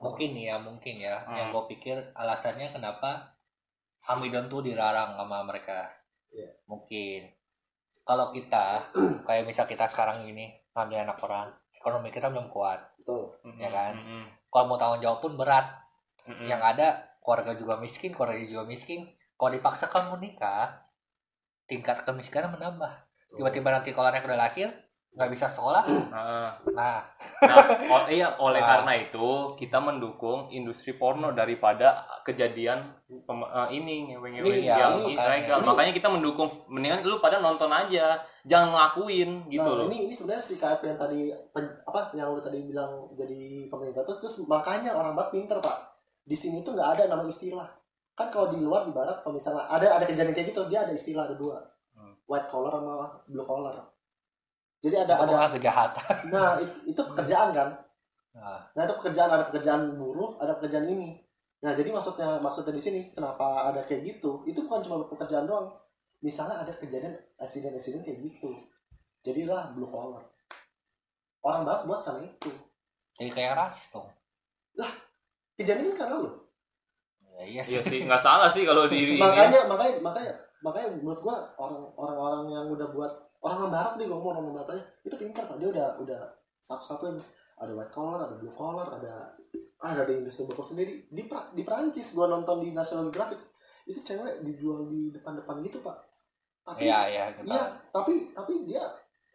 Mungkin 0.00 0.30
ya, 0.36 0.56
mungkin 0.60 0.94
ya. 0.96 1.24
Hmm. 1.24 1.36
Yang 1.36 1.48
gue 1.52 1.64
pikir 1.76 1.96
alasannya 2.12 2.68
kenapa 2.72 3.36
Hamidon 4.06 4.46
tuh 4.46 4.62
dilarang 4.62 5.16
sama 5.16 5.42
mereka. 5.42 5.90
Iya. 6.30 6.50
Mungkin. 6.68 7.32
Kalau 8.06 8.30
kita, 8.30 8.92
kayak 9.26 9.44
misal 9.48 9.66
kita 9.66 9.88
sekarang 9.90 10.22
gini, 10.22 10.52
ngambil 10.76 11.08
anak 11.08 11.18
orang, 11.26 11.48
ekonomi 11.74 12.14
kita 12.14 12.30
belum 12.30 12.52
kuat. 12.52 12.78
betul 13.00 13.34
Ya 13.58 13.70
kan? 13.70 13.98
Mm-mm. 13.98 14.24
Kalau 14.50 14.64
mau 14.70 14.78
tanggung 14.78 15.02
jawab 15.02 15.18
pun 15.22 15.34
berat. 15.34 15.66
Mm-mm. 16.26 16.46
Yang 16.46 16.62
ada 16.62 16.86
keluarga 17.22 17.58
juga 17.58 17.74
miskin, 17.82 18.14
keluarga 18.14 18.38
juga 18.38 18.62
miskin. 18.66 19.10
Kalau 19.34 19.50
dipaksa 19.52 19.90
kamu 19.90 20.22
nikah, 20.22 20.86
tingkat 21.66 22.06
kemiskinan 22.06 22.54
menambah. 22.54 23.06
Tiba-tiba 23.36 23.68
nanti 23.74 23.90
kalau 23.90 24.08
anak 24.08 24.24
udah 24.24 24.38
lahir, 24.38 24.70
nggak 25.16 25.32
bisa 25.32 25.48
sekolah. 25.48 25.80
Ah. 26.10 26.52
Nah, 26.70 27.00
Nah, 27.38 27.56
o- 27.88 28.06
iya 28.06 28.28
oleh 28.38 28.58
Ah. 28.58 28.68
karena 28.78 28.92
itu 29.00 29.26
kita 29.54 29.78
mendukung 29.78 30.44
industri 30.50 30.92
porno 30.92 31.32
daripada 31.32 31.96
kejadian 32.20 32.84
pem- 33.24 33.48
eh, 33.48 33.68
ini 33.72 34.12
ngewe-ngewe 34.12 34.44
Ini, 34.54 34.60
ya, 34.62 34.76
yang 34.78 34.94
makanya. 35.00 35.24
ilegal. 35.40 35.58
Makanya 35.64 35.92
kita 35.94 36.08
mendukung 36.08 36.48
mendingan 36.68 37.00
lu 37.02 37.16
pada 37.16 37.38
nonton 37.38 37.68
aja, 37.68 38.12
jangan 38.42 38.70
ngelakuin 38.70 39.30
gitu 39.46 39.64
nah 39.64 39.72
loh. 39.74 39.86
ini 39.86 40.04
ini 40.04 40.12
sebenarnya 40.12 40.44
si 40.44 40.54
KP 40.54 40.84
yang 40.84 41.00
tadi 41.00 41.20
pen- 41.50 41.80
apa 41.82 42.12
yang 42.12 42.30
lu 42.30 42.38
tadi 42.38 42.60
bilang 42.62 43.08
jadi 43.12 43.40
pemerintah 43.66 44.02
tuh 44.02 44.16
terus 44.18 44.44
makanya 44.44 44.92
orang 44.92 45.12
barat 45.12 45.32
pinter 45.32 45.56
pak 45.58 45.96
di 46.22 46.34
sini 46.34 46.60
tuh 46.60 46.72
nggak 46.72 46.90
ada 46.92 47.02
nama 47.08 47.24
istilah 47.24 47.66
kan 48.12 48.28
kalau 48.28 48.48
di 48.48 48.58
luar 48.58 48.82
di 48.82 48.92
barat 48.92 49.18
kalau 49.20 49.34
misalnya 49.34 49.64
ada 49.64 49.92
ada 49.92 50.04
kejadian 50.04 50.30
kayak 50.30 50.50
gitu 50.50 50.62
dia 50.66 50.82
ada 50.82 50.90
istilah 50.90 51.24
ada 51.24 51.34
dua 51.34 51.56
Hmm. 51.92 52.12
white 52.24 52.44
collar 52.46 52.70
sama 52.70 52.94
blue 53.24 53.42
collar 53.42 53.72
jadi 54.80 55.08
ada 55.08 55.14
ada 55.24 55.32
ada 55.36 55.54
kejahatan. 55.56 56.14
nah 56.34 56.56
it- 56.60 56.84
itu 56.88 57.00
pekerjaan 57.00 57.50
kan? 57.52 57.68
Nah, 58.36 58.60
nah 58.76 58.82
itu 58.84 58.94
pekerjaan 59.00 59.30
ada 59.32 59.44
pekerjaan 59.48 59.96
buruh 59.96 60.36
ada 60.36 60.56
pekerjaan 60.60 60.86
ini. 60.86 61.16
Nah 61.64 61.72
jadi 61.72 61.88
maksudnya 61.88 62.36
maksudnya 62.38 62.76
di 62.76 62.82
sini 62.82 63.00
kenapa 63.10 63.72
ada 63.72 63.82
kayak 63.88 64.04
gitu? 64.04 64.44
Itu 64.44 64.68
bukan 64.68 64.84
cuma 64.84 65.02
pekerjaan 65.08 65.48
doang. 65.48 65.72
Misalnya 66.20 66.60
ada 66.64 66.72
kejadian 66.76 67.16
accident-accident 67.40 68.04
kayak 68.04 68.20
gitu. 68.24 68.50
Jadilah 69.24 69.72
blue 69.72 69.88
collar. 69.88 70.24
Orang 71.40 71.64
barat 71.64 71.88
buat 71.88 72.00
karena 72.04 72.26
itu. 72.28 72.52
Jadi 73.16 73.30
kayak 73.32 73.56
rasis 73.56 73.88
dong. 73.92 74.08
kejadian 75.56 75.88
ini 75.88 75.96
karena 75.96 76.20
lo 76.20 76.46
Ya, 77.36 77.44
iya 77.44 77.62
sih. 77.64 77.76
Iya 77.76 77.82
sih, 77.84 77.98
nggak 78.04 78.20
salah 78.20 78.48
sih 78.48 78.64
kalau 78.64 78.88
ini. 78.92 79.20
makanya 79.20 79.68
makanya 79.68 80.00
makanya 80.00 80.32
makanya 80.64 80.88
menurut 81.00 81.20
gua 81.20 81.36
orang 81.60 81.84
orang-orang 81.96 82.44
yang 82.52 82.66
udah 82.72 82.88
buat 82.96 83.12
orang 83.40 83.68
barat 83.68 83.94
nih 83.96 84.06
ngomong 84.06 84.30
orang 84.32 84.54
barat 84.54 84.68
aja 84.72 84.82
itu 85.02 85.14
pintar 85.14 85.44
pak. 85.44 85.56
Dia 85.56 85.68
udah 85.68 85.88
udah 85.98 86.20
satu-satu 86.58 87.12
ada 87.56 87.72
white 87.72 87.90
collar 87.90 88.20
ada 88.22 88.34
blue 88.34 88.50
collar 88.50 88.88
ada 88.92 89.32
ah, 89.78 89.92
ada 89.92 90.08
industri 90.08 90.44
bokor 90.44 90.64
sendiri. 90.64 91.04
Di 91.06 91.24
pra- 91.24 91.50
di 91.50 91.60
Prancis 91.60 92.12
gua 92.12 92.26
nonton 92.26 92.60
di 92.60 92.70
National 92.70 93.06
Geographic 93.06 93.40
itu 93.84 94.02
cewek 94.02 94.42
dijual 94.42 94.86
di 94.86 95.10
depan-depan 95.10 95.62
gitu 95.62 95.78
pak. 95.80 95.94
Tapi 96.62 96.84
Iya, 96.84 97.00
iya, 97.06 97.24
iya 97.40 97.62
tapi 97.88 98.34
tapi 98.34 98.66
dia 98.66 98.82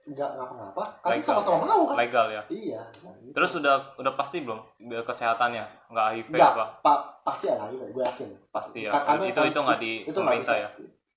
nggak 0.01 0.29
ngapa-ngapa. 0.33 0.83
Tapi 0.99 1.21
sama-sama 1.21 1.61
mau 1.61 1.85
kan? 1.87 1.95
Legal 1.95 2.27
ya. 2.27 2.41
iya. 2.49 2.81
Nah, 3.05 3.13
gitu. 3.21 3.31
Terus 3.31 3.51
udah 3.55 3.75
udah 3.95 4.13
pasti 4.17 4.41
belum 4.41 4.59
kesehatannya? 5.05 5.63
Nggak 5.87 6.05
HIV 6.11 6.27
Nggak, 6.33 6.51
apa? 6.51 6.65
Pak 6.81 6.99
pasti 7.21 7.45
ada 7.47 7.69
lagi 7.69 7.77
gue 7.77 8.03
yakin. 8.03 8.29
Pasti 8.49 8.79
ya. 8.83 8.91
Ka- 8.91 9.05
karena 9.07 9.25
itu 9.29 9.39
kan 9.39 9.47
itu 9.47 9.59
nggak 9.61 9.79
di 9.79 9.93
itu 10.03 10.11
pemerintah 10.11 10.57
ya. 10.57 10.69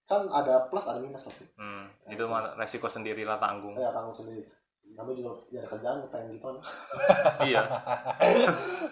kan 0.05 0.21
ada 0.29 0.69
plus 0.69 0.85
ada 0.85 1.01
minus 1.01 1.25
pasti. 1.25 1.49
Hmm, 1.57 1.84
itu 2.07 2.25
mah 2.25 2.53
resiko 2.55 2.85
sendiri 2.87 3.23
lah 3.23 3.37
tanggung. 3.37 3.73
ya 3.75 3.89
tanggung 3.91 4.13
sendiri 4.13 4.45
namanya 4.87 5.17
juga 5.17 5.33
ya 5.51 5.59
ada 5.61 5.69
kerjaan 5.71 5.97
pengen 6.07 6.29
gitu 6.31 6.45
kan 6.45 6.57
iya. 7.43 7.63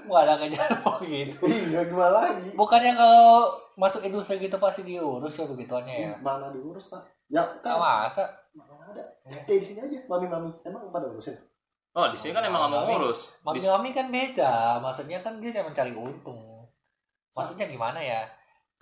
Gua 0.03 0.19
ada 0.21 0.35
kejahatan 0.37 0.99
gitu. 1.05 1.45
iya 1.47 1.81
gimana 1.85 2.11
lagi 2.19 2.49
Bukannya 2.53 2.93
kalau 2.93 3.49
masuk 3.75 4.03
industri 4.03 4.37
gitu 4.39 4.57
pasti 4.57 4.83
diurus 4.83 5.33
ya 5.33 5.45
begituannya 5.45 5.95
ya. 5.95 6.13
mana 6.19 6.51
diurus 6.51 6.89
pak 6.89 7.03
ya 7.29 7.45
Kan 7.61 7.77
kan 7.77 7.79
masa? 7.79 8.25
mana 8.53 8.73
ada 8.85 9.05
kayak 9.25 9.61
di 9.61 9.65
sini 9.65 9.81
aja 9.81 9.99
mami 10.07 10.27
mami 10.27 10.49
emang 10.63 10.89
pada 10.89 11.07
urusin 11.07 11.37
Oh, 11.93 12.09
di 12.09 12.17
sini 12.17 12.33
kan 12.33 12.41
emang 12.41 12.57
nggak 12.59 12.73
mau 12.73 12.81
Mami- 12.83 12.97
ngurus. 12.97 13.21
Di- 13.29 13.61
Mami-mami 13.61 13.93
kan 13.93 14.09
beda. 14.09 14.81
Maksudnya 14.81 15.21
kan 15.21 15.37
dia 15.37 15.53
cuma 15.53 15.69
mencari 15.69 15.93
untung. 15.93 16.41
Maksudnya 17.31 17.69
gimana 17.69 18.01
ya? 18.01 18.25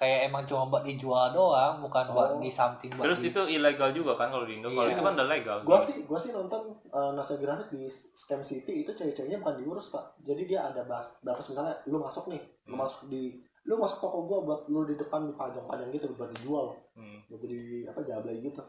Kayak 0.00 0.20
emang 0.26 0.42
cuma 0.42 0.64
buat 0.66 0.80
dijual 0.80 1.28
doang, 1.30 1.78
bukan 1.78 2.04
buat 2.08 2.30
Oh. 2.30 2.40
di 2.40 2.48
something 2.48 2.88
buat 2.90 3.04
Terus 3.04 3.20
di- 3.20 3.28
itu 3.28 3.40
ilegal 3.52 3.92
juga 3.92 4.16
kan 4.16 4.32
kalau 4.32 4.42
di 4.42 4.56
Indo. 4.56 4.68
Kalau 4.70 4.88
Iya. 4.88 4.96
itu 4.96 5.02
kan 5.02 5.12
udah 5.12 5.28
legal. 5.28 5.56
gua 5.60 5.76
sih 5.78 6.02
gua 6.02 6.16
sih 6.16 6.32
nonton 6.32 6.62
uh, 6.88 7.12
National 7.12 7.36
Geographic 7.38 7.68
di 7.70 7.84
Scam 7.86 8.40
City 8.40 8.80
itu 8.80 8.90
cewek-ceweknya 8.90 9.36
bukan 9.38 9.60
diurus 9.60 9.88
pak 9.88 10.00
jadi 10.18 10.42
dia 10.42 10.60
ada 10.64 10.82
bas 10.82 11.20
batas 11.20 11.44
misalnya 11.46 11.76
lu 11.84 12.00
masuk 12.00 12.26
nih 12.26 12.40
lu 12.64 12.72
Hmm. 12.72 12.80
masuk 12.80 13.06
di 13.06 13.36
lu 13.62 13.76
masuk 13.76 14.00
toko 14.00 14.24
gua 14.24 14.38
buat 14.40 14.60
lu 14.66 14.82
di 14.82 14.96
depan 14.96 15.28
dipajang-pajang 15.28 15.92
gitu 15.92 16.08
buat 16.10 16.32
dijual 16.32 16.72
Hmm. 16.92 17.20
buat 17.26 17.36
jadi 17.38 17.60
apa 17.86 18.00
jablay 18.02 18.40
gitu 18.40 18.64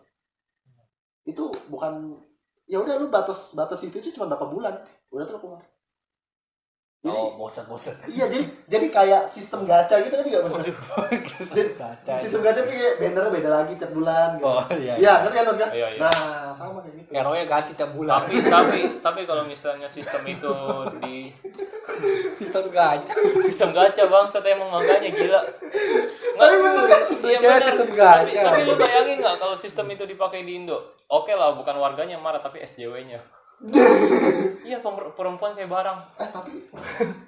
itu 1.23 1.43
bukan 1.69 2.17
ya 2.65 2.75
udah 2.77 2.97
lu 2.97 3.07
batas 3.07 3.53
batas 3.53 3.79
itu 3.81 3.97
sih 3.99 4.11
cuma 4.11 4.27
berapa 4.27 4.47
bulan 4.47 4.73
udah 5.09 5.23
tuh 5.23 5.33
lu 5.33 5.41
keluar 5.41 5.63
jadi 7.01 7.09
Oh, 7.11 7.33
bosan-bosan. 7.35 7.97
iya 8.13 8.29
jadi 8.29 8.45
jadi 8.69 8.87
kayak 8.87 9.21
sistem 9.25 9.65
gacha 9.65 9.97
gitu 9.99 10.13
kan 10.13 10.21
nggak 10.21 10.41
maksudnya 10.43 10.69
Jadi, 11.51 11.73
Gacha. 11.73 12.13
sistem 12.21 12.41
gacha 12.41 12.61
tuh 12.61 12.69
kayak 12.69 12.93
bannernya 12.95 13.31
beda 13.31 13.49
lagi 13.51 13.73
tiap 13.73 13.89
bulan 13.89 14.37
gitu 14.37 14.45
Oh 14.45 14.61
iya. 14.71 14.93
iya 14.95 15.13
ngerti 15.19 15.35
kan 15.35 15.45
maksudnya 15.49 15.69
Iya, 15.71 15.87
iya. 15.87 15.99
nah 15.99 16.13
sama 16.51 16.77
kayak 16.79 16.95
gitu 16.95 17.09
Hero-nya 17.11 17.43
ganti 17.43 17.71
tiap 17.73 17.91
bulan. 17.91 18.21
Tapi 18.21 18.35
tapi 18.39 18.79
tapi 19.01 19.21
kalau 19.25 19.43
misalnya 19.43 19.89
sistem 19.89 20.21
itu 20.23 20.53
di 20.99 21.15
Sistem 22.37 22.69
gacha. 22.69 23.13
sistem 23.43 23.69
gacha 23.71 24.03
bang, 24.05 24.25
saya 24.25 24.53
emang 24.53 24.69
makanya 24.71 25.09
gila. 25.09 25.41
Nggak, 25.41 26.37
Tapi 26.39 26.55
bener 26.57 26.85
kan? 26.87 27.01
Iya 27.19 27.37
bener. 27.39 27.61
sistem 27.61 27.89
gacha. 27.91 28.21
Tapi, 28.23 28.31
tapi 28.37 28.61
lu 28.63 28.73
bayangin 28.75 29.17
nggak 29.19 29.35
kalau 29.37 29.55
sistem 29.55 29.85
itu 29.87 30.03
dipakai 30.05 30.41
di 30.41 30.53
Indo? 30.55 30.77
Oke 31.07 31.33
lah, 31.33 31.51
bukan 31.51 31.75
warganya 31.75 32.15
yang 32.15 32.23
marah 32.23 32.39
tapi 32.39 32.61
SJW-nya. 32.61 33.40
Iya 34.67 34.77
perempuan 34.81 35.53
kayak 35.53 35.69
barang. 35.69 35.99
eh 36.17 36.29
tapi 36.29 36.53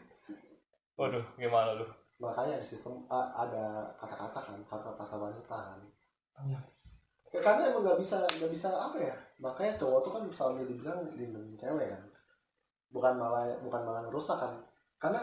Waduh, 1.00 1.26
gimana 1.38 1.78
lu? 1.78 1.86
makanya 2.22 2.56
ada 2.56 2.64
sistem 2.64 3.04
ada 3.12 3.84
kata-kata 4.00 4.40
kan 4.40 4.56
kata-kata 4.64 5.16
wanita 5.20 5.58
kan. 5.76 5.80
Ya, 6.48 7.40
karena 7.44 7.68
emang 7.68 7.84
nggak 7.84 8.00
bisa 8.00 8.24
nggak 8.40 8.48
bisa 8.48 8.70
apa 8.72 8.96
ya 8.96 9.12
makanya 9.44 9.76
cowok 9.76 10.00
tuh 10.06 10.12
kan 10.16 10.24
selalu 10.32 10.72
dibilang 10.72 11.04
lindungin 11.20 11.60
cewek 11.60 11.92
kan. 11.92 12.04
Bukan 12.96 13.20
malah 13.20 13.52
bukan 13.60 13.82
malah 13.84 14.08
ngerusak 14.08 14.40
kan. 14.40 14.54
Karena 14.96 15.20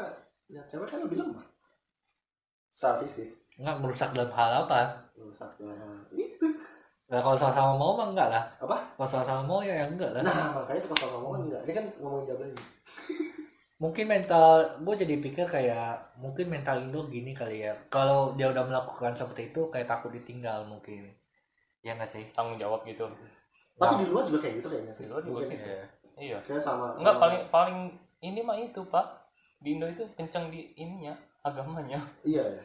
ya 0.53 0.61
cewek 0.68 0.92
kan 0.92 1.01
lebih 1.01 1.25
lemah. 1.25 1.46
Secara 2.75 3.01
fisik. 3.01 3.33
Enggak 3.57 3.81
merusak 3.81 4.11
dalam 4.12 4.33
hal 4.37 4.68
apa? 4.68 5.11
rusak 5.20 5.53
nah, 5.61 6.01
itu 6.16 6.46
Nah, 7.11 7.18
kalau 7.18 7.35
sama-sama 7.35 7.75
mau 7.75 7.92
mah 7.92 8.09
enggak 8.09 8.29
lah. 8.29 8.44
apa 8.57 8.77
Kalau 8.94 9.09
sama-sama 9.11 9.42
mau 9.42 9.59
ya 9.61 9.83
enggak 9.85 10.11
lah. 10.12 10.23
nah 10.23 10.55
makanya 10.57 10.79
itu 10.79 10.88
kalau 10.88 11.09
ngomong 11.12 11.31
kan 11.33 11.40
enggak 11.44 11.61
ini 11.61 11.73
kan 11.75 11.85
ngomongin 11.99 12.27
jablay 12.27 12.51
Mungkin 13.81 14.07
mental 14.07 14.49
gue 14.79 14.94
jadi 14.94 15.14
pikir 15.18 15.46
kayak 15.46 15.88
mungkin 16.16 16.46
mental 16.46 16.77
Indo 16.79 17.01
gini 17.07 17.33
kali 17.33 17.64
ya. 17.64 17.73
Kalau 17.88 18.37
dia 18.37 18.46
udah 18.46 18.62
melakukan 18.62 19.16
seperti 19.16 19.51
itu 19.51 19.66
kayak 19.66 19.88
takut 19.88 20.12
ditinggal 20.12 20.62
mungkin. 20.64 21.09
Ya 21.81 21.96
nggak 21.96 22.07
sih? 22.07 22.29
Tanggung 22.31 22.55
jawab 22.57 22.85
gitu. 22.85 23.09
tapi 23.73 24.05
di 24.05 24.12
luar 24.12 24.20
juga 24.23 24.44
kayak 24.44 24.61
gitu 24.61 24.68
kayaknya 24.68 24.92
sih 24.92 25.05
Di 25.05 25.11
luar 25.11 25.25
juga 25.25 25.40
kayak 25.42 25.57
Iya. 25.57 25.81
Iya. 26.20 26.38
kayak 26.44 26.61
sama 26.61 26.92
Enggak 26.94 27.11
sama- 27.11 27.23
paling 27.25 27.40
paling 27.49 27.79
ini 28.20 28.40
mah 28.40 28.53
itu 28.55 28.85
pak 28.85 29.07
di 29.57 29.73
Indo 29.73 29.88
itu 29.88 30.05
kencang 30.14 30.53
di 30.53 30.68
ininya 30.75 31.16
agamanya 31.40 31.96
iya 32.20 32.44
ya 32.44 32.61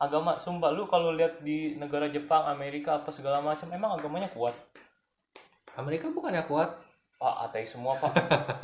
agama 0.00 0.34
sumpah 0.34 0.70
lu 0.70 0.84
kalau 0.84 1.12
lihat 1.12 1.38
di 1.40 1.76
negara 1.76 2.08
Jepang 2.08 2.48
Amerika 2.48 2.96
apa 2.96 3.10
segala 3.10 3.38
macam 3.38 3.68
emang 3.68 3.94
agamanya 3.94 4.26
kuat 4.28 4.56
Amerika 5.72 6.08
bukannya 6.08 6.42
kuat. 6.42 6.72
pak 7.14 7.36
ateis 7.46 7.76
semua 7.76 7.92
pak 7.94 8.16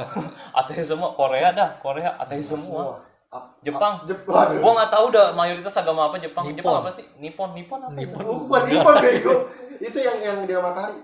ateis 0.59 0.89
semua 0.89 1.13
Korea 1.13 1.53
dah 1.53 1.77
Korea 1.77 2.17
ateis 2.17 2.49
semua 2.49 3.05
Ap- 3.27 3.53
Jepang. 3.61 4.01
ap- 4.01 4.09
Jep- 4.09 4.25
waduh 4.25 4.57
gua 4.57 4.73
nggak 4.75 4.91
tahu 4.91 5.07
dah 5.11 5.27
mayoritas 5.35 5.77
agama 5.77 6.09
apa 6.09 6.17
Jepang 6.17 6.47
Nippon. 6.47 6.57
Jepang 6.57 6.75
apa 6.79 6.89
sih 6.89 7.05
Nippon 7.19 7.53
Nippon 7.53 7.81
apa 7.83 7.99
itu? 7.99 8.17
Oh, 8.17 8.49
bukan 8.49 8.63
Nippon 8.65 8.95
bego. 8.97 9.35
itu 9.77 9.99
yang 9.99 10.17
yang 10.17 10.39
dia 10.43 10.57
matahari. 10.57 10.97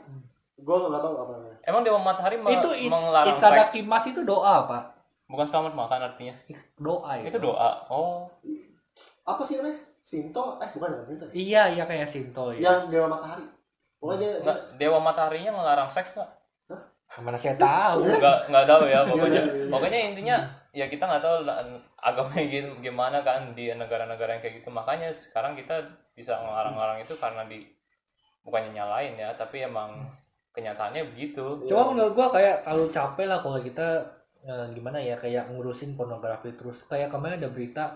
Gua 0.57 0.87
nggak 0.87 1.03
tahu 1.03 1.15
apa 1.19 1.33
namanya. 1.35 1.57
emang 1.63 1.83
dewa 1.83 1.99
matahari 2.01 2.37
me- 2.39 2.55
itu 2.55 2.69
it, 2.73 2.89
melarang 2.89 3.37
seks 3.37 3.43
itadakimasu 3.77 4.07
itu 4.09 4.23
doa, 4.25 4.55
Pak. 4.65 4.85
bukan 5.27 5.45
selamat 5.45 5.73
makan 5.75 6.01
artinya 6.03 6.35
Doa 6.75 7.21
itu 7.21 7.37
doa 7.37 7.85
oh 7.89 8.29
Apa 9.23 9.43
sih 9.43 9.55
namanya? 9.57 9.79
Sinto? 10.03 10.59
Eh 10.59 10.69
bukan 10.75 10.89
bukan 10.93 11.07
Sinto. 11.07 11.25
ya? 11.29 11.33
Iya, 11.33 11.63
iya 11.73 11.85
kayak 11.87 12.09
Sinto 12.09 12.51
ya. 12.53 12.59
Yang 12.71 12.91
dewa 12.91 13.07
matahari. 13.07 13.45
Pokoknya 13.97 14.19
dia, 14.19 14.31
dia 14.35 14.43
nggak 14.43 14.59
dewa 14.77 14.99
mataharinya 14.99 15.53
melarang 15.55 15.87
seks 15.87 16.19
nggak 16.19 16.31
Mana 17.21 17.37
saya 17.37 17.53
tahu. 17.55 18.09
nggak 18.09 18.39
nggak 18.49 18.65
tahu 18.65 18.83
ya 18.89 19.05
pokoknya 19.05 19.43
iya. 19.45 19.69
pokoknya 19.69 19.99
intinya 20.01 20.37
ya 20.73 20.89
kita 20.89 21.05
nggak 21.05 21.21
tahu 21.21 21.45
lah, 21.45 21.61
agamanya 22.01 22.41
gi- 22.49 22.77
gimana 22.81 23.21
kan 23.21 23.53
di 23.53 23.69
negara-negara 23.69 24.33
yang 24.33 24.43
kayak 24.43 24.65
gitu 24.65 24.73
makanya 24.73 25.13
sekarang 25.13 25.53
kita 25.53 25.77
bisa 26.17 26.41
ngelarang-larang 26.41 27.05
itu 27.05 27.13
karena 27.21 27.45
di 27.45 27.69
bukannya 28.41 28.73
nyalain 28.73 29.13
ya 29.21 29.29
tapi 29.37 29.61
emang 29.61 29.93
kenyataannya 30.57 31.13
begitu 31.13 31.69
Cuma 31.69 31.93
menurut 31.93 32.17
gua 32.17 32.33
kayak 32.33 32.65
kalau 32.65 32.89
capek 32.89 33.29
lah 33.29 33.39
kalau 33.45 33.61
kita 33.61 33.87
eh, 34.43 34.67
gimana 34.73 34.97
ya 34.97 35.21
kayak 35.21 35.53
ngurusin 35.53 35.93
pornografi 35.93 36.57
terus 36.57 36.89
kayak 36.89 37.13
kemarin 37.13 37.45
ada 37.45 37.53
berita 37.53 37.93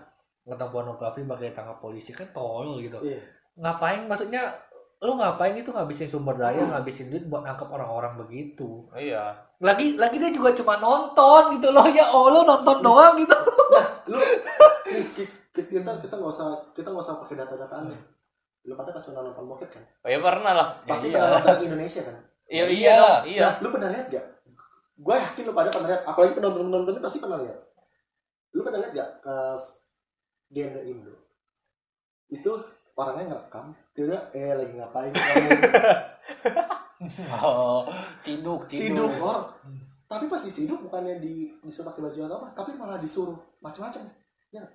tentang 0.47 0.70
pornografi 0.70 1.26
pakai 1.26 1.51
tangkap 1.51 1.82
polisi 1.82 2.14
kan 2.14 2.30
tolol 2.30 2.78
gitu. 2.78 3.03
Iya. 3.03 3.18
Ngapain 3.59 4.07
maksudnya 4.07 4.47
lu 4.97 5.12
ngapain 5.18 5.53
itu 5.53 5.68
ngabisin 5.68 6.09
sumber 6.09 6.38
daya, 6.38 6.62
ngabisin 6.72 7.11
duit 7.11 7.26
buat 7.26 7.44
nangkap 7.44 7.68
orang-orang 7.68 8.16
begitu. 8.16 8.86
iya 8.94 9.34
Lagi 9.61 9.97
lagi 9.97 10.16
dia 10.16 10.30
juga 10.30 10.53
cuma 10.55 10.78
nonton 10.78 11.59
gitu 11.59 11.68
loh 11.68 11.84
ya 11.90 12.07
Allah 12.09 12.42
nonton 12.47 12.76
doang 12.80 13.14
gitu. 13.18 13.36
lu 14.07 14.18
ki- 14.86 15.28
ki- 15.53 15.68
kita 15.68 15.90
kita 15.99 16.14
nggak 16.14 16.30
usah 16.30 16.49
kita 16.72 16.88
nggak 16.88 17.03
usah 17.03 17.18
pakai 17.26 17.36
data-dataan 17.42 17.90
deh 17.90 18.03
lu 18.66 18.78
pada 18.78 18.94
pasti 18.94 19.11
pernah 19.11 19.26
nonton 19.26 19.44
bokep 19.51 19.68
kan 19.68 19.82
oh, 19.82 20.09
ya 20.11 20.18
pernah 20.22 20.53
lah 20.55 20.68
pasti 20.86 21.11
iya. 21.11 21.18
pernah 21.18 21.30
nonton 21.42 21.59
Indonesia 21.66 22.01
kan 22.07 22.16
iya 22.47 22.64
Iya. 22.64 22.70
iya 22.70 22.92
dong, 22.94 23.22
iya 23.26 23.40
Nah, 23.42 23.55
lu 23.59 23.68
pernah 23.74 23.88
lihat 23.90 24.07
gak? 24.07 24.26
Gue 24.97 25.14
yakin 25.18 25.42
lu 25.42 25.53
pada 25.53 25.68
pernah 25.74 25.88
lihat, 25.90 26.03
apalagi 26.07 26.32
penonton 26.38 26.62
penonton 26.70 27.03
pasti 27.03 27.18
pernah 27.18 27.38
lihat. 27.42 27.59
Lu 28.55 28.61
pernah 28.62 28.78
lihat 28.80 28.92
gak 28.94 29.11
ke 29.20 29.34
genre 30.49 30.82
Indo? 30.82 31.14
Itu 32.26 32.53
orangnya 32.94 33.34
ngerekam, 33.34 33.66
tidak 33.92 34.22
eh 34.32 34.53
lagi 34.53 34.72
ngapain 34.74 35.12
kamu 35.12 35.49
Oh, 37.44 37.84
ciduk, 38.24 38.66
ciduk 38.66 39.12
orang. 39.20 39.53
Tapi 40.07 40.24
pasti 40.26 40.49
ciduk 40.49 40.86
bukannya 40.88 41.20
di 41.20 41.53
disuruh 41.61 41.92
pakai 41.92 42.03
baju 42.09 42.18
atau 42.24 42.36
apa, 42.40 42.49
tapi 42.57 42.70
malah 42.74 42.97
disuruh 42.97 43.36
macam-macam. 43.61 44.03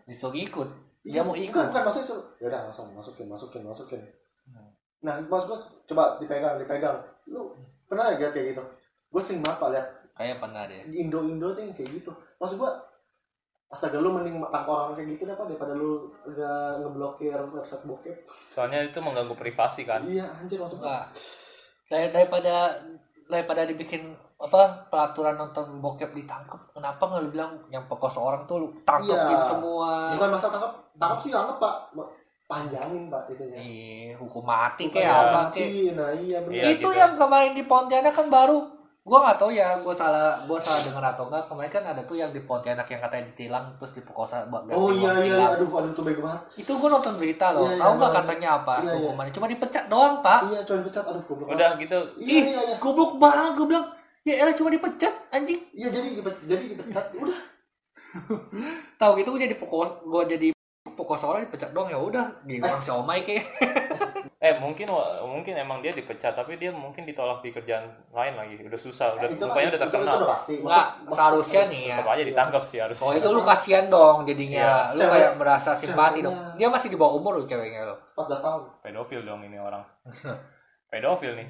Disuruh 0.05 0.36
ikut. 0.38 0.69
Iya, 1.01 1.11
Dia 1.17 1.22
mau 1.26 1.34
bukan, 1.34 1.49
ikut. 1.49 1.65
bukan 1.74 1.82
maksudnya 1.82 2.07
suruh. 2.07 2.26
Ya 2.38 2.45
udah 2.53 2.61
langsung 2.69 2.88
masukin, 2.93 3.26
masukin, 3.26 3.61
masukin. 3.65 4.01
Hmm. 4.45 4.69
Nah, 5.01 5.17
maksud 5.26 5.47
gue 5.49 5.59
coba 5.89 6.22
dipegang, 6.22 6.61
dipegang. 6.61 7.01
Lu 7.26 7.57
pernah 7.89 8.13
gak 8.13 8.32
kayak 8.32 8.53
gitu? 8.53 8.63
Gue 9.09 9.22
sering 9.24 9.41
banget 9.41 9.57
pak 9.57 9.69
lihat 9.74 9.88
Kayak 10.11 10.38
pernah 10.38 10.63
deh. 10.69 10.86
di 10.86 10.97
Indo-Indo 11.01 11.49
tuh 11.55 11.63
kayak 11.74 11.89
gitu 11.97 12.11
maksud 12.38 12.59
gua 12.59 12.72
astaga 13.72 14.03
lu 14.03 14.11
mending 14.11 14.36
tangkap 14.51 14.67
orang 14.67 14.93
kayak 14.93 15.15
gitu 15.15 15.24
deh 15.24 15.34
pak 15.34 15.47
daripada 15.47 15.72
lu 15.72 16.11
nggak 16.28 16.84
ngeblokir 16.84 17.39
website 17.55 17.88
bokep. 17.88 18.17
Soalnya 18.28 18.84
itu 18.84 18.99
mengganggu 18.99 19.32
privasi 19.34 19.88
kan. 19.88 20.03
Iya 20.03 20.28
anjir 20.28 20.59
maksud 20.59 20.84
gua. 20.84 20.91
Enggak. 20.91 21.05
Dari, 21.88 22.07
daripada 22.11 22.55
daripada 23.32 23.61
dibikin 23.63 24.11
apa 24.36 24.91
peraturan 24.91 25.39
nonton 25.39 25.80
bokep 25.80 26.11
ditangkap 26.11 26.74
kenapa 26.74 26.99
nggak 26.99 27.22
lu 27.24 27.30
bilang 27.32 27.51
yang 27.72 27.88
perkosa 27.88 28.19
orang 28.19 28.43
tuh 28.43 28.59
lu 28.59 28.67
tangkepin 28.84 29.39
Iya. 29.39 29.47
semua? 29.47 29.89
Bukan 30.19 30.30
masa 30.36 30.47
tangkap 30.51 30.72
tangkap 30.99 31.19
sih 31.24 31.32
tangkap 31.32 31.57
pak. 31.57 31.76
Panjangin 32.51 33.07
pak 33.07 33.32
itunya 33.32 33.55
Ih, 33.63 34.11
hukum 34.19 34.43
mati 34.43 34.91
kayak 34.91 35.07
apa 35.07 35.47
mati, 35.47 35.63
kayak 35.63 35.95
nah 35.95 36.11
iya 36.11 36.43
benar 36.43 36.59
Iya, 36.59 36.63
itu 36.76 36.84
gitu. 36.84 36.89
yang 36.91 37.15
kemarin 37.15 37.55
di 37.55 37.63
Pontianak 37.63 38.11
kan 38.11 38.28
baru 38.28 38.59
gua 39.02 39.18
nggak 39.26 39.38
tahu 39.41 39.49
ya 39.49 39.82
gua 39.82 39.93
salah 39.97 40.38
gua 40.45 40.62
salah 40.62 40.78
dengar 40.86 41.02
atau 41.02 41.26
enggak 41.26 41.49
kemarin 41.49 41.72
kan 41.74 41.84
ada 41.89 42.02
tuh 42.06 42.22
yang 42.22 42.30
di 42.30 42.41
Pontianak 42.45 42.86
yang 42.86 43.02
katanya 43.02 43.34
ditilang 43.34 43.66
terus 43.82 43.97
diperkosa 43.97 44.45
oh 44.45 44.93
iya 44.93 45.10
iya 45.26 45.36
tilang. 45.41 45.52
aduh 45.58 45.70
aduh 45.82 45.91
tuh 45.97 46.06
bego 46.06 46.22
banget. 46.22 46.41
Itu 46.62 46.78
gua 46.78 46.89
nonton 46.93 47.18
berita 47.18 47.49
loh. 47.49 47.66
Iya, 47.66 47.74
iya, 47.74 47.82
tahu 47.82 47.93
nggak 47.97 48.12
bener. 48.14 48.22
katanya 48.22 48.49
apa? 48.62 48.74
Iya, 48.78 48.86
iya. 48.86 48.93
hukumannya. 49.02 49.34
Cuma 49.34 49.47
dipecat 49.49 49.84
doang 49.89 50.16
pak. 50.22 50.39
Iya 50.54 50.60
cuma 50.62 50.78
pecat 50.86 51.04
aduh 51.10 51.24
goblok 51.26 51.47
udah 51.49 51.70
gitu. 51.82 51.97
Banget. 51.97 52.22
iya 52.22 52.38
ih 52.38 52.45
iya 52.45 52.62
iya. 52.62 52.76
goblok 52.78 53.12
banget 53.18 53.52
gua 53.58 53.68
bilang. 53.74 53.88
Ya 54.22 54.34
elah 54.45 54.54
cuma 54.54 54.70
dipecat 54.70 55.14
anjing. 55.34 55.62
Iya 55.74 55.88
jadi 55.89 56.08
dipe- 56.22 56.41
jadi 56.45 56.64
dipecat. 56.78 57.06
Udah. 57.26 57.39
Tahu 59.02 59.12
gitu 59.18 59.34
gue 59.34 59.41
jadi 59.49 59.56
pokok 59.58 60.04
gue 60.04 60.24
jadi 60.38 60.47
pokok 60.93 61.18
orang 61.26 61.49
dipecat 61.49 61.74
doang. 61.74 61.89
Ya 61.89 61.97
udah 61.97 62.30
di 62.45 62.62
orang 62.62 62.84
siomay 62.86 63.26
kayak 63.26 63.49
eh 64.41 64.57
mungkin 64.57 64.89
wa- 64.89 65.05
mungkin 65.23 65.53
emang 65.53 65.79
dia 65.79 65.93
dipecat 65.93 66.33
tapi 66.33 66.57
dia 66.57 66.73
mungkin 66.73 67.05
ditolak 67.05 67.39
di 67.39 67.53
kerjaan 67.53 67.85
lain 68.09 68.33
lagi. 68.33 68.57
Udah 68.59 68.75
susah 68.75 69.13
udah 69.13 69.23
Eh, 69.23 69.31
itu 69.31 69.37
rupanya 69.39 69.69
udah 69.69 69.77
itu, 69.77 69.77
itu 69.77 69.93
terkenal. 69.93 70.17
udah 70.17 70.29
pasti. 70.33 70.53
Nggak 70.57 70.65
Maksud- 70.65 70.97
maksud- 70.99 71.13
seharusnya 71.13 71.61
nih 71.67 71.81
ya. 71.83 71.95
Tetap 71.95 72.09
aja 72.09 72.23
ditangkap 72.25 72.63
sih 72.65 72.79
harus 72.79 72.97
oh 72.97 73.11
itu 73.11 73.27
lu 73.27 73.41
kasihan 73.41 73.85
dong 73.87 74.17
jadinya. 74.25 74.89
Lu 74.91 74.97
Cewek- 74.97 75.13
kayak 75.13 75.31
merasa 75.37 75.69
simpati 75.71 76.19
ceweknya. 76.19 76.25
dong 76.25 76.37
dia 76.57 76.67
masih 76.67 76.89
di 76.89 76.97
bawah 76.97 77.13
umur 77.15 77.31
lu 77.35 77.45
ceweknya 77.45 77.85
lo 77.85 77.95
14 78.11 78.41
tahun. 78.41 78.61
Pedofil 78.81 79.21
dong 79.21 79.41
ini 79.41 79.57
orang. 79.57 79.85
Pedofil 80.87 81.33
nih 81.35 81.47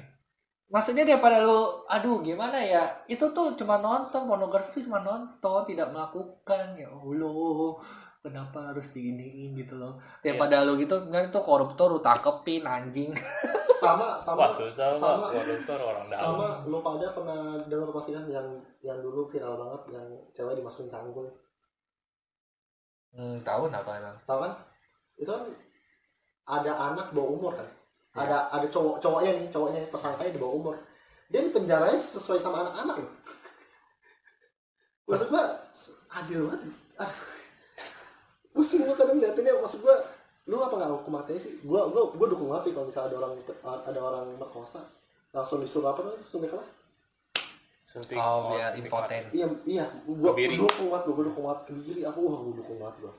maksudnya 0.72 1.04
daripada 1.04 1.44
lu 1.44 1.84
aduh 1.84 2.24
gimana 2.24 2.56
ya? 2.56 2.80
Itu 3.04 3.28
tuh 3.36 3.52
cuma 3.60 3.76
nonton 3.78 4.24
pornografi 4.24 4.72
itu 4.72 4.88
cuma 4.88 5.04
nonton 5.04 5.68
tidak 5.68 5.92
melakukan. 5.92 6.72
Ya 6.80 6.88
allah 6.88 7.76
kenapa 8.24 8.72
harus 8.72 8.88
diiniin 8.96 9.52
gitu 9.52 9.76
loh? 9.76 10.00
Daripada 10.24 10.64
lu 10.64 10.80
gitu 10.80 10.96
kan 11.12 11.28
itu 11.28 11.40
koruptor 11.44 11.92
lu 11.92 12.00
tangkepin 12.00 12.64
anjing. 12.64 13.12
Sama 13.82 14.14
sama 14.14 14.46
wah 14.46 14.50
susah 14.50 14.94
sama 14.94 15.34
koruptor 15.34 15.74
orang 15.74 16.06
dalam. 16.06 16.22
sama 16.22 16.48
lu 16.70 16.78
pada 16.86 17.10
pernah 17.10 17.58
dengar 17.66 17.90
pasti 17.90 18.14
kan 18.14 18.22
yang 18.30 18.46
yang 18.78 19.02
dulu 19.02 19.26
viral 19.26 19.58
banget 19.58 19.98
yang 19.98 20.06
cewek 20.30 20.54
dimasukin 20.54 20.86
cangkul? 20.86 21.26
Hmm, 23.10 23.42
tahu 23.42 23.66
apa 23.74 23.90
emang? 23.98 24.14
Tahu 24.22 24.38
kan? 24.38 24.54
Itu 25.18 25.34
kan 25.34 25.42
ada 26.46 26.94
anak 26.94 27.10
bawah 27.10 27.34
umur 27.34 27.52
kan 27.58 27.66
ada 28.12 28.52
ada 28.52 28.66
cowok 28.68 29.00
cowoknya 29.00 29.32
nih 29.40 29.46
cowoknya 29.48 29.80
tersangkanya 29.88 30.36
di 30.36 30.40
bawah 30.40 30.54
umur. 30.56 30.74
Dia 31.32 31.40
di 31.40 31.48
penjaranya 31.48 31.96
sesuai 31.96 32.36
sama 32.36 32.60
anak-anak 32.60 32.96
loh. 33.00 33.12
Maksud 35.08 35.28
gua 35.32 35.44
adil 36.20 36.44
banget. 36.48 36.60
Aduh. 37.00 37.20
Pusing 38.52 38.84
gua 38.84 38.96
kadang 39.00 39.16
liatinnya 39.16 39.56
maksud 39.64 39.80
gua 39.80 39.96
lu 40.44 40.60
apa 40.60 40.74
nggak 40.76 40.92
hukum 41.00 41.12
mati 41.16 41.40
sih? 41.40 41.56
Gua 41.64 41.88
gua 41.88 42.12
gua 42.12 42.26
dukung 42.28 42.52
banget 42.52 42.68
sih 42.68 42.72
kalau 42.76 42.84
misalnya 42.84 43.16
ada 43.16 43.18
orang 43.24 43.32
ada 43.64 44.00
orang 44.00 44.26
merkosa 44.36 44.84
langsung 45.32 45.64
disuruh 45.64 45.88
apa 45.88 46.04
namanya? 46.04 46.20
Suntik 46.28 46.52
apa? 46.52 46.64
Suntik 47.80 48.16
oh 48.20 48.52
biar 48.52 48.76
suntik 48.76 48.92
impoten 48.92 49.22
iya 49.32 49.46
iya. 49.64 49.84
Gua 50.04 50.36
Kebiri. 50.36 50.60
dukung 50.60 50.92
banget 50.92 51.02
gua, 51.08 51.14
gua 51.16 51.24
dukung 51.32 51.44
banget 51.48 51.60
kebiri. 51.72 52.00
Aku 52.04 52.18
wah 52.28 52.40
gua 52.44 52.54
dukung 52.60 52.76
banget 52.76 52.96
gua. 53.08 53.12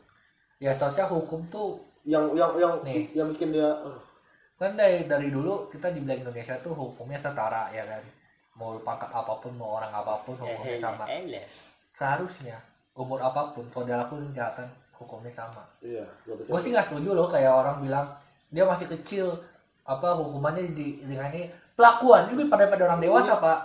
Ya 0.61 0.71
seharusnya 0.77 1.09
hukum 1.09 1.41
tuh 1.49 1.81
yang 2.05 2.29
yang 2.37 2.53
yang 2.61 2.73
Nih. 2.85 3.09
yang 3.17 3.27
bikin 3.33 3.49
dia 3.57 3.73
aduh, 3.81 3.97
kan 4.63 4.73
dari 4.79 5.03
dari 5.03 5.27
dulu 5.27 5.67
kita 5.67 5.91
di 5.91 5.99
bilang 5.99 6.23
Indonesia 6.23 6.55
tuh 6.63 6.71
hukumnya 6.71 7.19
setara 7.19 7.67
ya 7.75 7.83
kan? 7.83 7.99
Mau 8.55 8.79
pangkat 8.79 9.11
apa 9.11 9.33
pun 9.43 9.51
mau 9.59 9.75
orang 9.75 9.91
apa 9.91 10.23
pun 10.23 10.39
hukumnya 10.39 10.79
sama. 10.79 11.03
seharusnya 11.93 12.57
umur 12.95 13.21
apa 13.21 13.53
pun 13.53 13.65
kalau 13.73 13.85
dia 13.85 13.97
lakuin 13.99 14.31
kejahatan 14.31 14.65
hukumnya 14.95 15.29
sama. 15.33 15.61
Iya 15.83 16.05
gua 16.23 16.35
gue 16.39 16.59
sih 16.63 16.71
nggak 16.71 16.87
setuju 16.89 17.09
loh 17.13 17.27
kayak 17.27 17.51
orang 17.51 17.83
bilang 17.83 18.07
dia 18.53 18.63
masih 18.63 18.87
kecil 18.89 19.25
apa 19.83 20.15
hukumannya 20.15 20.71
di 20.71 21.03
dengan 21.03 21.27
pelakuan 21.73 22.29
lebih 22.31 22.47
pada 22.47 22.69
pada 22.71 22.87
orang 22.87 23.01
dewasa 23.03 23.37
pak. 23.41 23.59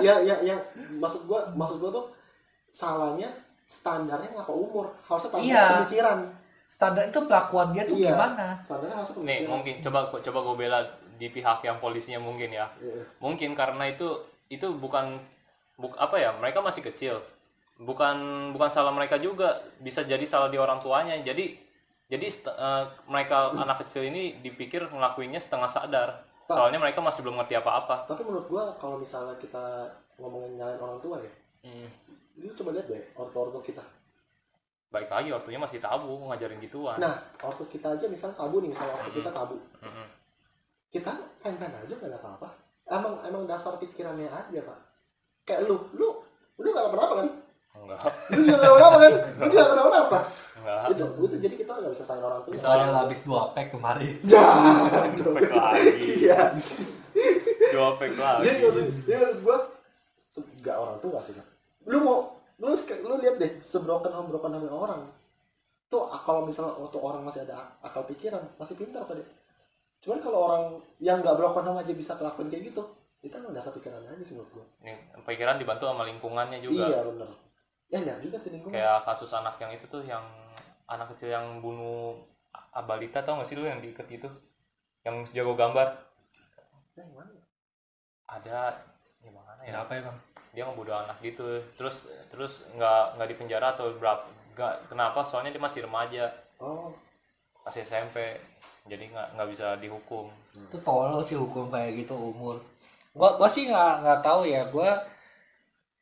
Ya 0.00 0.20
ya 0.20 0.36
yang 0.42 0.60
maksud 1.00 1.28
gua 1.28 1.48
maksud 1.54 1.78
gua 1.80 1.92
tuh 1.92 2.06
salahnya 2.72 3.28
standarnya 3.68 4.32
ngapa 4.36 4.52
umur? 4.52 4.88
Harusnya 5.04 5.30
standar 5.32 5.48
Iya. 5.48 5.64
pemikiran 5.84 6.18
standar 6.66 7.06
itu 7.06 7.20
pelakuan 7.22 7.72
dia 7.72 7.84
tuh 7.84 7.96
Iya. 7.96 8.12
gimana? 8.12 8.46
standarnya 8.60 8.96
harusnya 8.98 9.22
nih 9.22 9.38
mungkin 9.46 9.74
coba 9.80 9.98
coba 10.10 10.38
gue 10.42 10.56
bela 10.58 10.78
di 11.16 11.28
pihak 11.28 11.64
yang 11.64 11.78
polisinya 11.78 12.20
mungkin 12.20 12.52
ya. 12.52 12.68
Iya. 12.76 13.02
mungkin 13.18 13.56
karena 13.56 13.88
itu 13.88 14.08
itu 14.46 14.68
bukan 14.76 15.16
buk 15.76 15.96
apa 15.96 16.16
ya 16.16 16.30
mereka 16.36 16.60
masih 16.60 16.80
kecil. 16.82 17.16
Bukan 17.76 18.16
bukan 18.52 18.70
salah 18.72 18.88
mereka 18.88 19.16
juga 19.16 19.52
bisa 19.78 20.00
jadi 20.00 20.24
salah 20.24 20.48
di 20.48 20.56
orang 20.56 20.80
tuanya. 20.80 21.12
Jadi 21.20 21.52
jadi 22.06 22.26
eh, 22.28 22.84
mereka 23.06 23.50
anak 23.64 23.84
kecil 23.84 24.04
ini 24.04 24.40
dipikir 24.40 24.86
ngelakuinnya 24.86 25.40
setengah 25.40 25.68
sadar. 25.68 26.08
Soalnya 26.46 26.78
mereka 26.78 27.02
masih 27.02 27.26
belum 27.26 27.42
ngerti 27.42 27.58
apa-apa. 27.58 28.06
tapi 28.06 28.22
menurut 28.22 28.46
gua 28.46 28.70
kalau 28.78 28.96
misalnya 28.96 29.34
kita 29.36 29.90
ngomongin 30.16 30.54
nyalain 30.54 30.78
orang 30.78 31.00
tua 31.02 31.18
ya 31.18 31.32
Hmm. 31.66 31.90
lu 32.38 32.54
coba 32.54 32.78
lihat 32.78 32.86
deh 32.86 33.02
ortu-ortu 33.18 33.58
kita 33.66 33.82
baik 34.90 35.08
lagi 35.10 35.28
ortunya 35.34 35.60
masih 35.60 35.78
tabu 35.82 36.08
ngajarin 36.30 36.62
gituan. 36.62 36.98
Nah 36.98 37.14
ortu 37.42 37.66
kita 37.66 37.94
aja 37.98 38.06
misalnya 38.06 38.36
tabu 38.38 38.62
nih 38.62 38.70
misalnya 38.70 38.94
ortu 38.96 39.10
kita 39.12 39.30
tabu. 39.30 39.56
Kita 40.90 41.12
fine-fine 41.42 41.76
aja 41.76 41.94
gak 41.98 42.08
ada 42.08 42.18
apa-apa. 42.22 42.48
Emang 42.86 43.14
emang 43.26 43.42
dasar 43.44 43.76
pikirannya 43.76 44.30
aja 44.30 44.60
pak. 44.62 44.78
Kayak 45.44 45.68
lu 45.68 45.76
lu 45.98 46.08
lu 46.62 46.68
gak 46.72 46.88
apa-apa 46.88 47.14
kan? 47.24 47.28
Enggak. 47.76 48.00
Lu 48.32 48.40
juga 48.40 48.56
gak 48.62 48.72
apa-apa 48.72 48.98
kan? 48.98 49.12
Lu 49.42 49.46
juga 49.50 49.62
gak 49.66 49.86
apa-apa 49.86 50.20
enggak. 50.66 50.82
Itu 50.90 51.04
itu 51.22 51.36
jadi 51.38 51.54
kita 51.54 51.70
nggak 51.78 51.92
bisa 51.94 52.04
sayang 52.04 52.26
orang 52.26 52.40
tua. 52.42 52.52
Bisa. 52.52 52.64
soalnya 52.66 52.98
habis 52.98 53.20
dua 53.22 53.42
pack 53.54 53.68
kemarin. 53.70 54.14
Dopek 55.22 55.50
lagi. 55.54 56.10
Iya. 56.26 56.40
Dopek 57.72 58.12
lagi. 58.18 58.42
Jadi 58.44 58.58
maksud 58.66 58.86
jadi 59.06 59.18
maksud 59.22 59.38
gua 59.46 59.58
nggak 60.36 60.76
orang 60.76 60.98
tua 61.00 61.18
sih 61.24 61.32
lu 61.86 61.98
mau 62.02 62.35
lu 62.56 62.72
lu 62.72 63.14
lihat 63.20 63.36
deh 63.36 63.52
sebroken 63.60 64.12
home 64.12 64.32
broken 64.32 64.52
home 64.56 64.68
orang. 64.70 65.02
Tuh 65.86 66.02
ah, 66.08 66.18
kalau 66.24 66.42
misalnya 66.42 66.74
waktu 66.76 66.98
orang 66.98 67.22
masih 67.22 67.46
ada 67.46 67.54
ak- 67.62 67.92
akal 67.92 68.02
pikiran 68.10 68.42
masih 68.58 68.74
pintar 68.74 69.06
pada 69.06 69.22
cuman 69.96 70.20
kalau 70.20 70.38
orang 70.50 70.64
yang 71.00 71.24
nggak 71.24 71.36
broken 71.40 71.64
home 71.66 71.80
aja 71.80 71.92
bisa 71.96 72.14
kelakuan 72.20 72.52
kayak 72.52 72.68
gitu 72.68 72.84
kita 73.22 73.40
nggak 73.42 73.54
dasar 73.58 73.72
pikiran 73.74 74.02
aja 74.06 74.22
sih 74.22 74.34
menurut 74.36 74.50
gua. 74.60 74.66
Ini 74.82 74.92
pikiran 75.24 75.56
dibantu 75.58 75.88
sama 75.88 76.04
lingkungannya 76.06 76.58
juga. 76.62 76.84
Iya 76.90 77.00
bener. 77.06 77.28
Ya 77.86 77.98
lihat 78.02 78.18
juga 78.22 78.36
sih 78.38 78.50
lingkungan. 78.54 78.74
Kayak 78.76 79.06
kasus 79.06 79.30
anak 79.34 79.56
yang 79.62 79.70
itu 79.70 79.86
tuh 79.86 80.02
yang 80.02 80.22
anak 80.86 81.14
kecil 81.14 81.30
yang 81.34 81.58
bunuh 81.62 82.18
a- 82.54 82.84
balita 82.86 83.22
tau 83.22 83.38
gak 83.42 83.48
sih 83.50 83.58
lu 83.58 83.66
yang 83.66 83.82
diikat 83.82 84.06
itu? 84.10 84.28
Yang 85.02 85.30
jago 85.34 85.54
gambar? 85.54 85.86
Ada 88.26 88.74
gimana 89.22 89.62
ya? 89.62 89.70
Kenapa 89.70 89.92
emang? 89.98 90.16
Dia 90.56 90.64
ngebunuh 90.64 90.96
anak 90.96 91.20
gitu 91.20 91.60
terus 91.76 92.08
terus 92.32 92.64
nggak 92.72 93.20
nggak 93.20 93.28
di 93.28 93.36
penjara 93.36 93.76
atau 93.76 93.92
berapa 94.00 94.24
nggak 94.56 94.88
kenapa 94.88 95.20
soalnya 95.20 95.52
dia 95.52 95.60
masih 95.60 95.84
remaja 95.84 96.32
oh 96.64 96.88
masih 97.60 97.84
SMP 97.84 98.40
jadi 98.86 99.04
nggak 99.10 99.28
nggak 99.36 99.48
bisa 99.50 99.74
dihukum 99.82 100.30
Itu 100.56 100.78
tolol 100.80 101.20
sih 101.20 101.36
hukum 101.36 101.68
kayak 101.68 102.06
gitu 102.06 102.16
umur. 102.16 102.56
Gua 103.12 103.36
gua 103.36 103.50
sih 103.50 103.68
nggak 103.68 104.06
nggak 104.06 104.20
tahu 104.24 104.48
ya. 104.48 104.62
Gua 104.72 104.96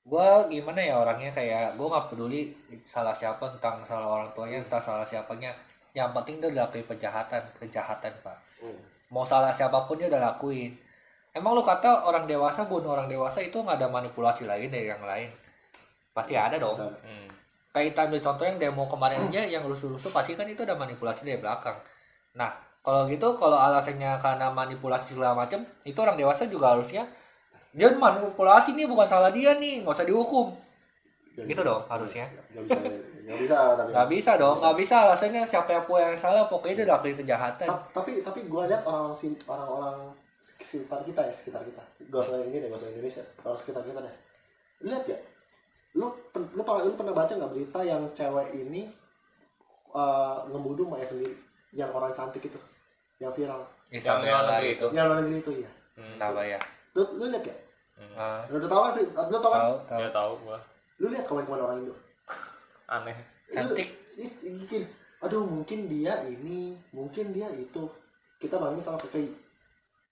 gua 0.04 0.46
gimana 0.46 0.78
ya 0.78 1.00
orangnya 1.00 1.32
kayak 1.32 1.74
gua 1.74 1.90
nggak 1.90 2.06
peduli 2.14 2.54
salah 2.84 3.16
siapa 3.16 3.42
tentang 3.58 3.82
salah 3.82 4.06
orang 4.06 4.30
tuanya 4.36 4.62
entah 4.62 4.78
salah 4.78 5.02
siapanya. 5.02 5.50
Yang 5.96 6.10
penting 6.14 6.36
dia 6.38 6.48
udah 6.54 6.66
lakuin 6.66 6.86
kejahatan, 6.86 7.42
kejahatan, 7.58 8.12
Pak. 8.22 8.38
Hmm. 8.62 8.78
Mau 9.10 9.26
salah 9.26 9.50
siapa 9.54 9.86
pun 9.86 9.98
dia 9.98 10.10
udah 10.10 10.22
lakuin. 10.22 10.74
Emang 11.34 11.52
lu 11.52 11.60
kata 11.60 12.06
orang 12.06 12.24
dewasa 12.24 12.64
bunuh 12.64 12.94
orang 12.94 13.10
dewasa 13.10 13.42
itu 13.42 13.58
nggak 13.58 13.76
ada 13.76 13.88
manipulasi 13.90 14.46
lain 14.46 14.70
dari 14.70 14.86
yang 14.86 15.02
lain? 15.02 15.28
Pasti 16.12 16.38
ada 16.38 16.54
dong. 16.56 16.78
Hmm. 16.78 17.26
kayak 17.74 17.90
kita 17.90 18.00
ambil 18.06 18.20
contoh 18.22 18.44
yang 18.46 18.54
demo 18.54 18.86
kemarin 18.86 19.18
aja 19.26 19.42
yang 19.50 19.66
rusuh-rusuh 19.66 20.14
pasti 20.14 20.38
kan 20.38 20.46
itu 20.46 20.62
ada 20.62 20.78
manipulasi 20.78 21.26
dari 21.26 21.42
belakang 21.42 21.74
nah 22.30 22.54
kalau 22.86 23.10
gitu 23.10 23.34
kalau 23.34 23.58
alasannya 23.58 24.14
karena 24.22 24.46
manipulasi 24.46 25.18
segala 25.18 25.34
macam 25.34 25.58
itu 25.82 25.98
orang 25.98 26.14
dewasa 26.14 26.46
juga 26.46 26.70
harusnya 26.70 27.02
dia 27.74 27.90
manipulasi 27.90 28.78
nih 28.78 28.86
bukan 28.86 29.10
salah 29.10 29.34
dia 29.34 29.58
nih 29.58 29.82
nggak 29.82 29.90
usah 29.90 30.06
dihukum 30.06 30.54
Nggak 31.34 31.46
gitu 31.50 31.62
bisa. 31.62 31.66
dong 31.66 31.82
harusnya 31.90 32.24
nggak 32.30 32.62
bisa 32.62 32.78
nggak 33.26 33.38
bisa 33.42 33.56
tapi 33.74 33.90
nggak 33.90 34.06
bisa 34.14 34.30
dong 34.38 34.54
nggak 34.54 34.76
bisa 34.78 34.94
alasannya 35.02 35.42
siapa 35.42 35.70
yang 35.74 35.82
punya 35.82 36.04
yang 36.06 36.18
salah 36.22 36.46
pokoknya 36.46 36.74
dia 36.78 36.84
udah 36.86 36.94
lakuin 36.94 37.16
kejahatan 37.18 37.66
Ta- 37.66 37.86
tapi 37.90 38.22
tapi 38.22 38.46
gue 38.46 38.62
lihat 38.70 38.86
orang 38.86 39.10
orang-orang 39.50 39.98
sekitar 40.44 41.00
kita 41.02 41.20
ya 41.20 41.32
sekitar 41.32 41.62
kita. 41.62 41.82
Gak 42.04 42.20
usah 42.20 42.36
ini 42.40 42.58
deh 42.58 42.68
gak 42.68 42.78
usah 42.78 42.90
Indonesia. 42.90 43.24
Orang 43.40 43.56
sekitar 43.56 43.82
kita 43.82 44.00
deh. 44.00 44.14
Lihat 44.84 45.02
gak 45.04 45.20
lu 45.94 46.10
lu, 46.34 46.62
pernah- 46.62 46.82
lu 46.82 46.92
pernah 46.92 47.14
baca 47.14 47.30
nggak 47.30 47.52
berita 47.52 47.78
yang 47.80 48.02
cewek 48.10 48.50
ini 48.52 48.90
uh, 49.90 50.42
ngebunuh 50.46 50.86
Maya 50.86 51.06
sendiri? 51.06 51.34
Yang 51.70 51.90
orang 51.92 52.12
cantik 52.12 52.42
itu 52.42 52.58
yang 53.18 53.30
viral. 53.30 53.62
Ya, 53.88 54.00
yang 54.02 54.20
luar 54.20 54.58
itu. 54.60 54.86
yang 54.90 55.06
luar 55.06 55.18
negeri 55.22 55.38
itu 55.38 55.52
ya 55.62 55.70
Hmm. 55.94 56.18
kenapa 56.18 56.42
ya. 56.42 56.58
Lu 56.92 57.02
lu 57.14 57.30
lihat 57.30 57.46
gak 57.46 57.58
Ah, 58.18 58.42
lu 58.50 58.58
udah 58.58 58.66
tahu 58.66 58.80
kan 58.82 58.92
lu 59.30 59.38
tau 59.38 59.50
kan? 59.50 59.60
Tahu 59.62 59.76
tahu. 59.86 59.98
Dia 60.02 60.10
tahu 60.10 60.32
gua. 60.42 60.58
Lu 60.98 61.06
lihat 61.14 61.24
komen-komen 61.24 61.62
orang 61.62 61.78
Indo? 61.78 61.94
Aneh. 62.90 63.14
Cantik. 63.48 63.88
Mungkin 64.42 64.82
aduh 65.22 65.46
mungkin 65.46 65.86
dia 65.86 66.26
ini 66.26 66.74
mungkin 66.90 67.30
dia 67.30 67.46
itu. 67.54 67.86
Kita 68.36 68.58
bandingin 68.58 68.82
sama 68.82 68.98
PKI 68.98 69.30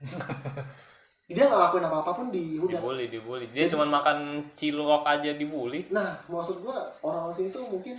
dia 1.27 1.45
nggak 1.45 1.61
lakuin 1.61 1.81
apa 1.83 1.97
apa 2.01 2.13
pun 2.13 2.27
di 2.29 2.57
hudan 2.57 2.77
dibully 2.77 3.07
dibully 3.07 3.47
dia 3.49 3.65
cuma 3.67 3.87
makan 3.87 4.19
cilok 4.51 5.01
aja 5.03 5.33
dibully 5.33 5.89
Nah, 5.89 6.13
maksud 6.27 6.61
gua 6.61 6.77
orang-orang 7.01 7.33
sini 7.33 7.49
tuh 7.49 7.65
mungkin 7.65 7.97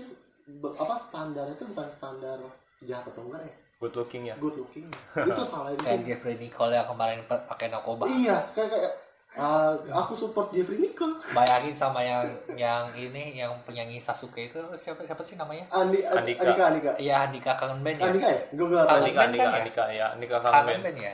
apa 0.70 0.95
standar 0.95 1.47
itu 1.47 1.64
bukan 1.66 1.88
standar 1.88 2.38
jahat 2.80 3.08
atau 3.08 3.24
enggak 3.24 3.41
ya, 3.41 3.54
good 3.80 3.93
looking 3.95 4.24
ya 4.24 4.36
good 4.38 4.54
looking. 4.54 4.86
itu 5.24 5.41
salah 5.41 5.72
di 5.72 5.80
kayak. 5.80 6.04
Jeffrey 6.06 6.36
Nicole 6.38 6.72
yang 6.72 6.86
kemarin 6.86 7.24
pa- 7.24 7.41
pakai 7.43 7.68
narkoba 7.68 8.06
Iya, 8.06 8.38
kayak 8.51 8.70
kayak 8.70 8.91
ah, 9.34 9.72
aku 9.97 10.14
support 10.14 10.51
Jeffrey 10.51 10.78
Nicole. 10.78 11.16
bayangin 11.32 11.74
sama 11.74 11.99
yang 11.99 12.28
yang 12.54 12.91
ini 12.93 13.34
yang 13.34 13.56
penyanyi 13.64 13.97
Sasuke 13.97 14.45
itu 14.45 14.60
siapa 14.78 15.01
siapa 15.01 15.24
sih 15.24 15.34
namanya 15.34 15.66
Andi, 15.72 16.04
Andi- 16.04 16.38
Andika. 16.38 16.43
Andika, 16.45 16.64
Andika. 16.68 16.91
Iya 16.99 17.16
Andika 17.26 17.51
kangen 17.56 17.82
band 17.82 17.97
ya 17.97 18.06
Andika 18.06 18.28
ya? 18.30 18.41
Gue 18.51 18.66
gak 18.70 18.84
tahu. 18.84 18.93
Andika 18.99 19.18
band 19.18 19.26
Andika 19.26 19.41
kan 19.41 19.49
ya? 19.49 19.58
Andika 19.58 19.84
ya 19.89 20.06
Andika 20.12 20.36
kangen 20.38 20.54
kangen 20.54 20.82
band 20.86 20.99
ya 20.99 21.14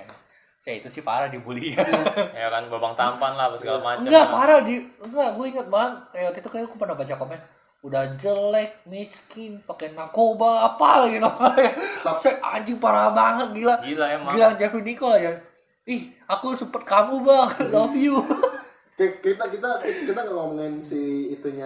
saya 0.59 0.75
itu 0.77 0.89
sih 0.89 1.01
parah 1.01 1.27
dibully. 1.27 1.71
Ya 2.35 2.47
kan 2.47 2.67
babang 2.67 2.93
tampan 2.93 3.33
lah 3.33 3.51
segala 3.53 3.79
macam. 3.79 4.03
Enggak 4.03 4.25
parah 4.27 4.59
di 4.59 4.75
enggak 4.99 5.29
gue 5.33 5.45
inget 5.47 5.67
banget 5.67 5.93
kayak 6.09 6.25
waktu 6.27 6.39
itu 6.39 6.49
kayak 6.49 6.65
aku 6.65 6.77
pernah 6.77 6.93
baca 6.93 7.15
komen 7.15 7.39
udah 7.79 8.03
jelek 8.15 8.83
miskin 8.85 9.63
pakai 9.63 9.91
narkoba 9.91 10.67
apa 10.67 11.07
lagi 11.07 11.17
namanya? 11.23 11.71
Saya 12.13 12.37
anjing 12.41 12.75
parah 12.75 13.09
banget 13.09 13.55
gila. 13.55 13.75
Gila 13.79 14.05
emang. 14.09 14.33
Gila 14.33 14.49
Jeffrey 14.53 14.83
Nicole 14.83 15.17
ya 15.17 15.33
ih 15.85 16.01
aku 16.23 16.53
support 16.53 16.83
kamu 16.83 17.17
bang 17.19 17.49
love 17.73 17.95
you. 17.95 18.19
Ki- 18.93 19.17
Kita 19.17 19.47
kita 19.47 19.69
kita 19.81 20.19
nggak 20.19 20.35
ngomongin 20.35 20.77
si 20.77 20.99
itunya 21.29 21.65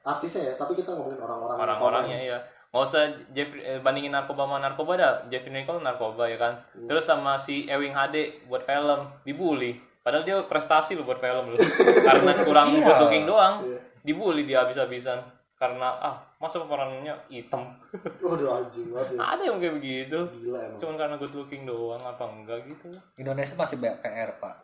artisnya 0.00 0.50
ya, 0.50 0.54
tapi 0.56 0.74
kita 0.74 0.90
ngomongin 0.90 1.20
orang-orang. 1.20 1.54
orang-orangnya 1.54 2.18
ya 2.26 2.38
nggak 2.70 2.84
usah 2.84 3.02
Jeffrey 3.28 3.60
eh, 3.60 3.78
bandingin 3.78 4.10
narkoba 4.10 4.44
sama 4.44 4.58
narkoba 4.58 4.92
dah 4.94 5.12
Jeffrey 5.26 5.50
Nicole 5.50 5.80
narkoba 5.80 6.24
ya 6.24 6.36
kan 6.36 6.54
Hmm. 6.70 6.86
terus 6.86 7.02
sama 7.02 7.34
si 7.34 7.66
Ewing 7.66 7.92
HD 7.92 8.16
buat 8.46 8.62
film 8.62 9.00
dibully 9.22 9.74
padahal 10.00 10.22
dia 10.22 10.38
prestasi 10.40 10.94
loh 10.94 11.02
buat 11.02 11.18
film 11.18 11.50
loh 11.50 11.58
karena 12.06 12.30
kurang 12.38 12.70
Iya. 12.70 12.84
good 12.84 12.98
looking 13.00 13.24
doang 13.24 13.54
Iya. 13.62 13.78
dibully 14.02 14.42
dia 14.44 14.62
habis-habisan 14.62 15.18
karena 15.52 15.92
ah 15.92 16.16
masa 16.38 16.56
pemerannya 16.58 17.12
hitam 17.28 17.68
Waduh 18.22 18.48
anjing 18.56 18.88
banget 18.88 19.12
ya. 19.12 19.18
ada 19.20 19.42
yang 19.44 19.58
kayak 19.58 19.74
begitu 19.76 20.18
Gila 20.38 20.58
emang. 20.64 20.78
cuman 20.78 20.94
karena 20.96 21.14
good 21.16 21.34
looking 21.34 21.62
doang 21.64 22.00
apa 22.00 22.22
enggak 22.24 22.64
gitu 22.64 22.88
Indonesia 23.16 23.54
masih 23.54 23.76
banyak 23.76 23.98
PR 23.98 24.30
pak 24.36 24.54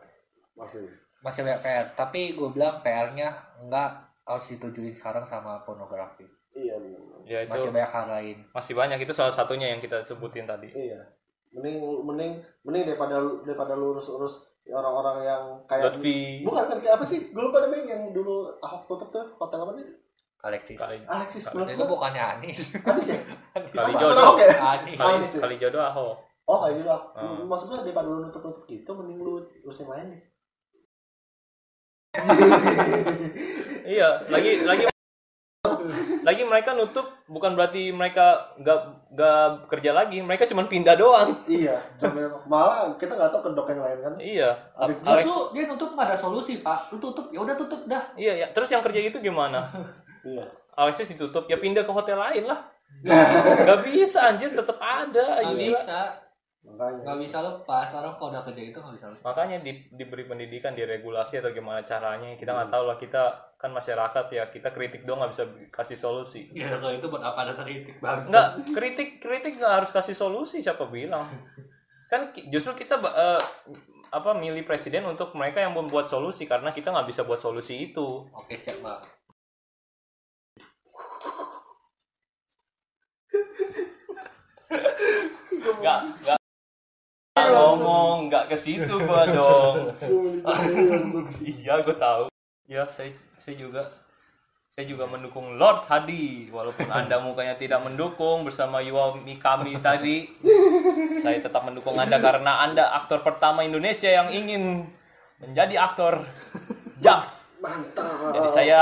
Masih. 0.55 0.87
masih 1.19 1.43
banyak 1.43 1.59
PR 1.59 1.85
tapi 1.93 2.33
gue 2.33 2.49
bilang 2.49 2.79
PR-nya 2.79 3.29
enggak 3.59 3.93
harus 4.23 4.47
ditujuin 4.49 4.91
sekarang 4.91 5.21
sama 5.21 5.61
pornografi 5.61 6.25
Iya 6.57 6.75
benar. 6.81 7.01
ya 7.27 7.39
itu 7.45 7.51
masih 7.53 7.69
banyak 7.69 7.91
hal 7.93 8.05
lain 8.09 8.37
masih 8.49 8.73
banyak 8.73 8.99
itu 9.03 9.13
salah 9.13 9.33
satunya 9.35 9.67
yang 9.69 9.81
kita 9.83 10.01
sebutin 10.01 10.49
tadi 10.49 10.73
Iya. 10.73 11.01
Mending 11.53 11.79
mending 12.03 12.31
mending 12.65 12.83
daripada 12.89 13.21
daripada 13.45 13.73
lu 13.77 13.93
urus-urus 13.95 14.49
orang-orang 14.67 15.23
yang 15.23 15.43
kayak 15.63 15.95
Lutfi 15.95 16.43
Bukan 16.43 16.63
kan 16.67 16.77
apa 16.83 17.05
sih? 17.07 17.31
Gue 17.31 17.39
lupa 17.39 17.63
namanya 17.63 17.95
yang 17.95 18.11
dulu 18.11 18.51
Ahok 18.59 18.83
tutup 18.83 19.07
tuh 19.15 19.23
hotel 19.39 19.63
apa 19.63 19.71
nih? 19.79 19.87
Alexis 20.43 20.75
kali 20.75 20.99
Alexis 21.07 21.47
itu 21.47 21.55
menurut 21.55 21.77
gua 21.79 21.87
bukannya 21.87 22.23
Anis 22.35 22.75
Habis 22.83 23.15
ya? 23.15 23.19
kali 23.79 23.93
jodoh 23.95 24.23
Ahok 24.27 24.37
ya? 24.43 24.47
Anis 24.59 24.97
kali, 24.99 25.13
Anis 25.17 25.31
ya? 25.33 25.41
kali 25.47 25.55
jodoh 25.55 25.81
ahok 25.81 26.15
Oh 26.47 26.63
kayak 26.63 26.79
gitu. 26.79 26.87
Hmm. 26.87 27.43
Maksud 27.43 27.65
gue 27.67 27.77
daripada 27.91 28.07
lu 28.07 28.23
nutup-nutup 28.23 28.63
gitu, 28.71 28.87
mending 28.95 29.19
lu 29.19 29.43
urus 29.67 29.83
yang 29.83 29.91
lain 29.91 30.15
deh. 30.15 30.21
Iya, 33.87 34.19
lagi 34.27 34.67
lagi 34.67 34.83
lagi 36.27 36.43
mereka 36.43 36.75
nutup 36.75 37.07
bukan 37.31 37.55
berarti 37.55 37.95
mereka 37.95 38.51
nggak 38.59 38.79
nggak 39.15 39.71
kerja 39.71 39.95
lagi, 39.95 40.19
mereka 40.19 40.43
cuma 40.43 40.67
pindah 40.67 40.99
doang. 40.99 41.31
iya, 41.47 41.79
malah 42.43 42.91
kita 42.99 43.15
nggak 43.15 43.31
tahu 43.31 43.41
kedok 43.47 43.71
yang 43.71 43.81
lain 43.87 43.99
kan. 44.03 44.13
Iya, 44.19 44.49
Justru 45.07 45.55
dia 45.55 45.63
nutup 45.71 45.95
nggak 45.95 46.11
ada 46.11 46.17
solusi 46.19 46.59
pak 46.59 46.91
lu 46.91 46.99
tutup 46.99 47.31
ya 47.31 47.39
udah 47.39 47.55
tutup 47.55 47.87
dah 47.87 48.03
iya 48.19 48.43
ya. 48.43 48.47
Terus 48.51 48.67
yang 48.75 48.83
kerja 48.83 48.99
itu 48.99 49.23
gimana? 49.23 49.71
Iya. 50.27 50.43
Alexis 50.77 51.15
ditutup, 51.15 51.47
ya 51.47 51.57
pindah 51.57 51.87
ke 51.87 51.91
hotel 51.95 52.19
lain 52.19 52.43
lah. 52.45 52.59
Gak 53.67 53.81
bisa 53.87 54.29
anjir, 54.29 54.53
tetap 54.53 54.77
ada. 54.77 55.41
nggak 55.41 55.57
bisa 55.57 56.26
Makanya. 56.67 56.99
nggak 56.99 57.19
bisa 57.23 57.37
lepas 57.39 57.87
orang 57.95 58.13
kalau 58.13 58.29
udah 58.29 58.43
kerja 58.43 58.63
itu 58.65 58.77
nggak 58.77 58.95
bisa 58.95 59.07
lepas 59.09 59.23
Makanya 59.23 59.57
di- 59.59 59.87
diberi 59.89 60.23
pendidikan, 60.23 60.75
diregulasi 60.75 61.39
atau 61.39 61.49
gimana 61.49 61.79
caranya. 61.81 62.35
Kita 62.35 62.51
nggak 62.51 62.69
tahu 62.69 62.83
lah 62.85 62.97
kita 62.97 63.23
kan 63.55 63.71
masyarakat 63.71 64.25
ya, 64.29 64.43
kita 64.47 64.69
kritik 64.69 65.01
doang 65.01 65.23
nggak 65.23 65.31
bisa 65.31 65.43
kasih 65.71 65.95
solusi. 65.95 66.51
ya 66.51 66.67
kalau 66.69 66.91
itu 66.91 67.07
buat 67.07 67.23
apa 67.23 67.39
ada 67.41 67.53
kritik 67.55 67.97
bangsa 67.97 68.27
Nggak, 68.27 68.47
kritik 68.75 69.09
kritik 69.17 69.53
nggak 69.55 69.73
harus 69.79 69.89
kasih 69.89 70.13
solusi 70.13 70.59
siapa 70.59 70.85
bilang. 70.85 71.23
Kan 72.05 72.29
justru 72.47 72.75
kita 72.77 72.99
eh, 72.99 73.41
apa 74.09 74.31
milih 74.33 74.63
presiden 74.63 75.03
untuk 75.03 75.31
mereka 75.33 75.59
yang 75.59 75.71
membuat 75.71 76.07
solusi 76.07 76.43
karena 76.43 76.71
kita 76.71 76.91
nggak 76.91 77.07
bisa 77.07 77.23
buat 77.23 77.39
solusi 77.39 77.91
itu. 77.91 78.27
oke 78.27 78.55
siap 78.55 78.79
bang 78.79 79.01
nggak 85.77 85.99
nggak 86.23 86.36
ngomong 87.53 88.29
nggak 88.29 88.45
ke 88.51 88.57
situ 88.57 88.95
gua 89.05 89.23
dong. 89.29 89.75
iya 91.57 91.79
gua 91.81 91.95
tahu. 91.95 92.23
Ya 92.67 92.83
saya 92.89 93.13
saya 93.37 93.55
juga 93.55 93.87
saya 94.67 94.85
juga 94.85 95.09
mendukung 95.09 95.57
Lord 95.57 95.89
Hadi 95.89 96.53
walaupun 96.53 96.85
anda 96.93 97.17
mukanya 97.17 97.57
tidak 97.57 97.81
mendukung 97.81 98.45
bersama 98.45 98.77
Yuwa 98.83 99.17
Mikami 99.21 99.79
tadi. 99.81 100.29
Saya 101.23 101.41
tetap 101.41 101.65
mendukung 101.65 101.97
anda 101.97 102.21
karena 102.21 102.61
anda 102.61 102.93
aktor 102.93 103.25
pertama 103.25 103.65
Indonesia 103.65 104.11
yang 104.11 104.29
ingin 104.29 104.85
menjadi 105.41 105.81
aktor 105.81 106.21
Jav. 107.01 107.25
Mantap. 107.57 108.37
Jadi 108.37 108.49
saya. 108.53 108.81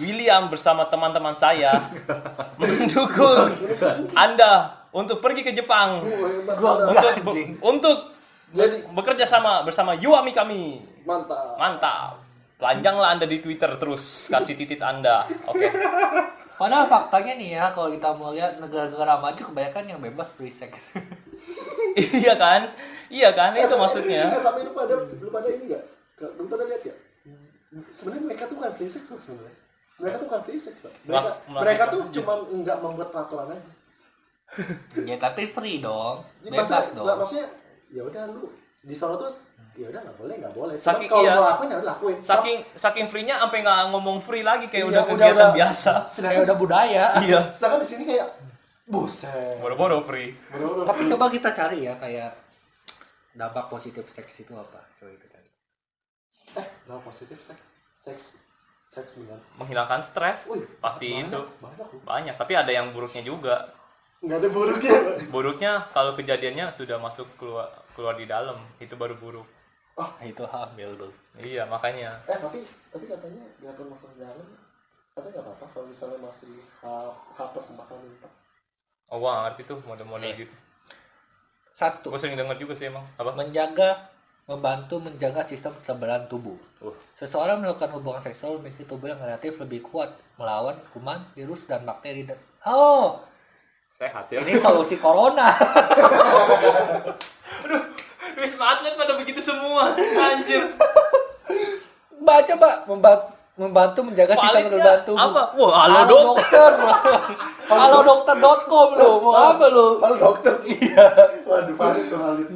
William 0.00 0.48
bersama 0.48 0.88
teman-teman 0.88 1.36
saya 1.36 1.84
mendukung 2.60 3.52
Anda 4.16 4.81
untuk 4.92 5.18
pergi 5.18 5.40
ke 5.40 5.52
Jepang 5.52 6.04
Gua- 6.54 6.86
untuk 6.86 7.12
be- 7.26 7.56
untuk 7.60 7.96
Jadi 8.52 8.84
bekerja 8.92 9.24
sama 9.24 9.64
bersama 9.64 9.96
Yuami 9.96 10.28
kami. 10.30 10.62
mantap. 11.02 11.56
Mantap. 11.56 12.20
Telanjanglah 12.54 13.08
Anda 13.10 13.24
di 13.24 13.40
Twitter 13.40 13.74
terus 13.74 14.28
kasih 14.28 14.54
titit 14.54 14.78
Anda. 14.78 15.24
Oke. 15.48 15.66
Padahal 16.60 16.84
faktanya 16.84 17.32
nih 17.34 17.56
ya, 17.56 17.72
kalau 17.72 17.88
kita 17.88 18.12
mau 18.12 18.30
lihat 18.30 18.60
negara-negara 18.60 19.18
maju 19.18 19.42
kebanyakan 19.42 19.84
yang 19.88 19.98
bebas 19.98 20.30
free 20.30 20.52
sex. 20.52 20.92
iya 22.20 22.36
kan? 22.36 22.70
iya 23.08 23.32
kan 23.32 23.52
itu 23.52 23.74
maksudnya 23.74 24.30
Eh, 24.30 24.40
tapi 24.40 24.62
lu 24.62 24.70
pada 24.70 24.94
lu 24.94 25.28
pada 25.28 25.48
ini 25.48 25.66
enggak? 25.66 25.82
Lu 26.36 26.46
pada 26.46 26.64
lihat 26.64 26.82
ya? 26.82 26.94
Sebenarnya 27.90 28.24
mereka 28.26 28.42
tuh 28.46 28.56
bukan 28.56 28.72
free 28.72 28.88
sex 28.88 29.04
loh 29.10 29.18
sebenarnya. 29.18 29.58
Mereka 29.96 30.14
tuh 30.18 30.26
bukan 30.28 30.42
free 30.44 30.60
sex, 30.60 30.74
Pak. 30.82 30.92
Mereka, 31.02 31.30
mereka 31.48 31.82
tuh 31.88 32.00
cuma 32.12 32.32
enggak 32.46 32.76
membuat 32.78 33.08
peraturan 33.10 33.48
aja. 33.48 33.70
ya 35.08 35.16
tapi 35.16 35.48
free 35.48 35.80
dong. 35.80 36.20
Jadi 36.44 36.52
bebas 36.52 36.68
maksudnya, 36.68 37.00
dong 37.00 37.18
maksudnya 37.18 37.46
ya 37.92 38.02
udah 38.04 38.24
lu 38.32 38.44
di 38.82 38.94
sana 38.96 39.14
tuh 39.16 39.30
ya 39.72 39.88
udah 39.88 40.00
nggak 40.04 40.16
boleh 40.20 40.34
nggak 40.36 40.54
boleh. 40.54 40.74
Saking- 40.76 41.08
kalau 41.08 41.24
iya. 41.24 41.32
mau 41.40 41.44
lakuin 41.48 41.68
ya 41.72 41.76
udah 41.80 41.90
lakuin. 41.96 42.16
saking 42.20 42.58
saking 42.76 43.06
free-nya 43.08 43.40
sampai 43.40 43.64
nggak 43.64 43.80
ngomong 43.88 44.18
free 44.20 44.44
lagi 44.44 44.68
kayak 44.68 44.84
Iya, 44.84 44.92
udah 44.92 45.02
kegiatan 45.08 45.32
udah. 45.32 45.50
biasa. 45.56 45.92
Kayak 46.04 46.12
sedangkan, 46.12 46.44
udah 46.44 46.56
budaya. 46.60 47.04
Iya. 47.24 47.40
Sedangkan 47.48 47.78
di 47.80 47.88
sini 47.88 48.02
kayak 48.04 48.28
buset. 48.92 49.56
boro-boro 49.64 50.04
free. 50.04 50.36
Bener-bener. 50.52 50.84
tapi 50.84 51.02
coba 51.08 51.24
kita 51.32 51.50
cari 51.56 51.78
ya 51.88 51.94
kayak 51.96 52.30
dampak 53.32 53.64
positif 53.72 54.04
seks 54.12 54.44
itu 54.44 54.52
apa? 54.52 54.84
Coba 55.00 55.10
itu 55.16 55.26
cari. 55.32 55.48
Eh 56.60 56.66
nggak 56.84 57.00
positif 57.00 57.38
seks. 57.40 57.66
Seks 57.96 58.24
seks 58.84 59.16
dengan 59.16 59.40
menghilangkan 59.56 60.04
stres. 60.04 60.52
Wih, 60.52 60.68
pasti 60.84 61.08
banyak, 61.08 61.32
itu. 61.32 61.40
banyak 61.64 61.88
banyak 62.04 62.34
tapi 62.36 62.52
ada 62.52 62.68
yang 62.68 62.92
buruknya 62.92 63.24
juga 63.24 63.72
nggak 64.22 64.38
ada 64.38 64.48
buruknya 64.54 64.94
Pak. 65.02 65.16
buruknya 65.34 65.72
kalau 65.90 66.12
kejadiannya 66.14 66.70
sudah 66.70 66.96
masuk 67.02 67.26
keluar 67.34 67.66
keluar 67.98 68.14
di 68.14 68.30
dalam 68.30 68.54
itu 68.78 68.94
baru 68.94 69.18
buruk. 69.18 69.46
Nah, 69.98 70.24
itu 70.24 70.46
hamil 70.46 70.94
tuh 70.94 71.12
iya 71.42 71.66
makanya. 71.66 72.14
Eh 72.30 72.38
tapi 72.38 72.62
tapi 72.94 73.04
katanya 73.10 73.42
nggak 73.58 73.74
akan 73.74 73.86
masuk 73.90 74.08
ke 74.14 74.18
dalam 74.22 74.46
katanya 75.12 75.30
nggak 75.36 75.44
apa-apa 75.44 75.64
kalau 75.74 75.86
misalnya 75.90 76.18
masih 76.22 76.54
hal 76.80 77.10
hal 77.34 77.48
persembahan 77.50 77.98
minta 77.98 78.28
oh 79.10 79.18
nggak 79.20 79.38
ngerti 79.44 79.62
tuh 79.68 79.78
model-model 79.84 80.32
gitu. 80.38 80.54
Satu. 81.72 82.14
Gua 82.14 82.20
sering 82.20 82.38
denger 82.38 82.56
juga 82.62 82.78
sih 82.78 82.88
emang. 82.88 83.04
Apa? 83.18 83.34
Menjaga 83.34 84.12
membantu 84.46 84.98
menjaga 85.02 85.42
sistem 85.46 85.74
kekebalan 85.82 86.26
tubuh. 86.26 86.58
Uh. 86.82 86.94
seseorang 87.14 87.62
melakukan 87.62 87.94
hubungan 87.94 88.18
seksual 88.18 88.58
memiliki 88.58 88.82
tubuh 88.82 89.06
yang 89.06 89.20
relatif 89.22 89.54
lebih 89.62 89.86
kuat 89.86 90.10
melawan 90.34 90.74
kuman 90.94 91.22
virus 91.34 91.66
dan 91.66 91.86
bakteri. 91.86 92.26
Dan 92.26 92.38
oh 92.66 93.22
sehat 93.92 94.24
ya. 94.28 94.40
Ini 94.40 94.56
solusi 94.56 94.96
corona. 94.96 95.52
Wisma 98.34 98.74
atlet 98.74 98.96
pada 98.96 99.14
begitu 99.14 99.38
semua. 99.38 99.92
Anjir. 99.94 100.66
Baca 102.18 102.52
mbak 102.56 102.76
membantu 102.88 103.26
membantu 103.52 104.00
menjaga 104.02 104.34
sistem 104.34 104.72
kekebalan 104.72 105.00
tubuh 105.04 105.20
apa? 105.20 105.42
Wah 105.54 105.72
halo 105.84 105.94
halo 105.94 106.08
dok. 106.08 106.22
dokter. 106.34 106.72
Halo 107.72 108.04
dokter.com 108.04 108.88
lo 109.00 109.08
mau 109.22 109.32
apa 109.32 109.64
lo 109.68 109.96
Halo 110.00 110.16
dokter. 110.18 110.54
Iya. 110.72 111.06
Waduh, 111.46 111.72
valid 111.72 112.04
tuh 112.08 112.18
valid. 112.18 112.46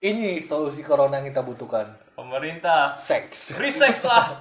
ini 0.00 0.40
solusi 0.40 0.82
corona 0.82 1.20
yang 1.20 1.28
kita 1.28 1.42
butuhkan. 1.42 1.86
Pemerintah. 2.14 2.94
Seks. 2.94 3.52
Free 3.54 3.70
sex 3.70 4.02
lah. 4.02 4.40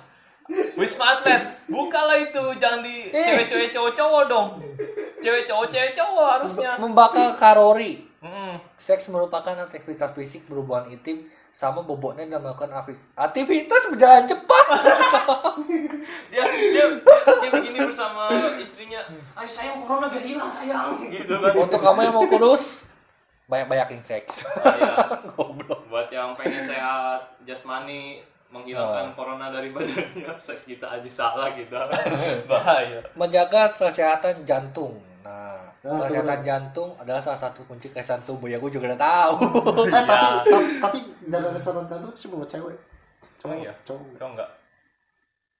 Wisma 0.73 1.17
atlet. 1.17 1.65
Bukalah 1.67 2.17
itu. 2.19 2.43
Jangan 2.57 2.81
di 2.81 3.09
Eh. 3.09 3.25
cewek-cewek 3.25 3.69
cowok-cowok 3.71 4.23
dong 4.27 4.47
cewek 5.23 5.43
cowok 5.45 5.67
cewek 5.67 5.91
cowok 5.93 6.27
harusnya 6.29 6.69
membakar 6.77 7.33
kalori 7.33 7.93
Hmm. 8.19 8.55
Seks 8.77 9.07
merupakan 9.07 9.51
aktivitas 9.57 10.11
fisik 10.13 10.47
berhubungan 10.47 10.87
intim 10.89 11.27
sama 11.51 11.83
bobotnya 11.83 12.23
dan 12.25 12.39
melakukan 12.39 12.71
akti- 12.71 12.95
aktivitas 13.13 13.91
berjalan 13.91 14.23
cepat. 14.23 14.65
dia 16.31 16.43
dia 16.47 16.85
dia, 17.03 17.49
begini 17.51 17.83
bersama 17.83 18.31
istrinya 18.55 19.03
ayo 19.35 19.43
sayang 19.45 19.83
corona 19.83 20.07
biar 20.07 20.23
hilang 20.23 20.47
sayang 20.47 21.03
gitu 21.05 21.35
kan 21.35 21.51
Untuk 21.51 21.77
kamu 21.77 21.99
yang 22.01 22.15
mau 22.15 22.25
kurus, 22.25 22.87
banyak-banyakin 23.45 23.99
seks. 23.99 24.47
Iya. 24.73 24.95
Goblok. 25.29 25.83
buat 25.85 26.07
yang 26.07 26.31
pengen 26.33 26.63
sehat 26.63 27.27
jasmani 27.43 28.23
menghilangkan 28.49 29.11
corona 29.13 29.51
dari 29.51 29.69
badannya 29.69 30.31
seks 30.47 30.63
kita 30.63 30.87
aja 30.87 31.09
salah 31.11 31.51
kita 31.51 31.91
bahaya 32.45 33.03
Menjaga 33.13 33.75
kesehatan 33.75 34.47
jantung. 34.47 34.95
Nah, 35.83 36.07
kesehatan 36.07 36.41
jantung 36.41 36.95
adalah 36.95 37.19
salah 37.19 37.43
satu 37.43 37.67
kunci 37.67 37.91
kesehatan 37.91 38.23
tubuh 38.23 38.47
ya 38.47 38.55
gue 38.55 38.71
juga 38.71 38.95
udah 38.95 39.01
tahu. 39.01 39.35
Eh, 39.83 40.05
tapi, 40.07 40.47
tapi, 40.47 40.67
tapi 40.79 40.97
jaga 41.27 41.49
kesehatan 41.51 41.85
jantung 41.85 42.09
itu 42.09 42.19
cuma 42.23 42.35
buat 42.39 42.49
cewek. 42.49 42.77
cowok 43.35 43.57
ya 43.59 43.73
Cowok. 43.83 44.15
cowok 44.15 44.31
enggak 44.31 44.51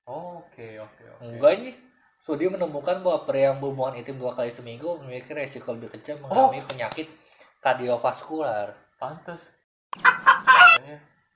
oke 0.06 0.68
oke 0.80 1.04
oke 1.06 1.24
Enggak 1.26 1.52
ini. 1.58 1.72
Studi 2.18 2.48
menemukan 2.48 3.04
bahwa 3.04 3.28
pria 3.28 3.52
yang 3.52 3.60
berhubungan 3.60 4.00
intim 4.00 4.16
dua 4.16 4.32
kali 4.32 4.48
seminggu 4.48 4.96
memiliki 5.04 5.36
resiko 5.36 5.76
lebih 5.76 5.92
kecil 5.92 6.16
mengalami 6.20 6.64
penyakit 6.64 7.12
kardiovaskular. 7.60 8.72
pantas 8.96 9.52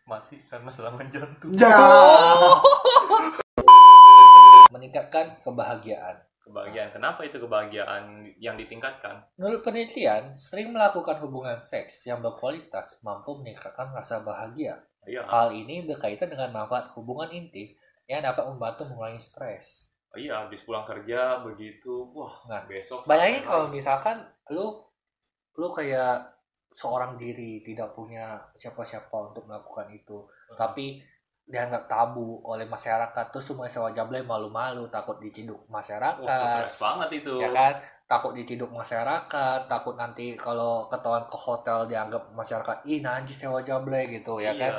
mati 0.07 0.39
karena 0.47 0.71
serangan 0.71 1.07
jantung 1.11 1.51
Meningkatkan 4.69 5.43
kebahagiaan. 5.43 6.15
Kebahagiaan. 6.47 6.89
Kenapa 6.91 7.21
itu 7.21 7.37
kebahagiaan 7.37 8.03
yang 8.37 8.55
ditingkatkan? 8.55 9.21
Menurut 9.35 9.61
penelitian, 9.61 10.31
sering 10.31 10.71
melakukan 10.71 11.19
hubungan 11.19 11.59
seks 11.61 12.03
yang 12.03 12.19
berkualitas 12.19 12.97
mampu 13.01 13.35
meningkatkan 13.35 13.91
rasa 13.91 14.19
bahagia. 14.19 14.79
iya. 15.03 15.23
Hal 15.23 15.51
ini 15.51 15.83
berkaitan 15.83 16.27
dengan 16.27 16.51
manfaat 16.51 16.91
hubungan 16.93 17.27
intim 17.29 17.71
yang 18.05 18.19
dapat 18.19 18.43
membantu 18.45 18.87
mengurangi 18.87 19.19
stres. 19.19 19.85
iya 20.15 20.41
habis 20.41 20.63
pulang 20.63 20.81
kerja 20.83 21.43
begitu. 21.43 22.09
Wah 22.09 22.33
Nah, 22.47 22.63
besok 22.65 23.05
Bayangin 23.05 23.43
kalau 23.43 23.67
misalkan 23.67 24.17
lu 24.49 24.81
lu 25.53 25.67
kayak 25.69 26.33
seorang 26.71 27.17
diri 27.17 27.61
tidak 27.61 27.93
punya 27.93 28.37
siapa-siapa 28.53 29.11
untuk 29.11 29.45
melakukan 29.45 29.89
itu, 29.89 30.25
Hmm. 30.47 30.57
tapi 30.57 31.01
dianggap 31.47 31.87
tabu 31.87 32.43
oleh 32.43 32.63
masyarakat 32.63 33.31
terus 33.31 33.45
semua 33.45 33.65
sewa 33.65 33.89
jablay 33.89 34.19
malu-malu 34.19 34.83
takut 34.87 35.15
diciduk 35.17 35.63
masyarakat. 35.67 36.19
Stres 36.19 36.75
banget 36.77 37.09
itu. 37.17 37.39
Ya 37.39 37.49
kan? 37.49 37.73
Takut 38.03 38.31
diciduk 38.31 38.67
masyarakat 38.69 39.59
takut 39.65 39.95
nanti 39.95 40.35
kalau 40.35 40.87
ketahuan 40.87 41.23
ke 41.23 41.35
hotel 41.35 41.87
dianggap 41.87 42.31
masyarakat 42.31 42.83
ih 42.85 42.99
najis 42.99 43.35
sewa 43.37 43.59
jablay 43.59 44.07
gitu 44.09 44.39
ya 44.39 44.51
Iya. 44.51 44.59
kan? 44.61 44.73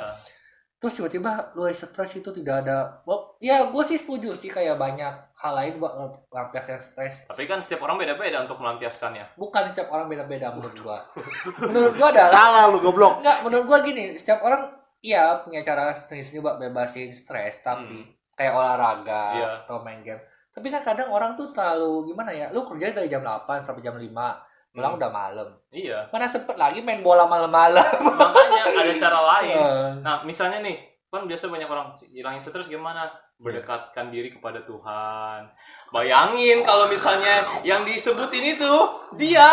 Terus 0.79 0.95
tiba-tiba 0.95 1.29
lu 1.53 1.67
stres 1.69 2.15
itu 2.15 2.31
tidak 2.31 2.63
ada. 2.63 3.03
Oh, 3.03 3.35
ya 3.37 3.67
gue 3.67 3.83
sih 3.83 3.99
setuju 3.99 4.31
sih 4.31 4.47
kayak 4.47 4.79
banyak 4.79 5.11
hal 5.35 5.53
lain 5.53 5.75
buat 5.75 5.91
melampiaskan 6.31 6.79
stres. 6.79 7.27
Tapi 7.27 7.43
kan 7.43 7.59
setiap 7.59 7.83
orang 7.83 7.99
beda-beda 7.99 8.39
untuk 8.39 8.63
melampiaskannya. 8.63 9.35
Bukan 9.35 9.63
setiap 9.67 9.91
orang 9.91 10.07
beda-beda 10.07 10.55
menurut 10.55 10.79
gua. 10.79 11.03
Menurut 11.67 11.93
gua 11.93 12.07
adalah 12.09 12.31
Salah 12.31 12.63
lu 12.67 12.79
goblok. 12.79 13.19
enggak 13.19 13.37
menurut 13.43 13.65
gua 13.67 13.77
gini 13.83 14.15
setiap 14.15 14.39
orang 14.39 14.71
iya 14.99 15.39
punya 15.39 15.61
cara 15.61 15.91
sendiri-sendiri 15.91 16.41
buat 16.41 16.57
bebasin 16.57 17.09
stres 17.09 17.59
tapi 17.59 18.03
kayak 18.33 18.51
olahraga 18.51 19.23
Hmm. 19.29 19.37
Iya. 19.37 19.47
atau 19.59 19.77
main 19.79 19.99
game 19.99 20.19
tapi 20.49 20.67
kan 20.67 20.81
kadang 20.81 21.07
orang 21.07 21.33
tuh 21.33 21.49
terlalu 21.49 22.07
gimana 22.07 22.29
ya 22.29 22.47
lu 22.49 22.63
kerja 22.63 22.91
dari 22.91 23.07
jam 23.07 23.21
8 23.21 23.45
sampai 23.61 23.79
jam 23.79 23.93
5 23.93 24.03
pulang 24.69 24.91
Hmm. 24.91 24.99
udah 24.99 25.09
malam 25.09 25.47
iya 25.69 26.03
mana 26.09 26.25
sempet 26.25 26.53
lagi 26.53 26.79
main 26.79 26.99
bola 26.99 27.25
malam-malam 27.25 27.79
makanya 28.05 28.63
ada 28.65 28.93
cara 28.97 29.19
lain 29.19 29.55
Eh, 29.55 29.89
Nah, 29.99 30.21
misalnya 30.21 30.59
nih, 30.59 30.77
kan 31.07 31.25
biasa 31.25 31.47
banyak 31.47 31.65
orang 31.65 31.89
hilangin 32.05 32.39
stres 32.39 32.67
gimana? 32.67 33.09
Berdekatkan 33.39 34.11
diri 34.11 34.35
kepada 34.35 34.59
Tuhan. 34.67 35.47
Bayangin 35.95 36.59
kalau 36.59 36.91
misalnya 36.91 37.39
yang 37.63 37.87
disebutin 37.87 38.51
itu 38.51 38.73
dia 39.15 39.47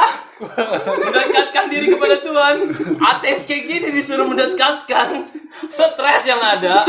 mendekatkan 1.07 1.71
diri 1.71 1.95
kepada 1.95 2.19
Tuhan. 2.19 2.55
Ateis 2.99 3.47
kayak 3.47 3.63
gini 3.71 3.89
disuruh 3.95 4.27
mendekatkan 4.27 5.31
stres 5.71 6.27
yang 6.27 6.43
ada. 6.43 6.83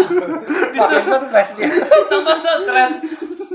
Disuruh 0.73 1.05
stres 1.05 1.49
dia 1.53 1.69
tambah 2.09 2.33
stres. 2.33 2.91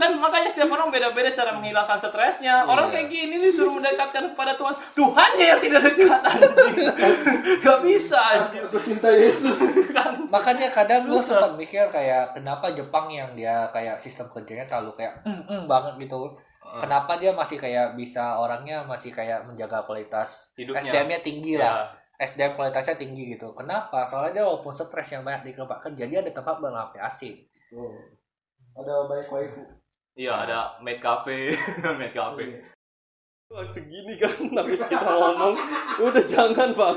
Kan 0.03 0.19
makanya 0.19 0.51
setiap 0.51 0.67
orang 0.69 0.91
beda-beda 0.91 1.31
cara 1.31 1.55
menghilangkan 1.55 1.95
stresnya. 1.97 2.67
Orang 2.67 2.91
Iya. 2.91 2.95
kayak 2.99 3.09
gini 3.09 3.35
disuruh 3.39 3.71
mendekatkan 3.73 4.35
kepada 4.35 4.53
Tuhan. 4.53 4.75
Tuhannya 4.93 5.47
yang 5.47 5.61
tidak 5.61 5.83
dekat 5.87 6.21
anjing. 6.21 6.75
Gak 7.63 7.79
bisa 7.81 8.19
anjing. 8.19 8.63
Aku 8.65 8.79
cinta 8.79 9.07
Yesus. 9.09 9.59
Kan. 9.89 10.27
makanya 10.27 10.67
kadang 10.67 11.05
gue 11.05 11.21
sempat 11.21 11.53
mikir 11.55 11.85
kayak 11.87 12.33
kenapa 12.33 12.73
Jepang 12.73 13.07
yang 13.07 13.31
dia 13.33 13.69
kayak 13.71 13.95
sistem 13.95 14.25
kerjanya 14.27 14.65
terlalu 14.65 14.97
kayak 14.97 15.21
mm, 15.23 15.45
mm 15.45 15.63
banget 15.67 16.01
gitu 16.01 16.33
kenapa 16.75 17.21
dia 17.21 17.31
masih 17.31 17.55
kayak 17.55 17.93
bisa 17.93 18.35
orangnya 18.35 18.81
masih 18.83 19.13
kayak 19.13 19.45
menjaga 19.45 19.85
kualitas 19.85 20.49
Hidupnya. 20.55 20.81
SDM-nya 20.83 21.21
tinggi 21.21 21.53
Ya. 21.55 21.61
lah 21.61 21.77
SDM 22.17 22.57
kualitasnya 22.57 22.97
tinggi 22.97 23.37
gitu 23.37 23.53
kenapa 23.53 24.03
soalnya 24.03 24.33
dia 24.33 24.45
walaupun 24.45 24.73
stres 24.73 25.13
yang 25.13 25.21
banyak 25.21 25.45
di 25.45 25.53
tempat 25.53 25.79
kerja 25.83 26.05
dia 26.07 26.19
ada 26.19 26.33
tempat 26.33 26.57
melampiasi 26.59 27.45
Oh. 27.71 27.93
Ada 28.75 28.93
banyak 29.07 29.29
waifu. 29.29 29.61
Iya 30.13 30.45
ada 30.45 30.59
maid 30.85 31.01
cafe, 31.01 31.57
maid 31.99 32.13
cafe. 32.13 32.45
Iya. 32.45 32.61
Langsung 33.53 33.85
gini 33.89 34.17
kan 34.17 34.33
habis 34.57 34.85
kita 34.85 35.09
ngomong, 35.09 35.57
udah 36.01 36.25
jangan 36.25 36.73
pak. 36.73 36.95